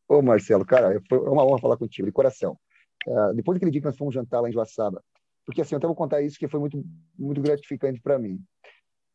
Ô, 0.09 0.21
Marcelo, 0.21 0.67
cara, 0.67 1.01
foi 1.09 1.19
uma 1.19 1.45
honra 1.45 1.61
falar 1.61 1.77
contigo, 1.77 2.07
de 2.07 2.13
coração. 2.13 2.59
Uh, 3.07 3.33
depois 3.35 3.57
daquele 3.57 3.71
dia 3.71 3.81
que 3.81 3.87
nós 3.87 3.97
fomos 3.97 4.13
jantar 4.13 4.41
lá 4.41 4.49
em 4.49 4.53
Joaçaba, 4.53 5.03
porque 5.47 5.63
assim, 5.63 5.75
eu 5.75 5.79
até 5.79 5.87
vou 5.87 5.97
contar 5.97 6.21
isso 6.21 6.39
que 6.39 6.49
foi 6.49 6.61
muito, 6.61 6.83
muito 7.19 7.41
gratificante 7.41 8.01
para 8.01 8.19
mim. 8.19 8.41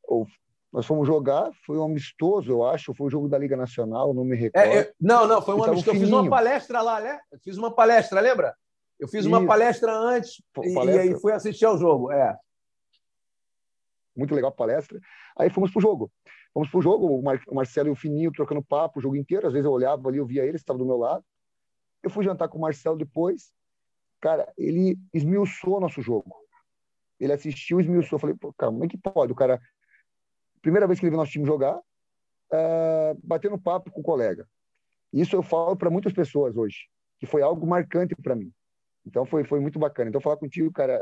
Ou, 0.03 0.25
nós 0.71 0.85
fomos 0.85 1.07
jogar, 1.07 1.51
foi 1.65 1.77
um 1.77 1.83
amistoso, 1.85 2.51
eu 2.51 2.65
acho, 2.65 2.93
foi 2.93 3.05
o 3.05 3.07
um 3.07 3.11
jogo 3.11 3.29
da 3.29 3.37
Liga 3.37 3.55
Nacional, 3.55 4.13
não 4.13 4.25
me 4.25 4.35
recordo. 4.35 4.67
É, 4.67 4.79
é, 4.79 4.93
não, 4.99 5.27
não, 5.27 5.41
foi 5.41 5.55
um 5.55 5.63
amistoso. 5.63 5.95
Eu 5.95 6.01
fiz 6.01 6.09
uma 6.09 6.29
palestra 6.29 6.81
lá, 6.81 6.99
né? 6.99 7.19
Eu 7.31 7.39
fiz 7.39 7.57
uma 7.57 7.71
palestra, 7.73 8.19
lembra? 8.19 8.55
Eu 8.99 9.07
fiz 9.07 9.25
uma 9.25 9.45
palestra 9.45 9.93
antes 9.93 10.41
e, 10.63 10.73
palestra. 10.73 11.05
e 11.05 11.09
aí 11.09 11.19
fui 11.19 11.31
assistir 11.33 11.65
ao 11.65 11.77
jogo. 11.77 12.11
É. 12.11 12.37
Muito 14.15 14.33
legal 14.33 14.49
a 14.49 14.55
palestra. 14.55 14.99
Aí 15.37 15.49
fomos 15.49 15.71
pro 15.71 15.81
jogo. 15.81 16.11
Fomos 16.53 16.69
pro 16.69 16.81
jogo, 16.81 17.07
o, 17.07 17.21
Mar 17.21 17.41
o 17.47 17.55
Marcelo 17.55 17.89
e 17.89 17.91
o 17.91 17.95
Fininho 17.95 18.31
trocando 18.31 18.63
papo 18.63 18.99
o 18.99 19.01
jogo 19.01 19.15
inteiro. 19.15 19.47
Às 19.47 19.53
vezes 19.53 19.65
eu 19.65 19.71
olhava 19.71 20.07
ali, 20.07 20.17
eu 20.17 20.25
via 20.25 20.45
ele, 20.45 20.55
estava 20.55 20.79
do 20.79 20.85
meu 20.85 20.97
lado. 20.97 21.23
Eu 22.01 22.09
fui 22.09 22.23
jantar 22.23 22.47
com 22.47 22.57
o 22.57 22.61
Marcelo 22.61 22.97
depois. 22.97 23.51
Cara, 24.21 24.51
ele 24.57 24.97
esmiuçou 25.13 25.79
nosso 25.79 26.01
jogo. 26.01 26.35
Ele 27.19 27.33
assistiu, 27.33 27.79
esmiuçou. 27.79 28.17
Falei, 28.17 28.35
pô, 28.35 28.53
cara, 28.53 28.71
como 28.71 28.85
é 28.85 28.87
que 28.87 28.97
pode? 28.97 29.31
O 29.31 29.35
cara, 29.35 29.61
primeira 30.61 30.87
vez 30.87 30.99
que 30.99 31.05
ele 31.05 31.11
viu 31.11 31.17
nosso 31.19 31.31
time 31.31 31.45
jogar, 31.45 31.77
uh, 31.77 33.19
batendo 33.23 33.57
papo 33.57 33.91
com 33.91 34.01
o 34.01 34.03
colega. 34.03 34.47
Isso 35.11 35.35
eu 35.35 35.43
falo 35.43 35.75
para 35.75 35.89
muitas 35.89 36.13
pessoas 36.13 36.57
hoje, 36.57 36.87
que 37.19 37.25
foi 37.25 37.41
algo 37.41 37.65
marcante 37.65 38.15
para 38.15 38.35
mim. 38.35 38.51
Então 39.05 39.25
foi, 39.25 39.43
foi 39.43 39.59
muito 39.59 39.77
bacana. 39.77 40.09
Então 40.09 40.21
falar 40.21 40.37
contigo, 40.37 40.71
cara, 40.71 40.99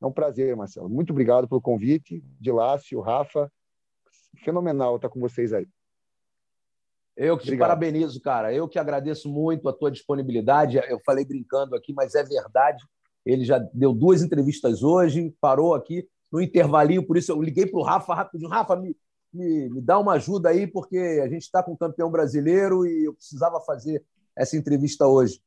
é 0.00 0.06
um 0.06 0.12
prazer, 0.12 0.54
Marcelo. 0.56 0.88
Muito 0.88 1.10
obrigado 1.10 1.48
pelo 1.48 1.60
convite. 1.60 2.22
De 2.40 2.52
Lácio, 2.52 3.00
Rafa, 3.00 3.50
fenomenal 4.44 4.96
estar 4.96 5.08
com 5.08 5.20
vocês 5.20 5.52
aí. 5.52 5.66
Eu 7.16 7.36
que 7.36 7.44
te 7.44 7.48
Obrigado. 7.48 7.68
parabenizo, 7.68 8.20
cara. 8.20 8.52
Eu 8.52 8.68
que 8.68 8.78
agradeço 8.78 9.28
muito 9.28 9.68
a 9.68 9.72
tua 9.72 9.90
disponibilidade. 9.90 10.76
Eu 10.76 11.00
falei 11.04 11.24
brincando 11.24 11.74
aqui, 11.74 11.94
mas 11.94 12.14
é 12.14 12.22
verdade. 12.22 12.84
Ele 13.24 13.44
já 13.44 13.58
deu 13.72 13.94
duas 13.94 14.22
entrevistas 14.22 14.82
hoje, 14.82 15.34
parou 15.40 15.74
aqui 15.74 16.06
no 16.30 16.40
intervalinho, 16.40 17.06
por 17.06 17.16
isso 17.16 17.32
eu 17.32 17.40
liguei 17.40 17.66
para 17.66 17.78
o 17.80 17.82
Rafa 17.82 18.14
rapidinho. 18.14 18.50
Rafa, 18.50 18.76
me, 18.76 18.94
me, 19.32 19.70
me 19.70 19.80
dá 19.80 19.98
uma 19.98 20.12
ajuda 20.12 20.50
aí, 20.50 20.66
porque 20.66 20.98
a 21.22 21.28
gente 21.28 21.42
está 21.42 21.62
com 21.62 21.72
o 21.72 21.76
campeão 21.76 22.10
brasileiro 22.10 22.86
e 22.86 23.06
eu 23.06 23.14
precisava 23.14 23.60
fazer 23.60 24.04
essa 24.36 24.56
entrevista 24.56 25.06
hoje. 25.06 25.40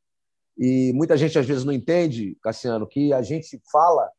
E 0.57 0.91
muita 0.93 1.15
gente 1.15 1.37
às 1.37 1.45
vezes 1.45 1.63
não 1.63 1.71
entende, 1.71 2.35
Cassiano, 2.41 2.87
que 2.87 3.13
a 3.13 3.21
gente 3.21 3.61
fala 3.71 4.09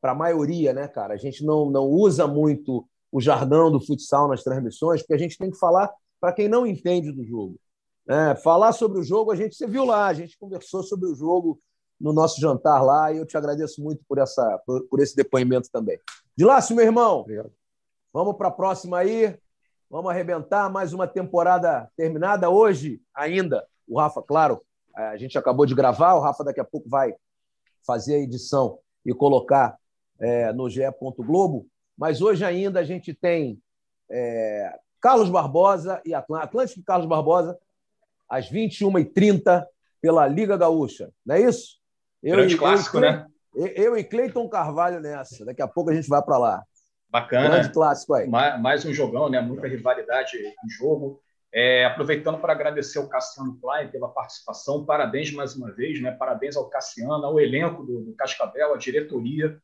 para 0.00 0.12
a 0.12 0.14
maioria, 0.14 0.72
né, 0.72 0.88
cara? 0.88 1.14
A 1.14 1.16
gente 1.16 1.44
não, 1.44 1.70
não 1.70 1.86
usa 1.86 2.26
muito 2.26 2.88
o 3.10 3.20
jargão 3.20 3.70
do 3.70 3.80
futsal 3.80 4.28
nas 4.28 4.42
transmissões, 4.42 5.00
porque 5.00 5.14
a 5.14 5.18
gente 5.18 5.38
tem 5.38 5.50
que 5.50 5.58
falar 5.58 5.92
para 6.20 6.32
quem 6.32 6.48
não 6.48 6.66
entende 6.66 7.12
do 7.12 7.24
jogo. 7.24 7.58
É, 8.08 8.34
falar 8.36 8.72
sobre 8.72 8.98
o 8.98 9.02
jogo, 9.02 9.30
a 9.30 9.36
gente, 9.36 9.54
você 9.54 9.66
viu 9.66 9.84
lá, 9.84 10.06
a 10.06 10.14
gente 10.14 10.38
conversou 10.38 10.82
sobre 10.82 11.08
o 11.08 11.14
jogo 11.14 11.60
no 12.00 12.12
nosso 12.12 12.40
jantar 12.40 12.82
lá, 12.82 13.12
e 13.12 13.18
eu 13.18 13.26
te 13.26 13.36
agradeço 13.36 13.82
muito 13.82 14.02
por, 14.08 14.18
essa, 14.18 14.60
por, 14.64 14.82
por 14.88 15.00
esse 15.00 15.16
depoimento 15.16 15.68
também. 15.70 15.98
De 16.36 16.44
Lácio, 16.44 16.74
meu 16.76 16.84
irmão, 16.84 17.20
Obrigado. 17.20 17.52
vamos 18.12 18.36
para 18.36 18.48
a 18.48 18.52
próxima 18.52 18.98
aí. 18.98 19.36
Vamos 19.90 20.10
arrebentar 20.10 20.70
mais 20.70 20.92
uma 20.92 21.08
temporada 21.08 21.90
terminada 21.96 22.50
hoje 22.50 23.00
ainda. 23.14 23.66
O 23.86 23.98
Rafa, 23.98 24.22
claro, 24.22 24.62
a 24.94 25.16
gente 25.16 25.38
acabou 25.38 25.64
de 25.64 25.74
gravar, 25.74 26.14
o 26.14 26.20
Rafa 26.20 26.44
daqui 26.44 26.60
a 26.60 26.64
pouco 26.64 26.88
vai 26.88 27.14
fazer 27.86 28.16
a 28.16 28.18
edição 28.18 28.78
e 29.04 29.14
colocar 29.14 29.78
é, 30.18 30.52
no 30.52 30.68
GE. 30.68 30.82
Globo. 31.18 31.66
Mas 31.96 32.20
hoje 32.20 32.44
ainda 32.44 32.80
a 32.80 32.84
gente 32.84 33.12
tem 33.12 33.60
é, 34.10 34.72
Carlos 35.00 35.30
Barbosa 35.30 36.00
e 36.04 36.14
Atlântico 36.14 36.80
e 36.80 36.84
Carlos 36.84 37.06
Barbosa, 37.06 37.58
às 38.28 38.50
21h30, 38.50 39.64
pela 40.00 40.26
Liga 40.26 40.56
Gaúcha. 40.56 41.10
Não 41.24 41.34
é 41.34 41.40
isso? 41.40 41.78
Eu 42.22 42.36
Grande 42.36 42.54
e, 42.54 42.58
clássico, 42.58 42.96
eu 42.98 43.00
né? 43.00 43.26
Eu 43.54 43.96
e 43.96 44.04
Cleiton 44.04 44.48
Carvalho 44.48 45.00
nessa. 45.00 45.44
Daqui 45.44 45.62
a 45.62 45.66
pouco 45.66 45.90
a 45.90 45.94
gente 45.94 46.08
vai 46.08 46.22
para 46.22 46.38
lá. 46.38 46.62
Bacana. 47.10 47.48
Grande 47.48 47.72
clássico 47.72 48.14
aí. 48.14 48.28
Mais, 48.28 48.60
mais 48.60 48.84
um 48.84 48.92
jogão, 48.92 49.28
né? 49.28 49.40
Muita 49.40 49.66
rivalidade 49.66 50.36
em 50.36 50.68
jogo. 50.68 51.20
É, 51.52 51.86
aproveitando 51.86 52.38
para 52.38 52.52
agradecer 52.52 52.98
ao 52.98 53.08
Cassiano 53.08 53.58
Klein 53.58 53.88
pela 53.90 54.08
participação, 54.08 54.84
parabéns 54.84 55.32
mais 55.32 55.56
uma 55.56 55.72
vez, 55.72 56.00
né? 56.00 56.10
parabéns 56.10 56.56
ao 56.56 56.68
Cassiano, 56.68 57.24
ao 57.24 57.40
elenco 57.40 57.82
do, 57.84 58.02
do 58.02 58.12
Cascavel, 58.12 58.74
à 58.74 58.76
diretoria 58.76 59.58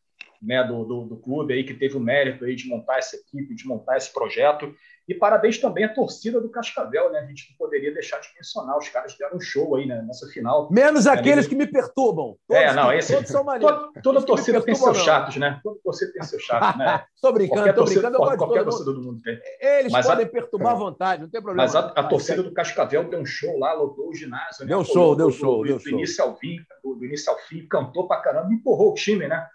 né, 0.45 0.62
do, 0.64 0.84
do, 0.84 1.05
do, 1.07 1.16
clube 1.16 1.55
aí 1.55 1.64
que 1.64 1.74
teve 1.74 1.97
o 1.97 2.01
mérito 2.01 2.45
aí 2.45 2.55
de 2.55 2.68
montar 2.68 2.99
essa 2.99 3.16
equipe, 3.16 3.55
de 3.55 3.66
montar 3.66 3.97
esse 3.97 4.12
projeto. 4.12 4.74
E 5.07 5.14
parabéns 5.14 5.59
também 5.59 5.84
à 5.84 5.92
torcida 5.92 6.40
do 6.40 6.49
Cascavel, 6.49 7.12
né? 7.12 7.20
A 7.20 7.26
gente 7.26 7.51
não 7.51 7.59
poderia 7.59 7.92
deixar 7.92 8.18
de 8.20 8.28
mencionar. 8.34 8.78
Os 8.78 8.88
caras 8.88 9.14
deram 9.18 9.36
um 9.36 9.40
show 9.40 9.76
aí 9.76 9.84
né, 9.84 10.03
nessa 10.07 10.26
final. 10.28 10.68
Menos 10.72 11.07
aqueles 11.07 11.47
que 11.47 11.55
me 11.55 11.66
perturbam. 11.66 12.36
Todos, 12.49 12.62
é, 12.62 12.72
não, 12.72 12.90
esse, 12.90 13.12
todos 13.12 13.30
são 13.30 13.45
maneiros. 13.45 13.90
Toda, 14.03 14.22
torcida 14.22 14.62
tem 14.62 14.74
seus 14.74 14.97
chatos, 14.99 15.36
né? 15.36 15.61
Toda 15.62 15.78
torcida 15.84 16.11
tem 16.12 16.22
seus 16.22 16.42
chatos, 16.42 16.78
né? 16.78 17.05
Tô 17.20 17.32
brincando, 17.32 17.61
qualquer 17.61 17.74
tô 17.74 17.80
torcida, 17.80 18.01
brincando. 18.01 18.24
Pode, 18.24 18.38
qualquer 18.38 18.64
torcida 18.64 18.92
do 18.92 19.03
mundo 19.03 19.20
tem. 19.22 19.38
Eles 19.61 19.92
mas 19.92 20.07
podem 20.07 20.24
a, 20.24 20.28
perturbar 20.28 20.72
à 20.72 20.76
vontade, 20.76 21.22
não 21.22 21.28
tem 21.28 21.42
problema. 21.42 21.62
Mas 21.62 21.74
a, 21.74 21.86
a 21.88 22.05
torcida 22.05 22.42
do 22.42 22.53
Cascavel 22.53 23.05
deu 23.05 23.20
um 23.20 23.26
show 23.26 23.59
lá, 23.59 23.74
lotou 23.74 24.09
o 24.09 24.14
ginásio. 24.14 24.62
Né? 24.62 24.68
Deu 24.68 24.84
show, 24.84 25.14
deu 25.14 25.30
show. 25.30 25.64
Do, 25.64 25.78
do, 25.78 25.88
início 25.90 26.24
ao 26.24 26.36
fim, 26.36 26.57
do, 26.82 26.95
do 26.95 27.05
início 27.05 27.30
ao 27.30 27.38
fim, 27.40 27.66
cantou 27.66 28.07
pra 28.07 28.20
caramba, 28.22 28.53
empurrou 28.53 28.92
o 28.92 28.95
time, 28.95 29.26
né? 29.28 29.47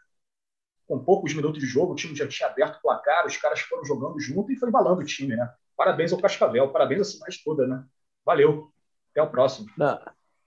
Com 0.90 0.98
poucos 0.98 1.36
minutos 1.36 1.62
de 1.62 1.68
jogo, 1.68 1.94
o 1.94 1.96
time 1.96 2.16
já 2.16 2.28
tinha 2.28 2.50
aberto 2.50 2.78
o 2.78 2.82
placar, 2.82 3.28
os 3.28 3.38
caras 3.38 3.60
foram 3.60 3.86
jogando 3.86 4.20
junto 4.20 4.52
e 4.52 4.56
foi 4.56 4.70
embalando 4.70 5.02
o 5.02 5.06
time, 5.06 5.36
né? 5.36 5.48
Parabéns 5.78 6.12
ao 6.12 6.20
Cascavel, 6.20 6.72
parabéns 6.72 7.02
a 7.02 7.04
cidade 7.04 7.42
toda, 7.46 7.68
né? 7.68 7.86
Valeu. 8.26 8.72
Até 9.12 9.22
o 9.22 9.30
próximo. 9.30 9.68
Não. 9.78 10.00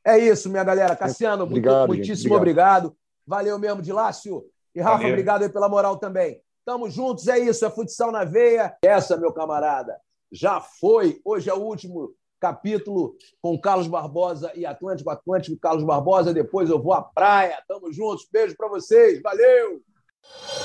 É 0.04 0.18
isso, 0.18 0.50
minha 0.50 0.64
galera. 0.64 0.96
Cassiano, 0.96 1.44
obrigado, 1.44 1.86
muitíssimo 1.86 2.34
obrigado. 2.34 2.86
obrigado. 2.86 2.98
Valeu 3.24 3.56
mesmo, 3.56 3.80
Dilácio. 3.80 4.44
E 4.74 4.80
Rafa, 4.80 4.96
Valeu. 4.96 5.10
obrigado 5.10 5.42
aí 5.44 5.48
pela 5.48 5.68
moral 5.68 5.96
também. 5.96 6.42
Tamo 6.64 6.90
juntos, 6.90 7.28
é 7.28 7.38
isso, 7.38 7.64
é 7.64 7.70
futsal 7.70 8.10
na 8.10 8.24
veia. 8.24 8.76
Essa, 8.82 9.16
meu 9.16 9.32
camarada, 9.32 9.96
já 10.32 10.60
foi. 10.60 11.20
Hoje 11.24 11.48
é 11.48 11.54
o 11.54 11.62
último 11.62 12.16
capítulo 12.40 13.14
com 13.40 13.56
Carlos 13.60 13.86
Barbosa 13.86 14.50
e 14.56 14.66
Atlântico 14.66 15.08
Atlântico, 15.08 15.56
Carlos 15.56 15.84
Barbosa. 15.84 16.34
Depois 16.34 16.68
eu 16.68 16.82
vou 16.82 16.94
à 16.94 17.00
praia. 17.00 17.62
Tamo 17.68 17.92
juntos. 17.92 18.26
Beijo 18.30 18.56
para 18.56 18.66
vocês. 18.66 19.22
Valeu! 19.22 19.80
you 20.24 20.61